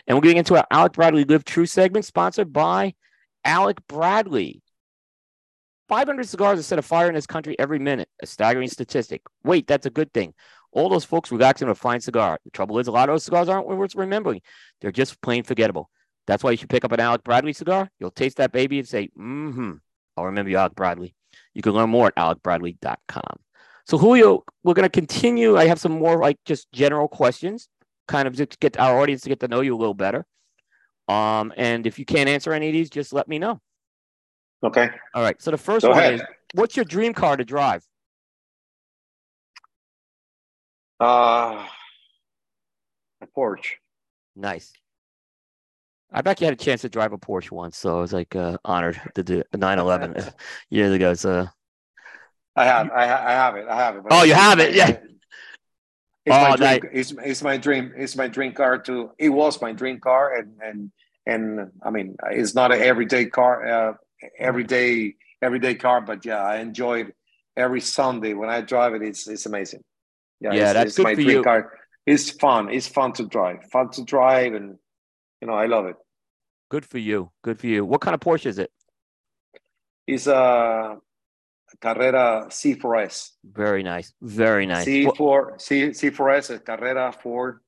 [0.06, 2.94] And we're getting into our Alec Bradley Live True segment, sponsored by
[3.44, 4.62] Alec Bradley.
[5.88, 9.22] 500 cigars are set afire in this country every minute, a staggering statistic.
[9.44, 10.34] Wait, that's a good thing.
[10.72, 12.38] All those folks relaxing with a fine cigar.
[12.44, 14.42] The trouble is, a lot of those cigars aren't worth remembering.
[14.80, 15.88] They're just plain forgettable.
[16.26, 17.88] That's why you should pick up an Alec Bradley cigar.
[18.00, 19.72] You'll taste that baby and say, mm hmm,
[20.16, 21.14] I'll remember you, Alec Bradley.
[21.54, 23.38] You can learn more at alecbradley.com.
[23.86, 25.56] So, Julio, we're going to continue.
[25.56, 27.68] I have some more like just general questions,
[28.08, 30.26] kind of to get our audience to get to know you a little better.
[31.08, 33.60] Um, and if you can't answer any of these, just let me know.
[34.66, 34.90] Okay.
[35.14, 35.40] All right.
[35.40, 36.14] So the first Go one ahead.
[36.14, 36.22] is
[36.54, 37.86] what's your dream car to drive?
[40.98, 41.66] Uh
[43.20, 43.74] a Porsche.
[44.34, 44.72] Nice.
[46.12, 48.36] I bet you had a chance to drive a Porsche once, so I was like
[48.36, 50.32] uh, honored to do a 911
[50.70, 51.14] years ago.
[51.14, 51.46] So
[52.54, 54.02] I have, I, I have it, I have it.
[54.10, 54.98] Oh, you have it, yeah.
[56.24, 56.90] It's oh, my dream.
[56.92, 57.92] It's, it's my dream.
[57.96, 59.10] It's my dream car too.
[59.18, 60.90] It was my dream car, and and
[61.26, 63.94] and I mean, it's not an everyday car, uh,
[64.38, 67.12] everyday everyday car, but yeah, I enjoyed
[67.56, 69.02] every Sunday when I drive it.
[69.02, 69.82] It's it's amazing.
[70.40, 71.42] Yeah, yeah, it's, that's it's good my for dream you.
[71.42, 71.72] car.
[72.06, 72.70] It's fun.
[72.70, 73.64] It's fun to drive.
[73.70, 74.78] Fun to drive, and
[75.40, 75.96] you know, I love it.
[76.68, 77.30] Good for you.
[77.42, 77.84] Good for you.
[77.84, 78.70] What kind of Porsche is it?
[80.06, 80.98] It's a
[81.80, 83.30] Carrera C4S.
[83.44, 84.12] Very nice.
[84.20, 84.86] Very nice.
[84.86, 87.62] C4 C C4S Carrera 4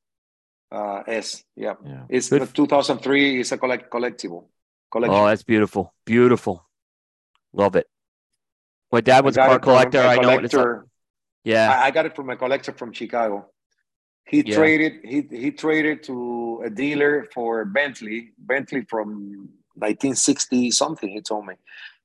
[0.70, 1.45] uh, S.
[1.57, 1.75] Yeah.
[1.85, 2.03] yeah.
[2.09, 2.55] It's Good.
[2.55, 3.41] 2003.
[3.41, 4.47] It's a collect collectible.
[4.90, 5.15] Collection.
[5.15, 5.94] Oh, that's beautiful.
[6.05, 6.66] Beautiful.
[7.52, 7.86] Love it.
[8.90, 10.01] My dad was a car collector.
[10.01, 10.66] I know it's like.
[11.44, 11.70] Yeah.
[11.70, 13.47] I, I, got it from a collector from Chicago.
[14.27, 14.56] He yeah.
[14.56, 21.47] traded he he traded to a dealer for Bentley, Bentley from 1960 something, he told
[21.47, 21.55] me.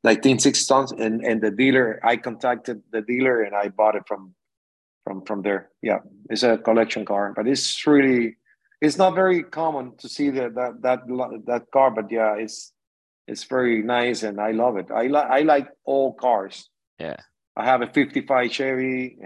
[0.01, 4.35] 1960 and and the dealer I contacted the dealer and I bought it from
[5.03, 5.69] from from there.
[5.81, 5.99] Yeah,
[6.29, 8.37] it's a collection car, but it's really
[8.81, 10.99] it's not very common to see that that that
[11.45, 12.72] that car, but yeah, it's
[13.27, 14.91] it's very nice and I love it.
[14.91, 16.69] I like I like all cars.
[16.99, 17.17] Yeah.
[17.55, 19.17] I have a 55 Chevy.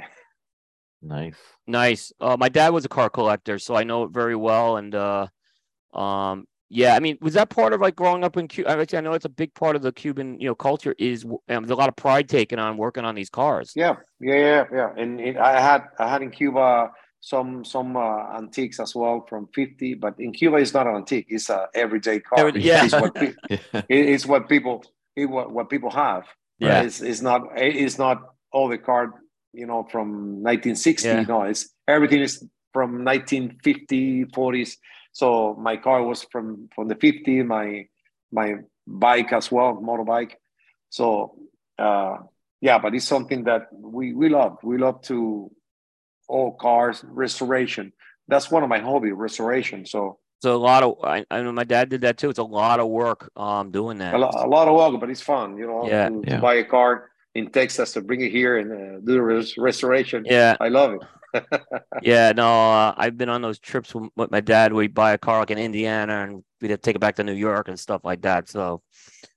[1.02, 1.36] Nice.
[1.66, 2.12] Nice.
[2.20, 4.78] Uh, my dad was a car collector, so I know it very well.
[4.78, 5.28] And uh,
[5.94, 8.86] um, yeah, I mean, was that part of like growing up in Cuba?
[8.94, 10.94] I know it's a big part of the Cuban, you know, culture.
[10.98, 13.72] Is um, there's a lot of pride taken on working on these cars.
[13.76, 14.90] Yeah, yeah, yeah, yeah.
[14.98, 19.48] And, and I had I had in Cuba some some uh, antiques as well from
[19.54, 22.50] 50 but in cuba it's not an antique it's a everyday car.
[22.50, 22.86] Yeah.
[22.86, 24.84] It's what, pe- it's what people
[25.16, 26.26] it, what, what people have.
[26.60, 26.84] Yeah.
[26.84, 28.22] It's, it's not it's not
[28.52, 29.14] all the car
[29.54, 31.22] you know from 1960 yeah.
[31.24, 34.76] no it's everything is from 1950 40s
[35.12, 37.88] so my car was from from the 50 my
[38.32, 40.34] my bike as well motorbike.
[40.90, 41.40] So
[41.80, 42.18] uh
[42.62, 44.58] yeah but it's something that we we love.
[44.64, 45.52] We love to
[46.28, 47.92] all cars restoration
[48.28, 51.64] that's one of my hobby restoration so so a lot of I, I know my
[51.64, 54.48] dad did that too it's a lot of work um doing that a, lo- a
[54.48, 56.36] lot of work but it's fun you know yeah, to, yeah.
[56.36, 59.58] to buy a car in Texas to bring it here and uh, do the res-
[59.58, 60.24] restoration.
[60.26, 61.46] Yeah, I love it.
[62.02, 64.74] yeah, no, uh, I've been on those trips with, with my dad.
[64.74, 67.24] We'd buy a car like in Indiana and we'd have to take it back to
[67.24, 68.50] New York and stuff like that.
[68.50, 68.82] So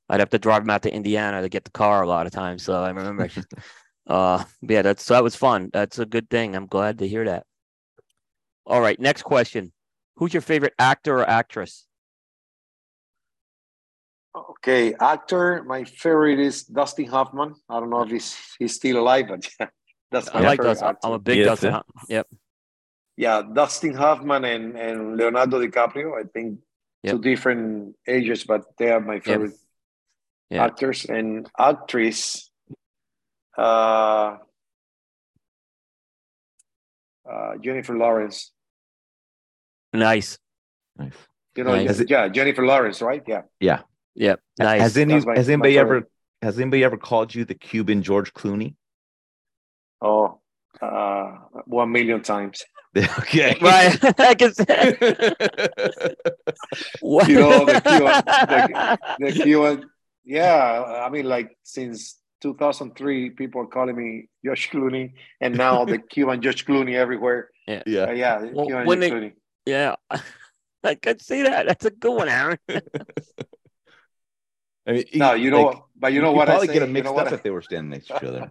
[0.09, 2.33] I'd have to drive him out to Indiana to get the car a lot of
[2.33, 2.63] times.
[2.63, 3.29] So I remember,
[4.11, 5.71] uh, yeah, that's so that was fun.
[5.73, 6.57] That's a good thing.
[6.57, 7.47] I'm glad to hear that.
[8.67, 9.73] All right, next question:
[10.17, 11.87] Who's your favorite actor or actress?
[14.35, 15.63] Okay, actor.
[15.63, 17.55] My favorite is Dustin Hoffman.
[17.69, 19.69] I don't know if he's he's still alive, but yeah,
[20.11, 20.89] that's I like Dustin.
[20.89, 21.07] Actor.
[21.07, 21.73] I'm a big Dustin.
[21.73, 21.83] Yeah.
[22.09, 22.27] Yep.
[23.17, 26.19] Yeah, Dustin Hoffman and and Leonardo DiCaprio.
[26.19, 26.59] I think
[27.05, 27.15] yep.
[27.15, 29.55] two different ages, but they are my favorite
[30.51, 30.63] yep.
[30.63, 32.50] actors and actress.
[33.61, 34.39] Uh,
[37.31, 38.53] uh, Jennifer Lawrence.
[39.93, 40.39] Nice.
[40.97, 41.13] Nice.
[41.57, 42.03] You know, nice.
[42.09, 43.23] yeah, Jennifer Lawrence, right?
[43.27, 43.43] Yeah.
[43.61, 43.81] Yeah.
[44.15, 44.41] Yep.
[44.59, 44.81] Nice.
[44.81, 46.09] Has any my, has anybody ever
[46.41, 48.77] has anybody ever called you the Cuban George Clooney?
[50.01, 50.41] Oh,
[50.81, 51.33] uh,
[51.67, 52.63] one million times.
[52.97, 53.59] okay.
[53.61, 53.99] Right.
[54.21, 54.97] I can say.
[57.03, 59.91] you know the Cuban, the, the Cuban.
[60.25, 65.99] Yeah, I mean, like since 2003, people are calling me Josh Clooney, and now the
[66.11, 67.51] Cuban Josh Clooney everywhere.
[67.67, 68.45] Yeah, yeah, uh, yeah.
[68.53, 69.33] Well, when they,
[69.67, 69.97] Yeah,
[70.85, 71.67] I could see that.
[71.67, 72.59] That's a good one, Aaron.
[74.87, 76.47] I mean, no, you know, like, but you know what?
[76.47, 78.17] Probably I say, get them mixed you know up if they were standing next to
[78.17, 78.51] each other.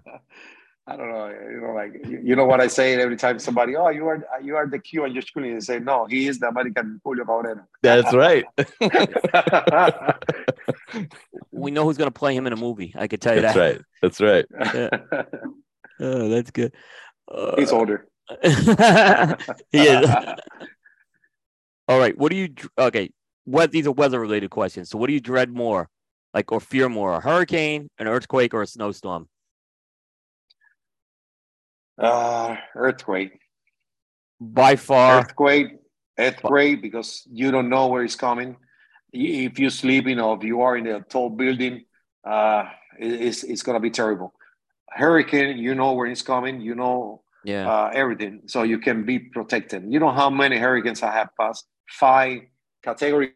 [0.89, 1.27] I don't know.
[1.27, 4.55] You know, like you know what I say every time somebody, oh, you are you
[4.55, 5.51] are the Q and you're schooling.
[5.51, 7.67] And say, no, he is the American Julio Cabrera.
[7.83, 8.45] That's right.
[11.51, 12.95] we know who's going to play him in a movie.
[12.97, 13.81] I could tell you that's that.
[14.01, 14.45] That's right.
[14.51, 15.01] That's right.
[15.11, 15.23] Yeah.
[16.01, 16.73] Oh, that's good.
[17.29, 18.07] Uh, He's older.
[18.41, 20.09] he is.
[21.87, 22.17] All right.
[22.17, 22.49] What do you?
[22.77, 23.11] Okay.
[23.43, 24.89] What these are weather related questions.
[24.89, 25.89] So, what do you dread more,
[26.33, 29.27] like or fear more, a hurricane, an earthquake, or a snowstorm?
[31.99, 33.39] Uh, earthquake.
[34.39, 35.19] By far.
[35.19, 35.77] Earthquake.
[36.17, 38.57] Earthquake because you don't know where it's coming.
[39.11, 41.85] If you're sleeping or if you are in a tall building,
[42.23, 42.65] uh,
[42.97, 44.33] it's it's gonna be terrible.
[44.89, 46.61] Hurricane, you know where it's coming.
[46.61, 47.69] You know yeah.
[47.69, 49.85] Uh, everything, so you can be protected.
[49.87, 51.65] You know how many hurricanes I have passed?
[51.89, 52.41] Five
[52.83, 53.33] category.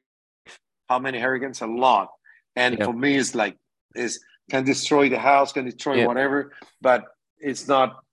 [0.90, 1.61] How many hurricanes?
[1.61, 2.10] A lot.
[2.56, 2.85] And yeah.
[2.85, 3.57] for me, it's like
[3.95, 4.19] it's
[4.49, 6.07] can destroy the house, can destroy yeah.
[6.07, 7.06] whatever, but
[7.40, 8.03] it's not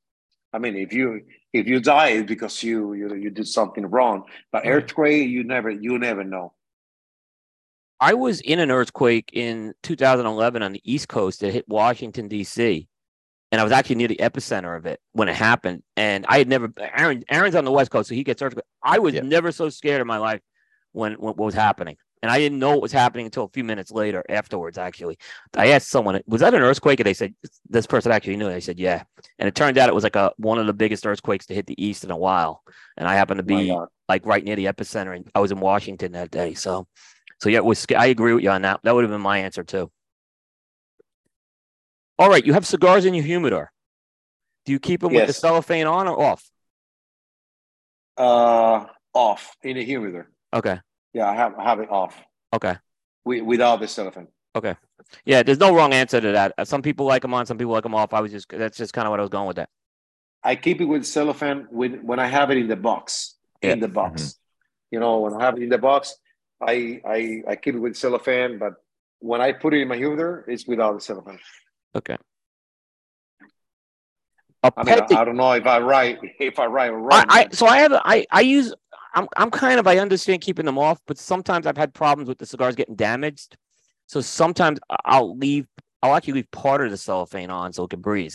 [0.52, 1.22] I mean, if you
[1.52, 4.24] if you die, because you you you did something wrong.
[4.52, 4.72] But mm-hmm.
[4.72, 6.52] earthquake, you never you never know.
[8.00, 12.88] I was in an earthquake in 2011 on the East Coast that hit Washington D.C.
[13.52, 15.82] And I was actually near the epicenter of it when it happened.
[15.96, 18.64] And I had never Aaron Aaron's on the West Coast, so he gets earthquake.
[18.82, 19.22] I was yeah.
[19.22, 20.40] never so scared in my life
[20.92, 23.64] when, when what was happening and I didn't know what was happening until a few
[23.64, 24.22] minutes later.
[24.28, 25.18] Afterwards, actually,
[25.56, 27.34] I asked someone, "Was that an earthquake?" And they said,
[27.68, 29.04] "This person actually knew." They said, "Yeah,"
[29.38, 31.66] and it turned out it was like a one of the biggest earthquakes to hit
[31.66, 32.62] the east in a while.
[32.96, 33.74] And I happened to be
[34.08, 36.54] like right near the epicenter, and I was in Washington that day.
[36.54, 36.86] So,
[37.40, 37.86] so yeah, it was.
[37.96, 38.80] I agree with you on that.
[38.82, 39.90] That would have been my answer too.
[42.18, 43.72] All right, you have cigars in your humidor.
[44.66, 45.26] Do you keep them yes.
[45.26, 46.44] with the cellophane on or off?
[48.18, 48.84] Uh,
[49.14, 50.30] off in a humidor.
[50.52, 50.78] Okay.
[51.12, 52.20] Yeah, I have I have it off.
[52.52, 52.76] Okay.
[53.24, 54.28] We, without the cellophane.
[54.56, 54.74] Okay.
[55.24, 56.66] Yeah, there's no wrong answer to that.
[56.66, 58.14] Some people like them on, some people like them off.
[58.14, 59.68] I was just that's just kind of what I was going with that.
[60.42, 63.36] I keep it with cellophane when when I have it in the box.
[63.62, 63.72] Yeah.
[63.72, 64.22] In the box.
[64.22, 64.94] Mm-hmm.
[64.94, 66.16] You know, when I have it in the box,
[66.60, 68.74] I I I keep it with cellophane, but
[69.20, 71.38] when I put it in my humidor, it's without the cellophane.
[71.94, 72.16] Okay.
[74.62, 77.24] I mean, I, I, don't know if I write if I write right.
[77.28, 78.74] I, I so I have I I use
[79.14, 82.38] I'm I'm kind of I understand keeping them off, but sometimes I've had problems with
[82.38, 83.56] the cigars getting damaged.
[84.06, 85.66] So sometimes I'll leave
[86.02, 88.34] I'll actually leave part of the cellophane on so it can breathe.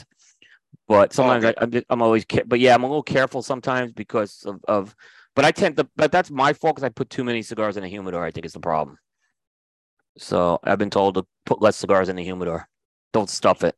[0.87, 1.53] But oh, sometimes okay.
[1.59, 4.95] I, I'm, I'm always but yeah I'm a little careful sometimes because of, of
[5.35, 7.83] but I tend to but that's my fault because I put too many cigars in
[7.83, 8.23] a humidor.
[8.23, 8.97] I think is the problem.
[10.17, 12.67] So I've been told to put less cigars in the humidor.
[13.13, 13.75] Don't stuff it.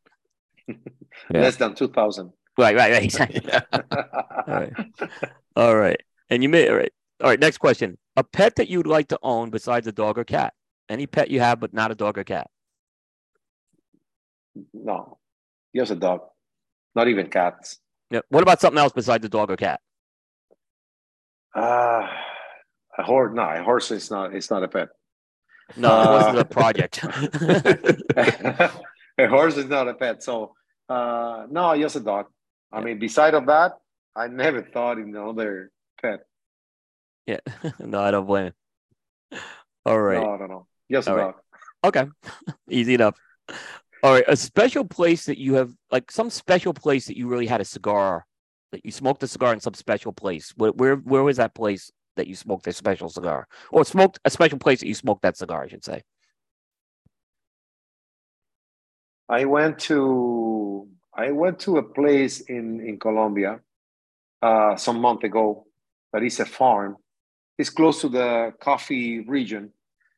[1.34, 1.42] Yeah.
[1.42, 2.32] Less than two thousand.
[2.58, 3.04] Right, right, right.
[3.08, 3.42] Exactly.
[3.74, 4.74] All right.
[5.56, 6.02] All right.
[6.30, 6.92] And you may all right.
[7.24, 7.98] All right, next question.
[8.16, 10.54] A pet that you'd like to own besides a dog or cat.
[10.90, 12.50] Any pet you have, but not a dog or cat.
[14.74, 15.18] No.
[15.76, 16.22] Just a dog.
[16.96, 17.80] Not even cats.
[18.10, 18.22] Yeah.
[18.30, 19.82] What about something else besides a dog or cat?
[21.56, 22.08] Uh
[22.98, 24.90] a horse no, a horse is not it's not a pet.
[25.76, 27.04] No, uh, it wasn't a project.
[29.18, 30.24] a horse is not a pet.
[30.24, 30.54] So
[30.90, 32.28] uh no, just a dog.
[32.72, 33.74] I mean, beside of that,
[34.16, 35.72] I never thought in another
[36.02, 36.22] pet.
[37.26, 37.40] Yeah.
[37.80, 38.54] no, I don't blame
[39.86, 40.22] All right.
[40.22, 40.68] No, no, no.
[40.90, 41.36] Yes, right.
[41.84, 42.06] Okay.
[42.70, 43.16] Easy enough.
[44.04, 44.24] All right.
[44.28, 47.66] A special place that you have, like some special place that you really had a
[47.66, 48.26] cigar,
[48.72, 50.54] that you smoked a cigar in some special place.
[50.56, 53.48] Where, where, where was that place that you smoked a special cigar?
[53.72, 56.04] Or smoked a special place that you smoked that cigar, I should say?
[59.30, 63.60] I went to I went to a place in in Colombia
[64.42, 65.67] uh, some month ago
[66.18, 66.98] that is a farm.
[67.60, 69.72] It's close to the coffee region.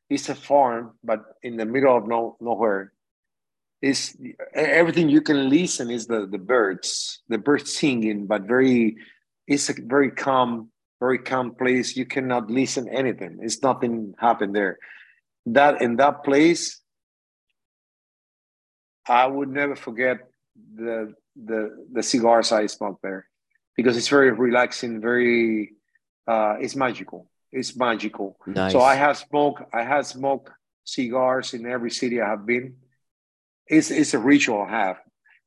[0.08, 2.94] It's a farm, but in the middle of no, nowhere.
[3.82, 4.16] It's
[4.54, 8.96] everything you can listen is the, the birds, the birds singing, but very,
[9.46, 10.70] it's a very calm,
[11.00, 11.98] very calm place.
[11.98, 13.38] You cannot listen anything.
[13.42, 14.78] It's nothing happened there.
[15.44, 16.80] That in that place,
[19.06, 20.16] I would never forget
[20.76, 23.26] the the the cigars I smoked there
[23.76, 25.72] because it's very relaxing, very
[26.30, 27.20] uh, it's magical.
[27.50, 28.36] It's magical.
[28.46, 28.72] Nice.
[28.72, 30.50] So I have smoked I have smoked
[30.84, 32.76] cigars in every city I have been.
[33.66, 34.96] It's it's a ritual I have.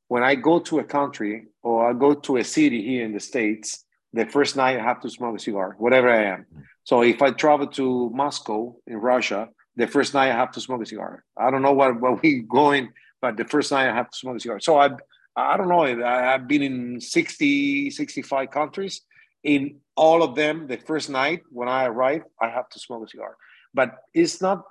[0.08, 3.20] When I go to a country or I go to a city here in the
[3.32, 6.46] States, the first night I have to smoke a cigar, whatever I am.
[6.84, 10.82] So if I travel to Moscow in Russia, the first night I have to smoke
[10.82, 11.24] a cigar.
[11.38, 12.92] I don't know what, what we going,
[13.22, 14.60] but the first night I have to smoke a cigar.
[14.60, 14.90] So I
[15.36, 15.84] I don't know.
[15.84, 19.02] I've been in 60, 65 countries.
[19.44, 23.10] In all of them, the first night when I arrive, I have to smoke a
[23.10, 23.38] cigar.
[23.74, 24.64] But it's not,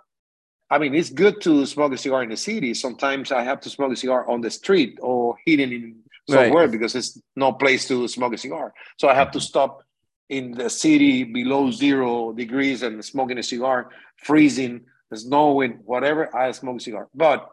[0.70, 2.74] I mean, it's good to smoke a cigar in the city.
[2.74, 5.96] Sometimes I have to smoke a cigar on the street or hidden in
[6.28, 6.70] somewhere right.
[6.70, 8.72] because it's no place to smoke a cigar.
[8.98, 9.82] So I have to stop
[10.28, 14.82] in the city below zero degrees and smoking a cigar, freezing,
[15.12, 16.34] snowing, whatever.
[16.34, 17.48] I smoke a cigar, but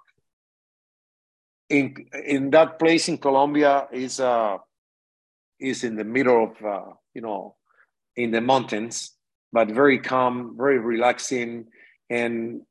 [1.70, 4.58] in in that place in Colombia is uh
[5.60, 7.56] is in the middle of uh, you know
[8.20, 9.16] in the mountains,
[9.54, 11.66] but very calm, very relaxing,
[12.10, 12.62] and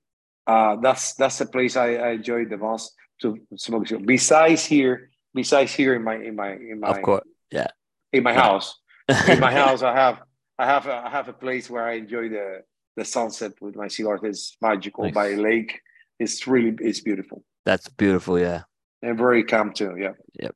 [0.46, 3.86] uh, that's that's the place I, I enjoy the most to smoke.
[4.04, 7.68] Besides here, besides here in my in my in my of course, yeah,
[8.12, 8.78] in my house,
[9.26, 10.20] in my house, I have
[10.58, 12.62] I have a, I have a place where I enjoy the
[12.96, 14.20] the sunset with my cigars.
[14.22, 15.14] It's magical nice.
[15.14, 15.80] by a lake.
[16.18, 17.42] It's really it's beautiful.
[17.64, 18.62] That's beautiful, yeah.
[19.02, 20.12] And very calm too, yeah.
[20.40, 20.54] Yep.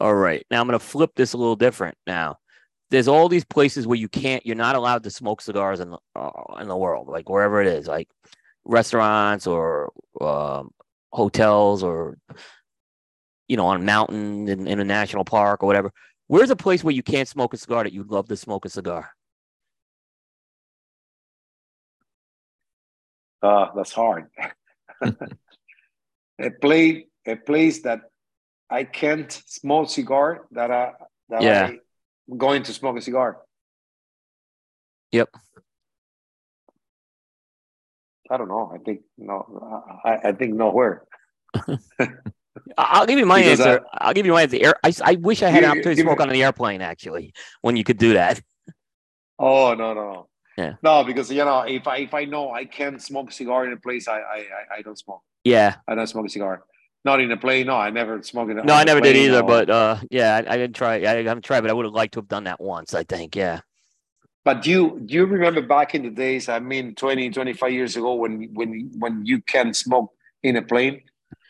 [0.00, 0.44] All right.
[0.50, 1.96] Now I'm going to flip this a little different.
[2.06, 2.38] Now,
[2.90, 5.98] there's all these places where you can't, you're not allowed to smoke cigars in the
[6.16, 8.08] uh, in the world, like wherever it is, like
[8.64, 10.70] restaurants or um,
[11.12, 12.18] hotels or
[13.48, 15.92] you know on a mountain in, in a national park or whatever.
[16.26, 18.68] Where's a place where you can't smoke a cigar that you'd love to smoke a
[18.68, 19.10] cigar?
[23.42, 24.26] Uh, that's hard.
[25.02, 28.02] a place, a place that
[28.68, 30.92] I can't smoke cigar that I
[31.30, 31.66] that yeah.
[31.66, 31.80] I'm
[32.36, 33.38] going to smoke a cigar.
[35.12, 35.28] Yep.
[38.30, 38.70] I don't know.
[38.72, 40.00] I think no.
[40.04, 41.04] I, I think nowhere.
[42.78, 43.84] I'll give you my because answer.
[43.92, 44.58] I, will give you my answer.
[44.60, 47.32] Air, I, I wish I had an opportunity to smoke me, on the airplane actually
[47.60, 48.40] when you could do that.
[49.42, 50.28] Oh no no no.
[50.58, 50.74] Yeah.
[50.82, 53.72] No, because you know if I if I know I can't smoke a cigar in
[53.72, 54.46] a place, I I
[54.76, 55.22] I don't smoke.
[55.44, 55.76] Yeah.
[55.88, 56.62] I don't smoke a cigar.
[57.04, 57.66] Not in a plane.
[57.66, 58.64] No, I never smoked it.
[58.64, 59.40] No, I never did either.
[59.40, 59.42] Or...
[59.42, 60.96] But uh, yeah, I, I, didn't try.
[60.96, 62.94] I haven't tried, but I would have liked to have done that once.
[62.94, 63.36] I think.
[63.36, 63.60] Yeah.
[64.44, 66.48] But do you do you remember back in the days?
[66.48, 70.12] I mean, 20, 25 years ago, when when when you can smoke
[70.42, 71.02] in a plane,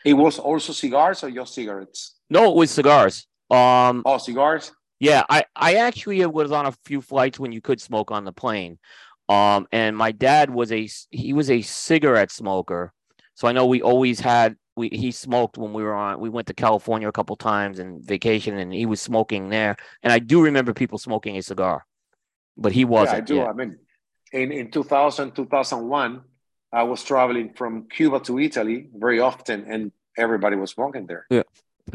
[0.04, 2.14] it was also cigars or just cigarettes?
[2.28, 3.26] No, it was cigars.
[3.50, 4.02] Um.
[4.04, 4.72] Oh, cigars.
[5.00, 8.32] Yeah, I I actually was on a few flights when you could smoke on the
[8.32, 8.78] plane.
[9.28, 12.92] Um, and my dad was a he was a cigarette smoker,
[13.34, 16.46] so I know we always had we he smoked when we were on we went
[16.48, 19.76] to California a couple times and vacation and he was smoking there.
[20.02, 21.86] And I do remember people smoking a cigar
[22.56, 23.34] but he wasn't yeah, I do.
[23.36, 23.48] yet.
[23.48, 23.78] I mean
[24.32, 26.22] in in 2000 2001
[26.72, 31.26] I was traveling from Cuba to Italy very often and everybody was smoking there.
[31.30, 31.42] Yeah.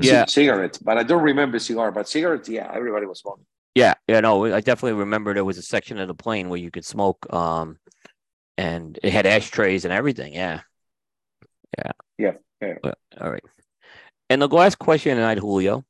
[0.02, 0.26] C- yeah.
[0.26, 3.45] cigarettes but I don't remember cigar but cigarettes yeah everybody was smoking.
[3.74, 6.72] Yeah yeah no I definitely remember there was a section of the plane where you
[6.72, 7.78] could smoke um
[8.57, 10.62] and it had ashtrays and everything yeah.
[11.78, 11.91] Yeah.
[12.18, 12.36] Yeah
[12.84, 12.92] yeah.
[13.20, 13.44] All right.
[14.30, 15.84] And the last question tonight, Julio,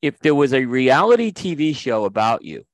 [0.00, 2.64] if there was a reality TV show about you,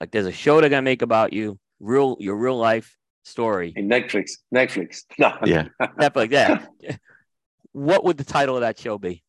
[0.00, 3.72] like there's a show they're gonna make about you, real your real life story.
[3.76, 4.32] In Netflix.
[4.54, 5.02] Netflix.
[5.18, 5.36] No.
[5.44, 5.68] Yeah.
[5.80, 6.30] Netflix.
[6.80, 6.96] Yeah.
[7.72, 9.22] what would the title of that show be?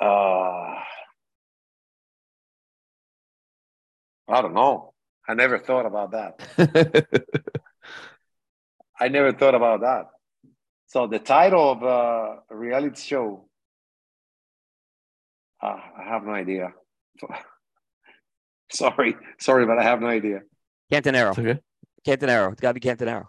[0.00, 0.78] Uh,
[4.28, 4.92] I don't know.
[5.26, 7.06] I never thought about that.
[9.00, 10.06] I never thought about that.
[10.86, 13.48] So the title of uh, a reality show,
[15.62, 16.72] uh, I have no idea.
[18.72, 20.40] sorry, sorry, but I have no idea.
[20.90, 21.30] Cantinero.
[21.30, 21.60] It's okay.
[22.06, 22.52] Cantinero.
[22.52, 23.26] It's got to be Cantinero.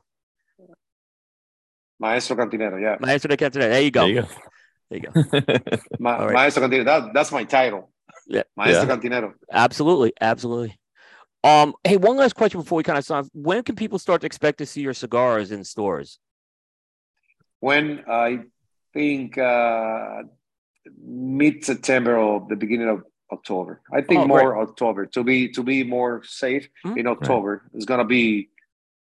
[2.00, 2.96] Maestro Cantinero, yeah.
[3.02, 3.70] Maestro de Cantinero.
[3.70, 4.02] There you go.
[4.02, 4.28] There you go.
[4.90, 5.78] There you go.
[6.00, 6.34] Ma- right.
[6.34, 6.86] Maestro Cantinero.
[6.86, 7.91] That, that's my title.
[8.26, 8.44] Yeah.
[8.56, 8.96] Maestro yeah.
[8.96, 9.34] Cantinero.
[9.52, 10.14] Absolutely.
[10.22, 10.79] Absolutely.
[11.44, 13.28] Um, hey, one last question before we kind of start.
[13.34, 16.20] When can people start to expect to see your cigars in stores?
[17.60, 18.41] When I
[18.94, 20.24] think uh,
[21.02, 23.82] mid September or the beginning of October.
[23.94, 24.60] I think oh, more.
[24.60, 26.98] October to be to be more safe mm-hmm.
[26.98, 27.61] in October.
[27.64, 27.76] Right.
[27.76, 28.49] It's gonna be,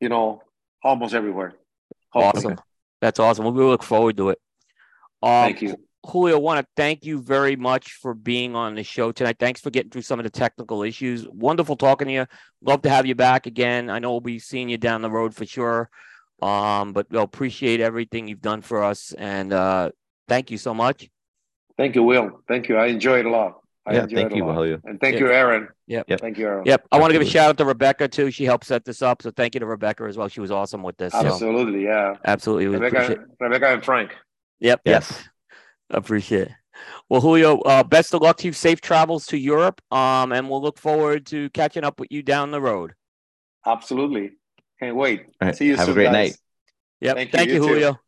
[0.00, 0.42] you know,
[0.82, 1.54] almost everywhere.
[2.10, 2.54] Hopefully.
[2.54, 2.64] Awesome.
[3.00, 3.44] That's awesome.
[3.52, 4.38] We look forward to it.
[5.22, 5.76] Um, Thank you.
[6.04, 9.36] Julio, I want to thank you very much for being on the show tonight.
[9.38, 11.26] Thanks for getting through some of the technical issues.
[11.28, 12.26] Wonderful talking to you.
[12.60, 13.88] Love to have you back again.
[13.88, 15.88] I know we'll be seeing you down the road for sure.
[16.40, 19.12] Um, but we'll appreciate everything you've done for us.
[19.16, 19.92] And uh,
[20.28, 21.08] thank you so much.
[21.78, 22.40] Thank you, Will.
[22.48, 22.76] Thank you.
[22.76, 23.60] I enjoyed a lot.
[23.86, 24.80] I yeah, thank you, Julio.
[24.84, 25.68] And thank you, Aaron.
[25.88, 26.06] Yep.
[26.08, 26.20] yep.
[26.20, 26.64] Thank you, Aaron.
[26.64, 26.86] Yep.
[26.92, 28.30] I want to give a shout out to Rebecca too.
[28.30, 29.22] She helped set this up.
[29.22, 30.28] So thank you to Rebecca as well.
[30.28, 31.12] She was awesome with this.
[31.14, 31.84] Absolutely.
[31.84, 31.88] So.
[31.88, 32.14] Yeah.
[32.24, 32.66] Absolutely.
[32.66, 34.14] Rebecca, Rebecca and Frank.
[34.60, 34.82] Yep.
[34.84, 35.10] Yes.
[35.10, 35.28] Yes.
[35.92, 36.52] Appreciate it.
[37.08, 38.52] Well, Julio, uh, best of luck to you.
[38.52, 39.80] Safe travels to Europe.
[39.92, 42.94] Um, and we'll look forward to catching up with you down the road.
[43.66, 44.32] Absolutely.
[44.80, 45.26] Can't wait.
[45.40, 45.54] Right.
[45.54, 46.12] See you Have soon, a great guys.
[46.12, 46.36] night.
[47.00, 47.16] Yep.
[47.16, 48.00] Thank, Thank you, you, Julio.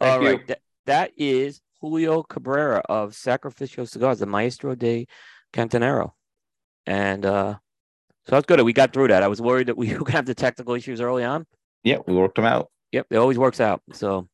[0.00, 0.36] Thank All you.
[0.36, 0.46] right.
[0.46, 5.06] Th- that is Julio Cabrera of Sacrificio Cigars, the Maestro de
[5.52, 6.12] Cantinero.
[6.86, 7.54] And uh,
[8.24, 8.60] so that's good.
[8.62, 9.22] We got through that.
[9.22, 11.46] I was worried that we were going to have the technical issues early on.
[11.84, 12.70] Yeah, we worked them out.
[12.92, 13.06] Yep.
[13.10, 13.82] It always works out.
[13.92, 14.28] So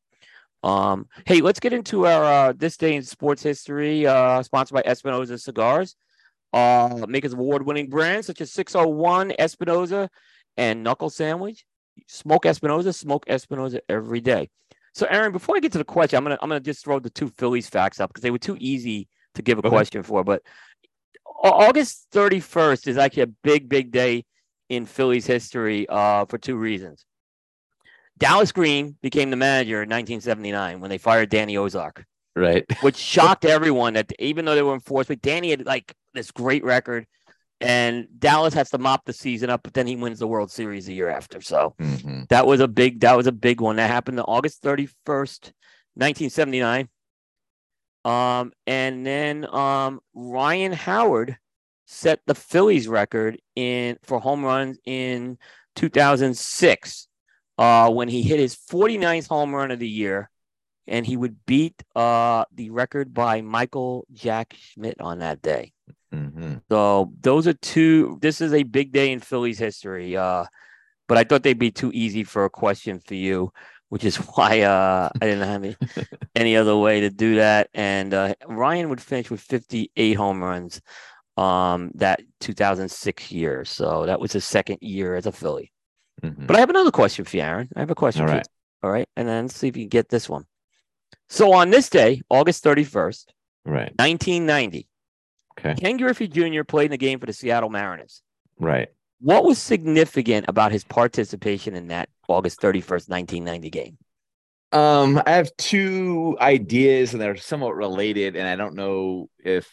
[0.65, 4.83] Um, hey, let's get into our uh, this day in sports history, uh, sponsored by
[4.87, 5.95] Espinosa Cigars,
[6.55, 10.09] uh, makers of award-winning brands such as 601 Espinosa
[10.57, 11.67] and Knuckle Sandwich.
[12.09, 14.49] Smoke Espinosa, smoke Espinosa every day.
[14.95, 17.11] So, Aaron, before I get to the question, I'm gonna I'm gonna just throw the
[17.11, 19.69] two Phillies facts up because they were too easy to give a okay.
[19.69, 20.25] question for.
[20.25, 20.43] But
[21.43, 24.25] August 31st is actually a big, big day
[24.71, 27.05] in Phillies history uh, for two reasons.
[28.25, 32.07] Dallas Green became the manager in 1979 when they fired Danny Ozark.
[32.35, 32.65] Right.
[32.81, 36.65] Which shocked everyone that even though they were enforced, but Danny had like this great
[36.65, 37.07] record
[37.61, 40.87] and Dallas has to mop the season up, but then he wins the World Series
[40.87, 41.43] the year after.
[41.43, 42.23] So mm-hmm.
[42.31, 43.77] that was a big that was a big one.
[43.77, 45.53] That happened on August 31st,
[45.93, 46.89] 1979.
[48.07, 51.37] Um, and then um, Ryan Howard
[51.85, 55.37] set the Phillies record in for home runs in
[55.77, 57.09] 2006
[57.59, 60.31] uh, when he hit his 49th home run of the year,
[60.87, 65.73] and he would beat uh, the record by Michael Jack Schmidt on that day.
[66.13, 66.57] Mm-hmm.
[66.71, 68.19] So those are two.
[68.21, 70.17] This is a big day in Phillies history.
[70.17, 70.45] Uh,
[71.09, 73.53] but I thought they'd be too easy for a question for you,
[73.89, 75.77] which is why uh, I didn't have any,
[76.35, 77.69] any other way to do that.
[77.75, 80.81] And uh, Ryan would finish with 58 home runs
[81.37, 83.65] um, that 2006 year.
[83.65, 85.73] So that was his second year as a Philly.
[86.25, 86.47] Mm-hmm.
[86.47, 87.69] But I have another question for you, Aaron.
[87.77, 88.47] I have a question All for right.
[88.47, 88.87] you.
[88.87, 89.09] All right.
[89.17, 90.47] And then see if you can get this one.
[91.29, 93.27] So on this day, August 31st,
[93.65, 94.89] right, 1990,
[95.59, 95.75] okay.
[95.75, 96.65] Ken Griffey Jr.
[96.65, 98.23] played in the game for the Seattle Mariners.
[98.59, 98.89] Right.
[99.21, 103.99] What was significant about his participation in that August 31st, 1990 game?
[104.73, 109.71] Um, I have two ideas and they're somewhat related, and I don't know if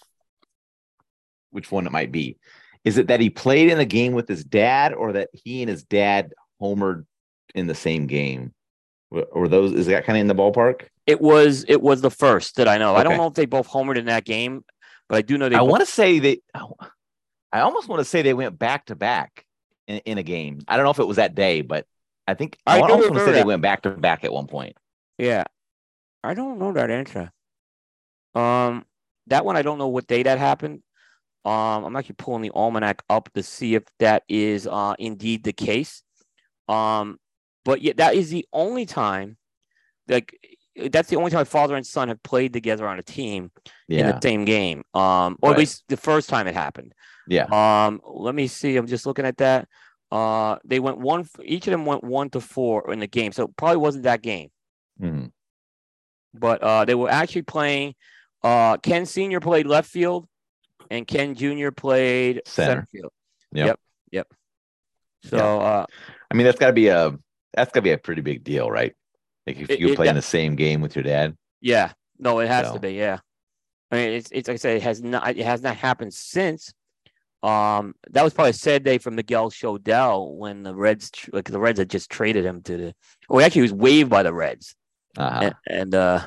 [1.50, 2.38] which one it might be.
[2.86, 5.70] Is it that he played in the game with his dad, or that he and
[5.70, 7.06] his dad homered
[7.56, 8.54] in the same game?
[9.10, 10.84] Or those is that kind of in the ballpark?
[11.06, 11.66] It was.
[11.68, 12.92] It was the first that I know.
[12.92, 13.02] Okay.
[13.02, 14.64] I don't know if they both homered in that game,
[15.10, 15.56] but I do know they.
[15.56, 16.42] I both- want to say they.
[17.52, 19.46] I almost want to say they went back to back
[19.88, 20.62] in, in a game.
[20.68, 21.86] I don't know if it was that day, but
[22.28, 23.38] I think I, I almost want to say that.
[23.40, 24.78] they went back to back at one point.
[25.18, 25.44] Yeah,
[26.24, 27.32] I don't know that answer.
[28.34, 28.86] Um,
[29.28, 30.82] that one I don't know what day that happened.
[31.44, 35.54] Um, I'm actually pulling the almanac up to see if that is uh, indeed the
[35.54, 36.04] case.
[36.72, 37.18] Um,
[37.66, 39.38] but yeah, that is the only time,
[40.08, 40.38] like,
[40.90, 43.52] that's the only time father and son have played together on a team
[43.88, 44.00] yeah.
[44.00, 44.84] in the same game.
[44.94, 45.56] Um, or right.
[45.56, 46.94] at least the first time it happened.
[47.28, 47.46] Yeah.
[47.46, 48.78] Um, let me see.
[48.78, 49.68] I'm just looking at that.
[50.12, 51.28] Uh, they went one.
[51.44, 54.50] Each of them went one to four in the game, so probably wasn't that game.
[55.02, 55.28] Mm-hmm.
[56.34, 57.96] But uh, they were actually playing.
[58.44, 60.28] Uh, Ken Senior played left field
[60.90, 61.72] and Ken Jr.
[61.72, 63.12] played center, center field.
[63.54, 63.68] Yep.
[63.68, 63.80] yep.
[64.12, 64.28] Yep.
[65.26, 65.44] So, yeah.
[65.44, 65.86] uh,
[66.32, 67.12] I mean, that's got to be a
[67.54, 68.94] that's got to be a pretty big deal, right?
[69.46, 71.36] Like if you play in the same game with your dad.
[71.60, 71.92] Yeah.
[72.18, 72.76] No, it has so.
[72.76, 72.94] to be.
[72.94, 73.20] Yeah.
[73.92, 76.74] I mean, it's it's like I said, it has not it has not happened since.
[77.44, 81.60] Um, that was probably a sad day for Miguel Shodell when the Reds, like the
[81.60, 82.96] Reds had just traded him to the,
[83.30, 84.76] well, actually, he was waived by the Reds,
[85.18, 85.40] uh-huh.
[85.42, 86.22] and, and uh,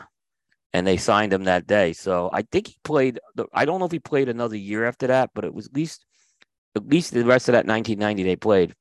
[0.72, 1.92] and they signed him that day.
[1.92, 3.20] So I think he played.
[3.52, 6.04] I don't know if he played another year after that, but it was at least
[6.74, 8.74] at least the rest of that 1990 they played.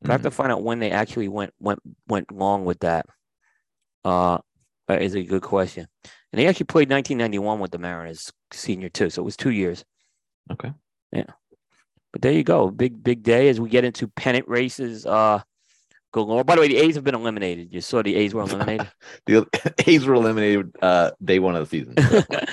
[0.00, 0.10] But mm-hmm.
[0.10, 0.36] I have to mm-hmm.
[0.36, 3.06] find out when they actually went went went long with that.
[4.04, 4.38] Uh,
[4.88, 5.86] that is a good question.
[6.32, 9.84] And they actually played 1991 with the Mariners senior too, so it was two years.
[10.52, 10.72] Okay.
[11.12, 11.24] Yeah.
[12.12, 15.06] But there you go, big big day as we get into pennant races.
[15.06, 15.40] Uh,
[16.16, 16.44] galore.
[16.44, 17.72] By the way, the A's have been eliminated.
[17.72, 18.90] You saw the A's were eliminated.
[19.26, 19.46] the
[19.86, 21.94] A's were eliminated uh, day one of the season.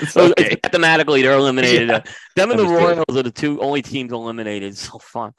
[0.10, 0.58] So okay.
[0.62, 1.88] mathematically, they're eliminated.
[1.88, 1.96] Yeah.
[1.96, 2.02] Uh,
[2.36, 5.34] them and the Royals are the two only teams eliminated so far.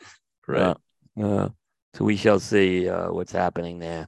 [0.48, 0.74] Right.
[1.20, 1.48] Uh, uh,
[1.94, 4.06] so we shall see uh, what's happening there.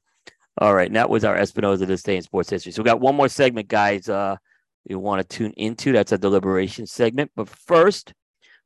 [0.59, 2.73] All right, and that was our Espinosa this day in sports history.
[2.73, 4.09] So we got one more segment, guys.
[4.09, 4.37] Uh,
[4.85, 7.31] you want to tune into that's a deliberation segment.
[7.37, 8.15] But first,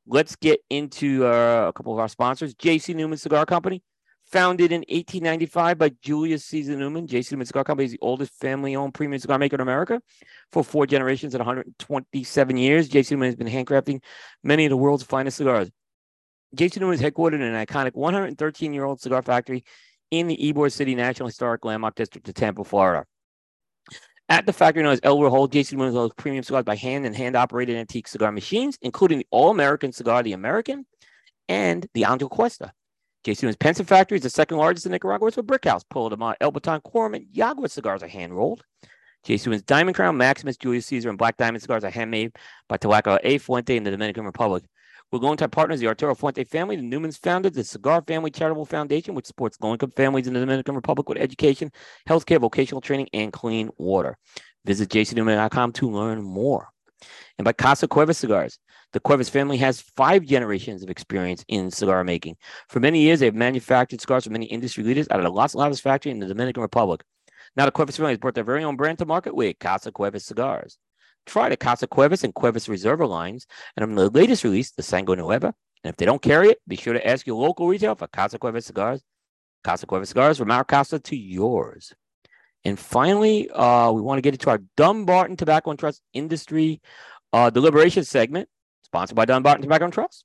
[0.07, 2.55] let's get into uh, a couple of our sponsors.
[2.55, 3.83] JC Newman Cigar Company
[4.33, 7.35] Founded in 1895 by Julius Caesar Newman, J.C.
[7.35, 10.01] Newman Cigar Company is the oldest family-owned premium cigar maker in America.
[10.53, 13.13] For four generations and 127 years, J.C.
[13.13, 14.01] Newman has been handcrafting
[14.45, 15.69] many of the world's finest cigars.
[16.55, 16.81] J.C.
[16.81, 19.65] Newman is headquartered in an iconic 113-year-old cigar factory
[20.11, 23.07] in the Ybor City National Historic Landmark District of Tampa, Florida.
[24.29, 25.77] At the factory known as El Reloj, J.C.
[25.77, 30.23] Newman sells premium cigars by hand and hand-operated antique cigar machines, including the All-American cigar,
[30.23, 30.87] the American,
[31.49, 32.73] and the Angel Cuesta.
[33.23, 33.45] J.C.
[33.45, 35.29] Newman's PENSA Factory is the second largest in Nicaragua.
[35.29, 35.85] It's a brick house.
[35.89, 38.65] Pull de El Baton, Quorum, and Yagua cigars are hand rolled.
[39.25, 39.49] J.C.
[39.49, 42.33] Newman's Diamond Crown, Maximus, Julius Caesar, and Black Diamond cigars are handmade
[42.69, 43.39] by Tabacalera A.
[43.39, 44.65] Fuente in the Dominican Republic.
[45.13, 46.77] We're going to our partners, the Arturo Fuente family.
[46.77, 50.41] The Newmans founded the Cigar Family Charitable Foundation, which supports low income families in the
[50.41, 51.73] Dominican Republic with education,
[52.09, 54.17] healthcare, vocational training, and clean water.
[54.65, 56.69] Visit jcnewman.com to learn more.
[57.39, 58.61] And by Casa Cuevas Cigars.
[58.93, 62.37] The Cuevas family has five generations of experience in cigar making.
[62.69, 65.81] For many years, they've manufactured cigars for many industry leaders out of the Las Lavas
[65.81, 67.03] factory in the Dominican Republic.
[67.57, 70.25] Now, the Cuevas family has brought their very own brand to market with Casa Cuevas
[70.25, 70.79] cigars.
[71.27, 75.17] Try the Casa Cuevas and Cuevas Reserva lines, and on the latest release, the Sangre
[75.17, 75.55] Nueva.
[75.83, 78.39] And if they don't carry it, be sure to ask your local retail for Casa
[78.39, 79.03] Cuevas cigars.
[79.63, 81.93] Casa Cuevas cigars from our casa to yours.
[82.65, 86.81] And finally, uh, we want to get into our Dunbarton Tobacco and Trust Industry
[87.33, 88.49] uh, Deliberation segment,
[88.83, 90.25] sponsored by Dunbarton Tobacco and Trust.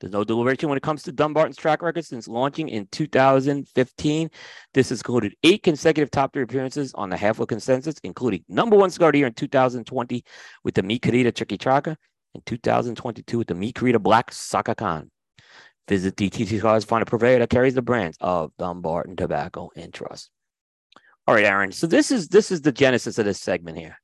[0.00, 4.30] There's no deliberation when it comes to Dunbarton's track record since launching in 2015.
[4.72, 8.90] This has included eight consecutive top three appearances on the Half Consensus, including number one
[8.90, 10.24] of year in 2020
[10.62, 11.96] with the Mi Querida Triqui Traca
[12.34, 15.10] and 2022 with the Mi Black Saka Khan.
[15.88, 20.30] Visit DTC Cigars, find a purveyor that carries the brands of Dunbarton Tobacco and Trust.
[21.26, 21.72] All right, Aaron.
[21.72, 23.98] So this is this is the genesis of this segment here.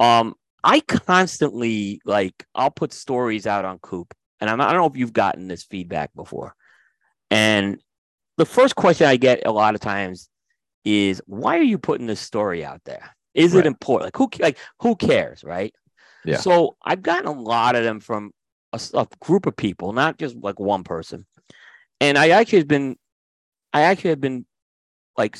[0.00, 0.34] Um,
[0.64, 4.96] I constantly like I'll put stories out on Coop and I'm, I don't know if
[4.96, 6.54] you've gotten this feedback before.
[7.30, 7.80] And
[8.36, 10.28] the first question I get a lot of times
[10.84, 13.14] is, why are you putting this story out there?
[13.34, 13.60] Is right.
[13.60, 14.06] it important?
[14.06, 15.74] Like who like who cares, right?
[16.24, 16.38] Yeah.
[16.38, 18.32] So I've gotten a lot of them from
[18.72, 21.26] a, a group of people, not just like one person.
[22.00, 22.96] And I actually have been,
[23.72, 24.46] I actually have been
[25.16, 25.36] like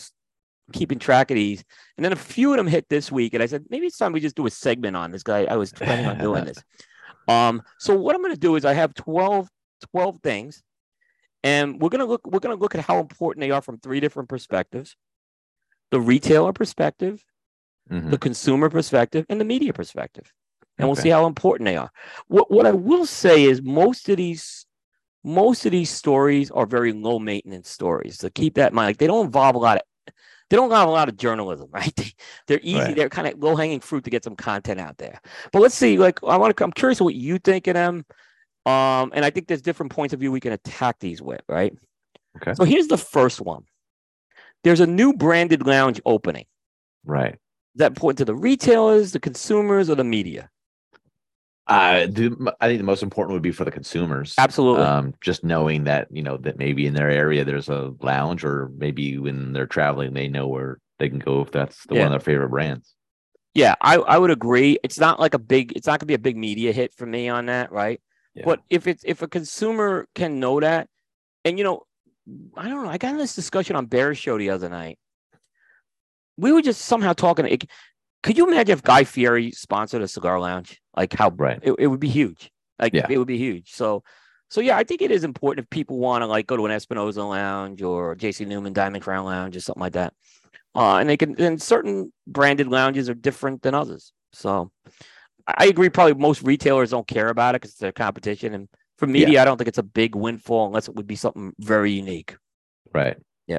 [0.73, 1.65] keeping track of these.
[1.97, 4.13] And then a few of them hit this week, and I said maybe it's time
[4.13, 5.45] we just do a segment on this guy.
[5.45, 6.63] I was planning on doing this.
[7.29, 9.49] Um, so what I'm going to do is I have 12,
[9.93, 10.63] 12 things,
[11.45, 13.79] and we're going to look we're going to look at how important they are from
[13.79, 14.97] three different perspectives:
[15.91, 17.23] the retailer perspective,
[17.91, 18.11] mm-hmm.
[18.11, 20.33] the consumer perspective, and the media perspective.
[20.79, 20.89] And okay.
[20.89, 21.91] we'll see how important they are.
[22.29, 24.67] What what I will say is most of these
[25.23, 28.19] most of these stories are very low maintenance stories.
[28.19, 28.89] So keep that in mind.
[28.89, 29.83] Like they don't involve a lot of
[30.51, 32.15] they don't have a lot of journalism, right?
[32.47, 32.79] They, are easy.
[32.79, 32.97] Right.
[32.97, 35.21] They're kind of low hanging fruit to get some content out there.
[35.53, 35.99] But let's see.
[35.99, 36.65] Like, I want to.
[36.65, 38.05] I'm curious what you think of them.
[38.67, 41.75] Um, and I think there's different points of view we can attack these with, right?
[42.37, 42.55] Okay.
[42.55, 43.65] So here's the first one.
[44.65, 46.45] There's a new branded lounge opening.
[47.05, 47.35] Right.
[47.35, 50.51] Is that important to the retailers, the consumers, or the media?
[51.69, 54.35] Uh, the, I think the most important would be for the consumers.
[54.39, 54.85] Absolutely.
[54.85, 58.71] Um, just knowing that you know that maybe in their area there's a lounge, or
[58.77, 62.05] maybe when they're traveling they know where they can go if that's the yeah.
[62.05, 62.95] one of their favorite brands.
[63.55, 64.79] Yeah, I, I would agree.
[64.83, 65.73] It's not like a big.
[65.77, 68.01] It's not gonna be a big media hit for me on that, right?
[68.35, 68.45] Yeah.
[68.45, 70.89] But if it's if a consumer can know that,
[71.45, 71.83] and you know,
[72.57, 72.91] I don't know.
[72.91, 74.99] I got in this discussion on Bear Show the other night.
[76.37, 77.47] We were just somehow talking.
[78.23, 80.81] Could you imagine if Guy Fieri sponsored a cigar lounge?
[80.97, 81.61] Like how right.
[81.63, 82.51] it, it would be huge.
[82.79, 83.07] Like yeah.
[83.09, 83.73] it would be huge.
[83.73, 84.03] So
[84.51, 86.73] so yeah, I think it is important if people want to like go to an
[86.73, 90.15] Espinosa lounge or JC Newman Diamond Crown Lounge or something like that.
[90.75, 94.13] Uh, and they can and certain branded lounges are different than others.
[94.33, 94.71] So
[95.47, 95.89] I agree.
[95.89, 98.55] Probably most retailers don't care about it because it's their competition.
[98.55, 99.43] And for media, yeah.
[99.43, 102.37] I don't think it's a big windfall unless it would be something very unique.
[102.93, 103.17] Right.
[103.47, 103.59] Yeah.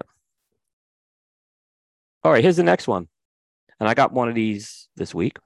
[2.24, 2.44] All right.
[2.44, 3.08] Here's the next one
[3.80, 5.38] and I got one of these this week.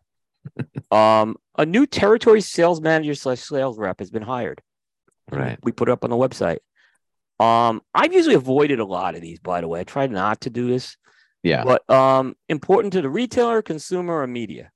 [0.91, 4.61] um, a new territory sales manager slash sales rep has been hired.
[5.31, 5.57] Right.
[5.64, 6.60] We put it up on the website.
[7.39, 9.80] Um, I've usually avoided a lot of these, by the way.
[9.80, 10.97] I try not to do this.
[11.41, 11.64] Yeah.
[11.64, 14.72] But um, important to the retailer, consumer, or media?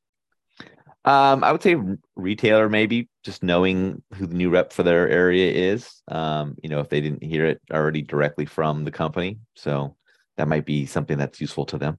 [1.06, 1.78] Um, I would say
[2.18, 6.02] retailer, maybe just knowing who the new rep for their area is.
[6.10, 9.40] Um, you know, if they didn't hear it already directly from the company.
[9.56, 9.96] So
[10.36, 11.98] that might be something that's useful to them.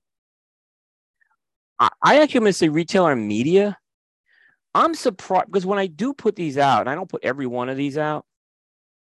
[1.78, 3.78] I, I actually am going to say retailer and media.
[4.74, 7.68] I'm surprised because when I do put these out, and I don't put every one
[7.68, 8.24] of these out,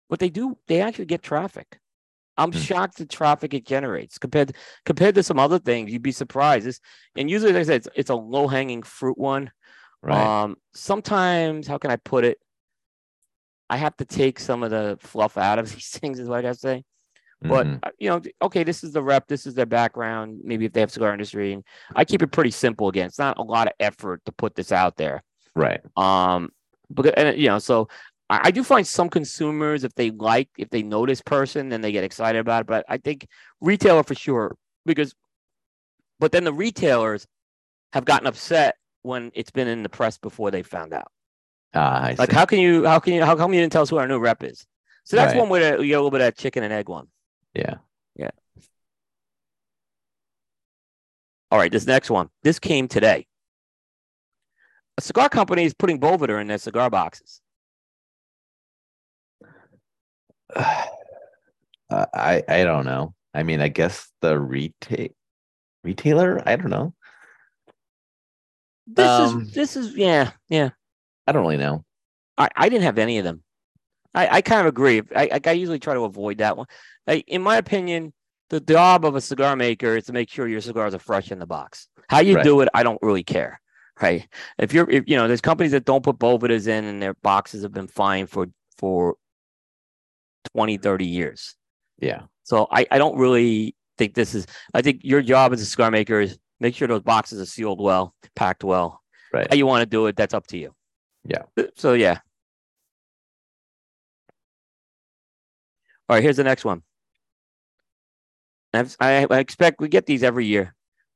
[0.08, 1.78] but they do, they actually get traffic.
[2.38, 2.58] I'm hmm.
[2.58, 4.54] shocked the traffic it generates compared
[4.84, 5.90] compared to some other things.
[5.90, 6.66] You'd be surprised.
[6.66, 6.80] It's,
[7.16, 9.50] and usually, like I said, it's, it's a low hanging fruit one.
[10.02, 10.42] Right.
[10.42, 12.38] Um, sometimes, how can I put it?
[13.68, 16.42] I have to take some of the fluff out of these things, is what I
[16.42, 16.84] gotta say.
[17.42, 17.78] But mm-hmm.
[17.82, 20.40] Uh, you know, okay, this is the rep, this is their background.
[20.42, 21.64] Maybe if they have cigar industry, and
[21.94, 22.88] I keep it pretty simple.
[22.88, 25.22] Again, it's not a lot of effort to put this out there.
[25.54, 25.80] Right.
[25.96, 26.50] Um,
[26.88, 27.88] but and you know, so
[28.30, 31.80] I, I do find some consumers, if they like, if they know this person, then
[31.80, 32.66] they get excited about it.
[32.66, 33.26] But I think
[33.60, 35.14] retailer for sure, because,
[36.18, 37.26] but then the retailers
[37.92, 41.10] have gotten upset when it's been in the press before they found out.
[41.74, 43.98] Ah, like, how can you, how can you, how come you didn't tell us who
[43.98, 44.66] our new rep is?
[45.04, 45.40] So that's right.
[45.40, 47.08] one way to get a little bit of chicken and egg one.
[47.56, 47.76] Yeah.
[48.16, 48.30] Yeah.
[51.50, 52.28] All right, this next one.
[52.42, 53.26] This came today.
[54.98, 57.40] A cigar company is putting Boveda in their cigar boxes.
[61.88, 63.14] Uh, I I don't know.
[63.32, 65.10] I mean, I guess the retail
[65.84, 66.42] retailer.
[66.44, 66.94] I don't know.
[68.88, 70.70] This um, is this is yeah yeah.
[71.28, 71.84] I don't really know.
[72.36, 73.44] I, I didn't have any of them.
[74.16, 75.02] I, I kind of agree.
[75.14, 76.66] I, I, I usually try to avoid that one.
[77.06, 78.14] I, in my opinion,
[78.48, 81.38] the job of a cigar maker is to make sure your cigars are fresh in
[81.38, 81.88] the box.
[82.08, 82.44] How you right.
[82.44, 83.60] do it, I don't really care.
[84.00, 84.26] Right.
[84.58, 87.62] If you're, if, you know, there's companies that don't put Bovedas in and their boxes
[87.62, 88.46] have been fine for,
[88.78, 89.16] for
[90.54, 91.54] 20, 30 years.
[91.98, 92.22] Yeah.
[92.42, 95.90] So I, I don't really think this is, I think your job as a cigar
[95.90, 99.02] maker is make sure those boxes are sealed well, packed well.
[99.32, 99.46] Right.
[99.50, 100.74] How you want to do it, that's up to you.
[101.24, 101.42] Yeah.
[101.76, 102.18] So yeah.
[106.08, 106.82] All right, here's the next one.
[108.72, 110.74] I, I expect we get these every year.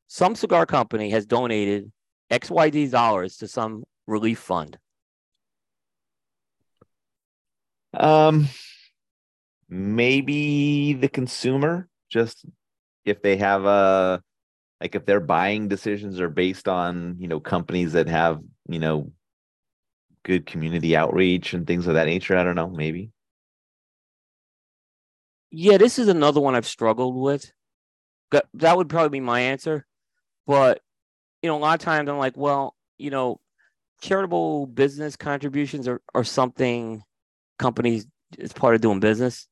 [0.08, 1.92] Some cigar company has donated
[2.30, 4.78] XYZ dollars to some relief fund.
[7.92, 8.48] Um,
[9.68, 12.44] maybe the consumer, just
[13.04, 14.22] if they have a,
[14.80, 19.12] like if their buying decisions are based on, you know, companies that have, you know,
[20.24, 22.36] good community outreach and things of that nature.
[22.36, 23.10] I don't know, maybe.
[25.50, 27.50] Yeah, this is another one I've struggled with.
[28.54, 29.86] That would probably be my answer.
[30.46, 30.80] But,
[31.42, 33.40] you know, a lot of times I'm like, well, you know,
[34.00, 37.02] charitable business contributions are, are something
[37.58, 38.06] companies
[38.38, 39.46] it's part of doing business.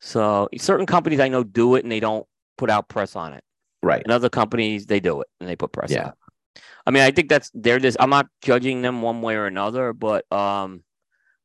[0.00, 2.26] So certain companies I know do it and they don't
[2.58, 3.42] put out press on it.
[3.82, 4.02] Right.
[4.02, 6.02] And other companies they do it and they put press yeah.
[6.02, 6.14] on it.
[6.86, 7.96] I mean, I think that's they're this.
[7.98, 10.84] I'm not judging them one way or another, but um,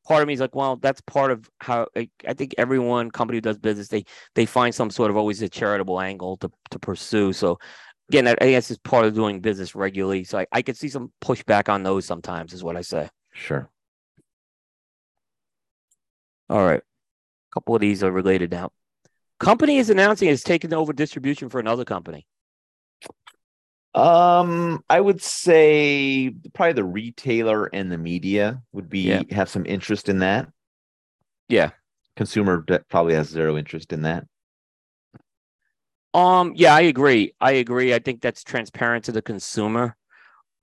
[0.09, 3.37] part of me is like, well, that's part of how I, I think everyone company
[3.37, 4.03] who does business they
[4.33, 7.31] they find some sort of always a charitable angle to to pursue.
[7.31, 7.59] So
[8.09, 10.23] again, I guess it's part of doing business regularly.
[10.23, 13.07] So I, I could see some pushback on those sometimes, is what I say.
[13.31, 13.69] Sure.
[16.49, 16.81] All right.
[16.81, 18.71] A couple of these are related now.
[19.39, 22.25] Company is announcing it's taking over distribution for another company.
[23.95, 29.23] Um, I would say probably the retailer and the media would be yeah.
[29.31, 30.47] have some interest in that.
[31.47, 31.71] Yeah.
[32.15, 34.25] Consumer probably has zero interest in that.
[36.13, 37.33] Um, yeah, I agree.
[37.39, 37.93] I agree.
[37.93, 39.95] I think that's transparent to the consumer.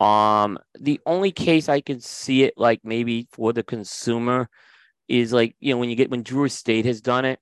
[0.00, 4.48] Um, the only case I can see it like maybe for the consumer
[5.08, 7.40] is like, you know, when you get when Drew Estate has done it,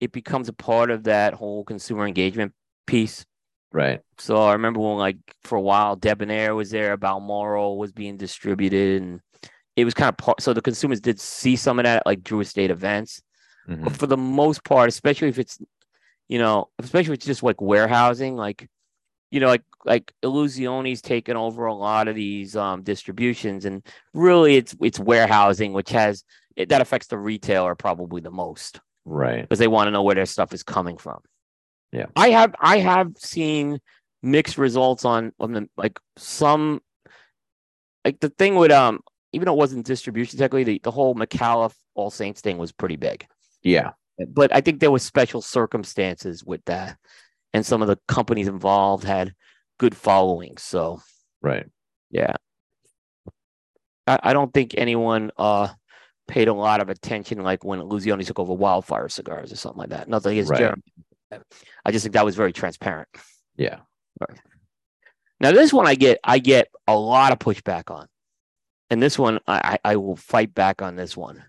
[0.00, 2.52] it becomes a part of that whole consumer engagement
[2.86, 3.24] piece.
[3.72, 4.00] Right.
[4.18, 9.02] So I remember when, like, for a while, Debonaire was there, Balmoral was being distributed,
[9.02, 9.20] and
[9.76, 10.42] it was kind of part.
[10.42, 13.22] So the consumers did see some of that, like Drew Estate events.
[13.68, 13.84] Mm-hmm.
[13.84, 15.58] But for the most part, especially if it's,
[16.28, 18.68] you know, especially if it's just like warehousing, like,
[19.30, 24.56] you know, like like Illusione's taken over a lot of these um, distributions, and really,
[24.56, 26.24] it's it's warehousing, which has
[26.56, 29.42] it, that affects the retailer probably the most, right?
[29.42, 31.20] Because they want to know where their stuff is coming from.
[31.92, 32.06] Yeah.
[32.16, 33.80] I have I have seen
[34.22, 36.80] mixed results on on the like some
[38.04, 39.00] like the thing with um
[39.32, 42.96] even though it wasn't distribution technically the, the whole McAuliffe All Saints thing was pretty
[42.96, 43.26] big.
[43.62, 43.92] Yeah.
[44.28, 46.96] But I think there was special circumstances with that.
[47.52, 49.34] And some of the companies involved had
[49.78, 50.56] good following.
[50.58, 51.00] So
[51.42, 51.66] right.
[52.10, 52.34] Yeah.
[54.06, 55.68] I, I don't think anyone uh
[56.28, 59.90] paid a lot of attention like when Illusione took over wildfire cigars or something like
[59.90, 60.08] that.
[60.08, 60.58] Nothing against right.
[60.58, 60.82] Jeremy.
[61.84, 63.08] I just think that was very transparent.
[63.56, 63.80] Yeah.
[64.20, 64.38] Right.
[65.40, 68.06] Now this one I get I get a lot of pushback on.
[68.90, 71.44] And this one I, I will fight back on this one.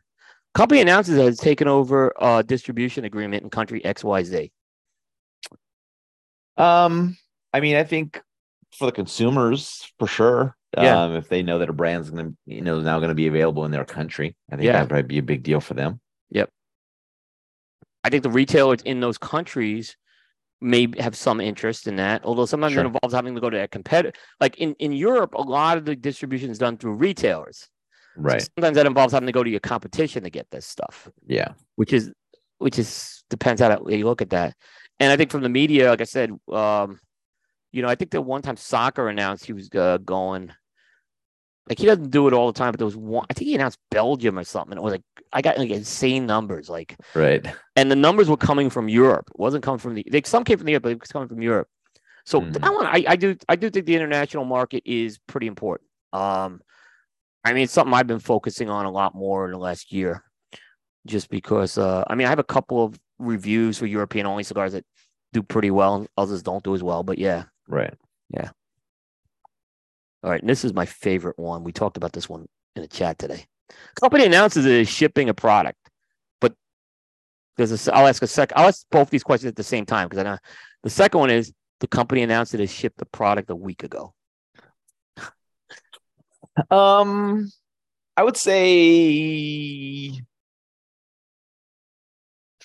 [0.54, 4.52] Company announces that it's taken over a distribution agreement in country XYZ.
[6.58, 7.18] Um,
[7.54, 8.22] I mean, I think
[8.78, 10.56] for the consumers, for sure.
[10.78, 11.04] Yeah.
[11.04, 13.72] Um, if they know that a brand's gonna, you know, now gonna be available in
[13.72, 14.74] their country, I think yeah.
[14.74, 16.00] that'd probably be a big deal for them.
[18.04, 19.96] I think the retailers in those countries
[20.60, 22.84] may have some interest in that, although sometimes sure.
[22.84, 24.18] it involves having to go to a competitor.
[24.40, 27.68] Like in, in Europe, a lot of the distribution is done through retailers.
[28.16, 28.42] Right.
[28.42, 31.10] So sometimes that involves having to go to your competition to get this stuff.
[31.26, 31.54] Yeah.
[31.76, 32.12] Which is
[32.60, 34.56] which is depends how you look at that.
[35.00, 37.00] And I think from the media, like I said, um,
[37.72, 40.52] you know, I think that one time Saka announced he was uh, going
[41.70, 43.26] like he doesn't do it all the time, but there was one.
[43.30, 44.78] I think he announced Belgium or something.
[44.78, 47.46] It was like I got like insane numbers, like right.
[47.76, 49.30] And the numbers were coming from Europe.
[49.34, 50.06] It wasn't coming from the.
[50.12, 51.68] Like, some came from the Europe, but it was coming from Europe.
[52.26, 52.54] So mm.
[52.54, 55.90] that one, I, I do, I do think the international market is pretty important.
[56.14, 56.62] Um,
[57.44, 60.24] I mean, it's something I've been focusing on a lot more in the last year,
[61.08, 61.78] just because.
[61.78, 64.86] Uh, I mean, I have a couple of reviews for European only cigars that
[65.32, 67.04] do pretty well, and others don't do as well.
[67.04, 67.94] But yeah, right,
[68.30, 68.50] yeah.
[70.24, 71.64] All right, and this is my favorite one.
[71.64, 73.46] We talked about this one in the chat today.
[74.00, 75.80] Company announces it is shipping a product,
[76.40, 76.54] but
[77.58, 78.52] there's a, I'll ask a sec.
[78.56, 80.38] I'll ask both these questions at the same time because I know
[80.84, 84.14] the second one is the company announced it has shipped the product a week ago.
[86.70, 87.50] Um,
[88.18, 90.12] I would say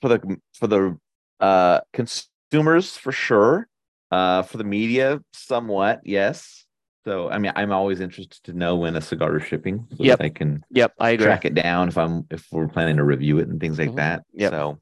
[0.01, 0.99] for the for the
[1.41, 3.69] uh consumers for sure.
[4.11, 6.66] Uh, for the media, somewhat yes.
[7.07, 10.19] So I mean, I'm always interested to know when a cigar is shipping, so Yep.
[10.19, 11.27] that I can Yep, I agree.
[11.27, 13.97] track it down if I'm if we're planning to review it and things like Mhm.
[13.97, 14.25] that.
[14.33, 14.51] Yep.
[14.51, 14.79] So,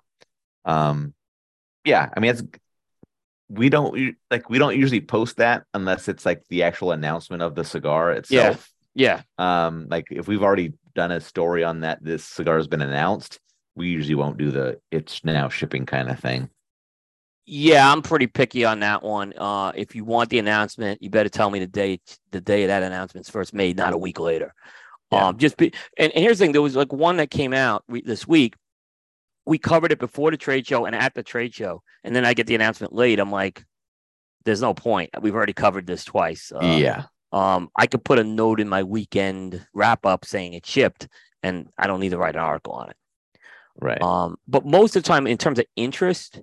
[0.64, 1.14] um,
[1.84, 2.42] yeah, I mean, it's
[3.51, 7.55] we don't like we don't usually post that unless it's like the actual announcement of
[7.55, 8.72] the cigar itself.
[8.94, 12.80] Yeah, Um, like if we've already done a story on that, this cigar has been
[12.80, 13.38] announced.
[13.74, 16.48] We usually won't do the it's now shipping kind of thing.
[17.47, 19.35] Yeah, I'm pretty picky on that one.
[19.37, 22.01] Uh, if you want the announcement, you better tell me the day
[22.31, 24.55] the day that announcement's first made, not a week later.
[25.12, 25.29] Yeah.
[25.29, 27.85] Um, just be, and, and here's the thing: there was like one that came out
[27.89, 28.55] we, this week.
[29.47, 32.33] We covered it before the trade show and at the trade show, and then I
[32.33, 33.21] get the announcement late.
[33.21, 33.65] I'm like,
[34.45, 35.11] "There's no point.
[35.21, 38.85] We've already covered this twice." Uh, yeah, Um, I could put a note in my
[38.85, 41.09] weekend wrap up saying it shipped,
[41.43, 42.97] and I don't need to write an article on it.
[43.79, 44.01] right.
[44.01, 46.41] Um, but most of the time, in terms of interest,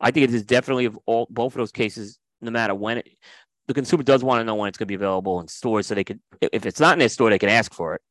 [0.00, 2.18] I think it is definitely of all both of those cases.
[2.40, 3.08] No matter when it,
[3.68, 5.94] the consumer does want to know when it's going to be available in stores, so
[5.94, 8.02] they could, if it's not in their store, they can ask for it.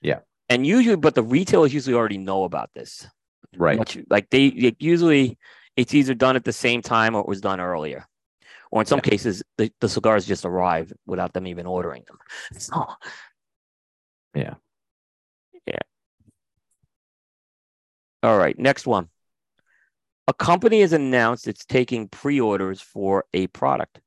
[0.00, 0.20] Yeah.
[0.48, 3.06] And usually, but the retailers usually already know about this.
[3.56, 3.78] right.
[3.78, 5.38] Much, like they, usually,
[5.76, 8.06] it's either done at the same time or it was done earlier,
[8.70, 9.10] or in some Yeah.
[9.10, 12.18] cases, the, the cigars just arrive without them even ordering them.
[12.58, 12.86] So,
[14.34, 14.54] Yeah.
[15.66, 15.78] Yeah.
[18.22, 18.58] All right.
[18.58, 19.08] Next one.
[20.26, 24.00] A company has announced it's taking pre-orders for a product.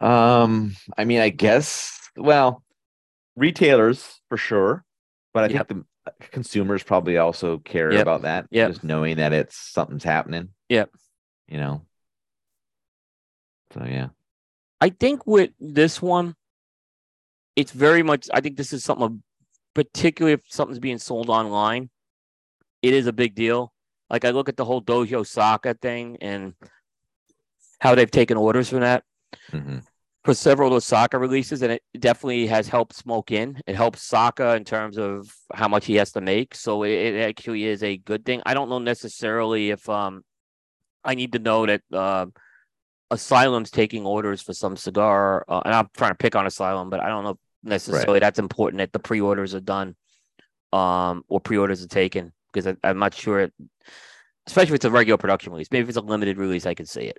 [0.00, 2.62] Um, I mean, I guess, well,
[3.34, 4.84] retailers for sure,
[5.32, 5.68] but I Yep.
[5.68, 8.02] think the consumers probably also care Yep.
[8.02, 8.46] about that.
[8.52, 10.50] Just knowing that it's something's happening.
[10.68, 10.90] Yep.
[11.48, 11.86] You know.
[13.72, 14.08] So yeah.
[14.80, 16.36] I think with this one,
[17.56, 18.28] it's very much.
[18.32, 19.22] I think this is something,
[19.74, 21.88] particularly if something's being sold online,
[22.86, 23.72] it is a big deal.
[24.08, 26.54] Like I look at the whole Dojo Saka thing and
[27.80, 29.04] how they've taken orders from that.
[29.52, 29.82] Mhm.
[30.24, 33.60] for several of those Saka releases, and it definitely has helped Smoke Inn.
[33.64, 36.56] It helps Saka in terms of how much he has to make.
[36.56, 38.42] So it, it actually is a good thing.
[38.44, 40.24] I don't know necessarily if um
[41.04, 42.26] I need to know that uh,
[43.12, 46.98] Asylum's taking orders for some cigar, uh, and I'm trying to pick on Asylum, but
[46.98, 49.94] I don't know necessarily that's important that the pre-orders are done,
[50.72, 53.48] um, or pre-orders are taken because I, I'm not sure.
[54.46, 55.68] Especially if it's a regular production release.
[55.70, 57.18] Maybe if it's a limited release, I could see it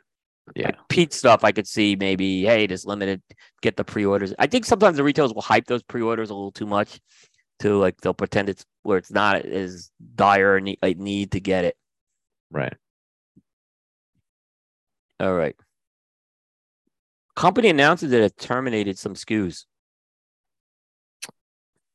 [0.55, 0.67] Yeah.
[0.67, 3.21] like Pete stuff, I could see maybe, hey, this limited,
[3.61, 4.33] get the pre-orders.
[4.39, 6.99] I think sometimes the retailers will hype those pre-orders a little too much,
[7.59, 11.39] to like they'll pretend it's where it's not as dire a need, a need to
[11.39, 11.75] get it.
[12.49, 12.73] Right.
[15.19, 15.55] All right.
[17.35, 19.65] Company announces that it terminated some SKUs.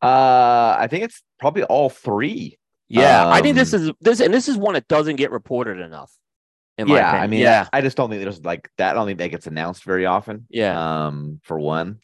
[0.03, 2.59] Uh I think it's probably all three.
[3.01, 5.79] Yeah, I think this Um, is this, and this is one that doesn't get reported
[5.81, 6.13] enough.
[6.79, 8.93] In my yeah, I mean, yeah, I just don't think there's like that.
[8.93, 10.47] I don't think that gets announced very often.
[10.51, 12.01] yeah, Um, for one.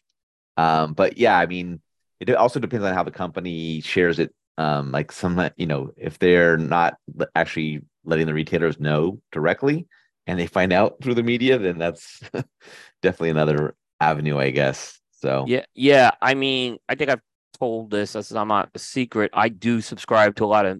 [0.57, 1.81] Um, but yeah, I mean,
[2.19, 4.33] it also depends on how the company shares it.
[4.57, 6.97] Um, like some, you know, if they're not
[7.33, 9.87] actually letting the retailers know directly
[10.27, 12.19] and they find out through the media, then that's
[13.01, 14.99] definitely another avenue, I guess.
[15.11, 16.11] So yeah, yeah.
[16.21, 17.21] I mean, I think I've
[17.59, 18.13] told this.
[18.13, 19.31] This is not a secret.
[19.33, 20.79] I do subscribe to a lot of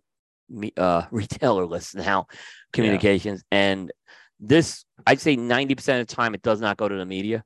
[0.50, 2.28] me, uh, retailer lists now,
[2.74, 3.92] communications, and
[4.40, 7.44] this I'd say ninety percent of the time it does not go to the media.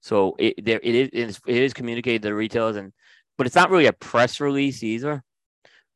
[0.00, 2.92] So it there it is it is, it is communicated to the retailers, and
[3.38, 5.22] but it's not really a press release either,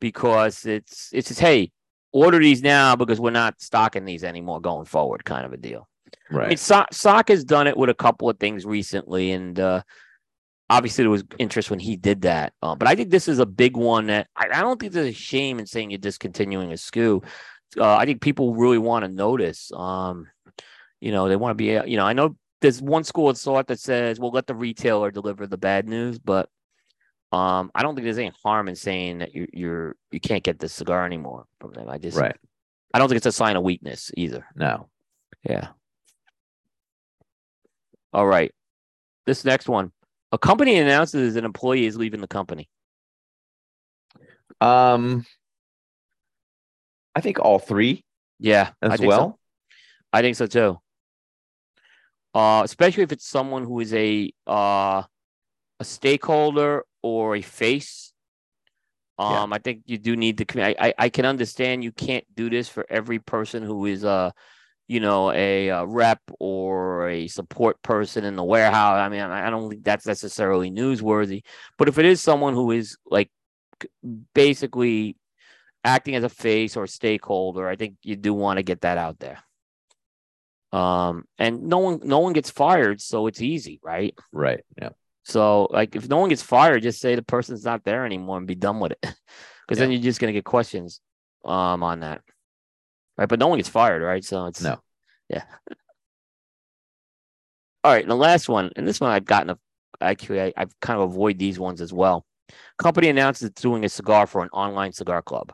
[0.01, 1.71] because it's it's just hey
[2.13, 5.89] order these now because we're not stocking these anymore going forward, kind of a deal.
[6.31, 6.59] I mean, right.
[6.59, 9.83] so- Saka has done it with a couple of things recently, and uh,
[10.71, 12.53] obviously there was interest when he did that.
[12.63, 15.09] Uh, but I think this is a big one that I, I don't think there's
[15.09, 17.25] a shame in saying you're discontinuing a SKU.
[17.77, 19.71] Uh, I think people really want to notice.
[19.75, 20.27] Um,
[21.01, 21.67] you know, they want to be.
[21.91, 25.11] You know, I know there's one school of thought that says, "Well, let the retailer
[25.11, 26.49] deliver the bad news," but
[27.31, 30.59] um, I don't think there's any harm in saying that you're you're you can't get
[30.59, 31.89] this cigar anymore from them.
[31.89, 32.37] I just, Right.
[32.95, 34.47] I don't think it's a sign of weakness either.
[34.55, 34.89] No.
[35.43, 35.69] Yeah.
[38.13, 38.53] All right.
[39.27, 39.93] This next one.
[40.33, 42.69] A company announces an employee is leaving the company.
[44.61, 45.25] Um,
[47.15, 48.05] I think all three
[48.39, 48.71] Yeah.
[48.83, 49.07] I as so.
[49.07, 49.39] well.
[50.13, 50.81] I think so too.
[52.35, 55.03] Uh, especially if it's someone who is a uh
[55.81, 58.13] a stakeholder or a face.
[59.19, 59.43] Yeah.
[59.43, 60.63] Um, I think you do need to.
[60.63, 64.31] I, I I can understand you can't do this for every person who is uh
[64.89, 68.97] you know, a, a, rep or a support person in the warehouse.
[68.97, 71.43] I mean, I don't think that's necessarily newsworthy.
[71.77, 73.31] But if it is someone who is like
[74.35, 75.17] basically
[75.85, 78.97] acting as a face or a stakeholder, I think you do want to get that
[78.97, 79.39] out there.
[80.73, 84.15] Um, and no one, no one gets fired, so it's easy, right?
[84.33, 84.65] Right.
[84.81, 84.91] Yeah.
[85.25, 88.47] So, like, if no one gets fired, just say the person's not there anymore and
[88.47, 89.17] be done with it, because
[89.71, 89.75] yeah.
[89.77, 91.01] then you're just gonna get questions,
[91.45, 92.23] um, on that
[93.19, 93.29] right?
[93.29, 94.25] But no one gets fired, right?
[94.25, 94.81] So it's no,
[95.29, 95.45] yeah.
[97.85, 99.59] All right, and the last one, and this one I've gotten a
[100.01, 102.25] actually I, I've kind of avoid these ones as well.
[102.79, 105.53] Company announces it's doing a cigar for an online cigar club.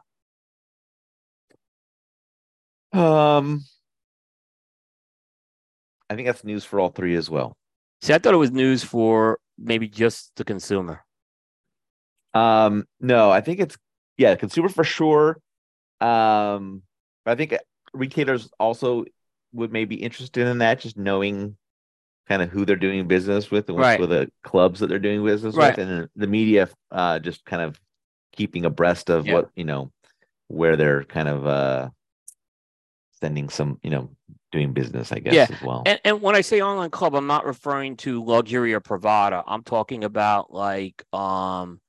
[2.92, 3.64] Um,
[6.10, 7.56] I think that's news for all three as well.
[8.02, 11.04] See, I thought it was news for maybe just the consumer.
[12.34, 13.76] Um, no, I think it's
[14.16, 15.38] yeah, consumer for sure.
[16.00, 16.82] Um,
[17.26, 17.56] I think
[17.92, 19.04] retailers also
[19.52, 21.56] would maybe interested in that, just knowing
[22.28, 24.00] kind of who they're doing business with and right.
[24.00, 25.76] with the clubs that they're doing business right.
[25.76, 27.78] with, and the media uh, just kind of
[28.32, 29.34] keeping abreast of yeah.
[29.34, 29.90] what you know
[30.48, 31.88] where they're kind of uh,
[33.20, 34.10] sending some you know
[34.52, 35.46] doing business, I guess, yeah.
[35.50, 35.82] as well.
[35.84, 39.42] And, and when I say online club, I'm not referring to luxury or Privada.
[39.46, 41.80] I'm talking about like um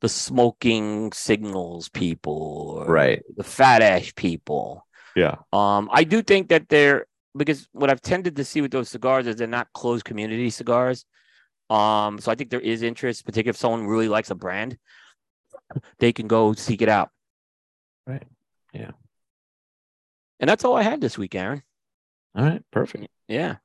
[0.00, 3.22] the smoking signals people, right?
[3.36, 4.86] The fat ash people.
[5.14, 5.36] Yeah.
[5.52, 7.06] Um, I do think that they're
[7.36, 11.04] because what I've tended to see with those cigars is they're not closed community cigars.
[11.68, 14.78] Um, so I think there is interest, particularly if someone really likes a brand,
[15.98, 17.10] they can go seek it out.
[18.06, 18.22] Right.
[18.72, 18.92] Yeah.
[20.38, 21.62] And that's all I had this week, Aaron.
[22.36, 22.62] All right.
[22.70, 23.08] Perfect.
[23.28, 23.56] Yeah.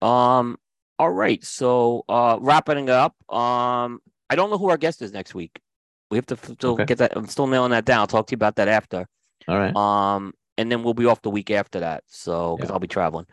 [0.00, 0.56] Um,
[0.98, 1.42] all right.
[1.44, 3.14] So uh wrapping up.
[3.32, 5.58] Um, I don't know who our guest is next week.
[6.10, 6.84] We have to still okay.
[6.84, 7.16] get that.
[7.16, 8.00] I'm still nailing that down.
[8.00, 9.06] I'll talk to you about that after.
[9.48, 9.74] All right.
[9.74, 12.04] Um, and then we'll be off the week after that.
[12.06, 12.74] So because yeah.
[12.74, 13.26] I'll be traveling.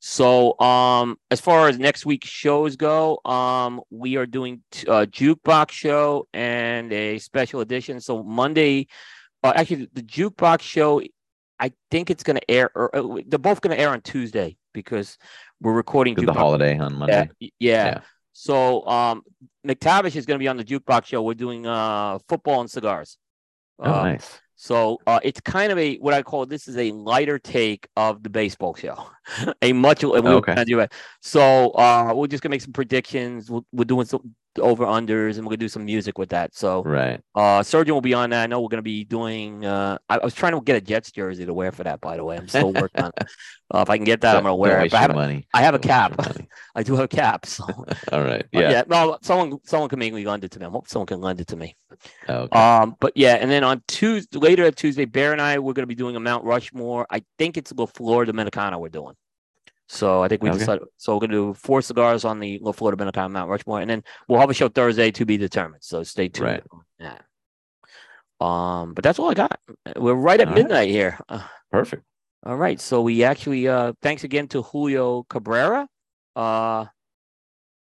[0.00, 5.06] So um, as far as next week's shows go, um, we are doing t- a
[5.06, 8.00] jukebox show and a special edition.
[8.00, 8.88] So Monday,
[9.42, 11.00] uh, actually the jukebox show,
[11.58, 12.70] I think it's going to air.
[12.74, 15.16] Or, uh, they're both going to air on Tuesday because
[15.62, 17.30] we're recording the holiday on Monday.
[17.38, 17.84] Yeah, yeah.
[17.86, 18.00] yeah.
[18.34, 19.22] So um,
[19.66, 21.22] McTavish is going to be on the jukebox show.
[21.22, 23.16] We're doing uh, football and cigars.
[23.78, 24.40] Oh, uh, nice.
[24.56, 28.22] So uh, it's kind of a what I call this is a lighter take of
[28.22, 29.06] the baseball show,
[29.62, 30.54] a much okay.
[31.20, 33.50] So uh, we're just gonna make some predictions.
[33.50, 36.54] We're, we're doing some over unders, and we're gonna do some music with that.
[36.54, 38.44] So right, uh, Surgeon will be on that.
[38.44, 39.64] I know we're gonna be doing.
[39.64, 42.00] Uh, I, I was trying to get a Jets jersey to wear for that.
[42.00, 43.28] By the way, I'm still working on it.
[43.72, 44.92] Uh, if I can get that, I'm gonna wear it.
[44.92, 45.46] I have, money.
[45.54, 46.14] I have a cap.
[46.74, 47.46] I do have a cap.
[47.46, 47.64] So
[48.12, 48.82] all right, yeah, yeah.
[48.86, 50.66] No, someone someone can make me lend it to me.
[50.66, 51.76] I hope someone can lend it to me.
[52.28, 52.58] Okay.
[52.58, 55.86] Um, but yeah, and then on Tuesday, later at Tuesday, Bear and I we're gonna
[55.86, 57.06] be doing a Mount Rushmore.
[57.10, 59.14] I think it's the Florida Dominicana we're doing.
[59.86, 60.58] So I think we okay.
[60.58, 60.84] decided.
[60.96, 64.02] So we're gonna do four cigars on the La Florida Benetton Mount Rushmore, and then
[64.28, 65.82] we'll have a show Thursday to be determined.
[65.82, 66.46] So stay tuned.
[66.48, 66.62] Right.
[66.98, 67.18] Yeah.
[68.40, 69.60] Um, but that's all I got.
[69.96, 70.88] We're right at all midnight right.
[70.88, 71.18] here.
[71.70, 72.02] Perfect.
[72.44, 72.80] All right.
[72.80, 75.86] So we actually uh thanks again to Julio Cabrera.
[76.34, 76.86] Uh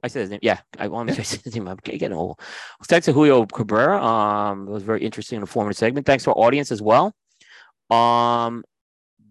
[0.03, 0.39] I said his name.
[0.41, 1.67] Yeah, I want to say his name.
[1.67, 2.39] I'm getting old.
[2.83, 4.03] Thanks to Julio Cabrera.
[4.03, 6.05] Um, it was very interesting and informative segment.
[6.05, 7.13] Thanks to our audience as well.
[7.89, 8.63] Um,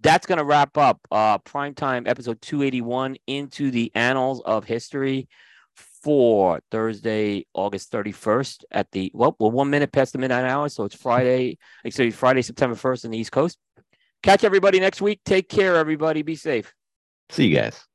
[0.02, 5.28] that's going to wrap up uh, primetime episode 281 into the annals of history
[6.02, 10.68] for Thursday, August 31st at the, well, we're one minute past the midnight hour.
[10.68, 13.58] So it's Friday, actually Friday, September 1st on the East Coast.
[14.22, 15.20] Catch everybody next week.
[15.24, 16.22] Take care, everybody.
[16.22, 16.74] Be safe.
[17.30, 17.91] See you guys.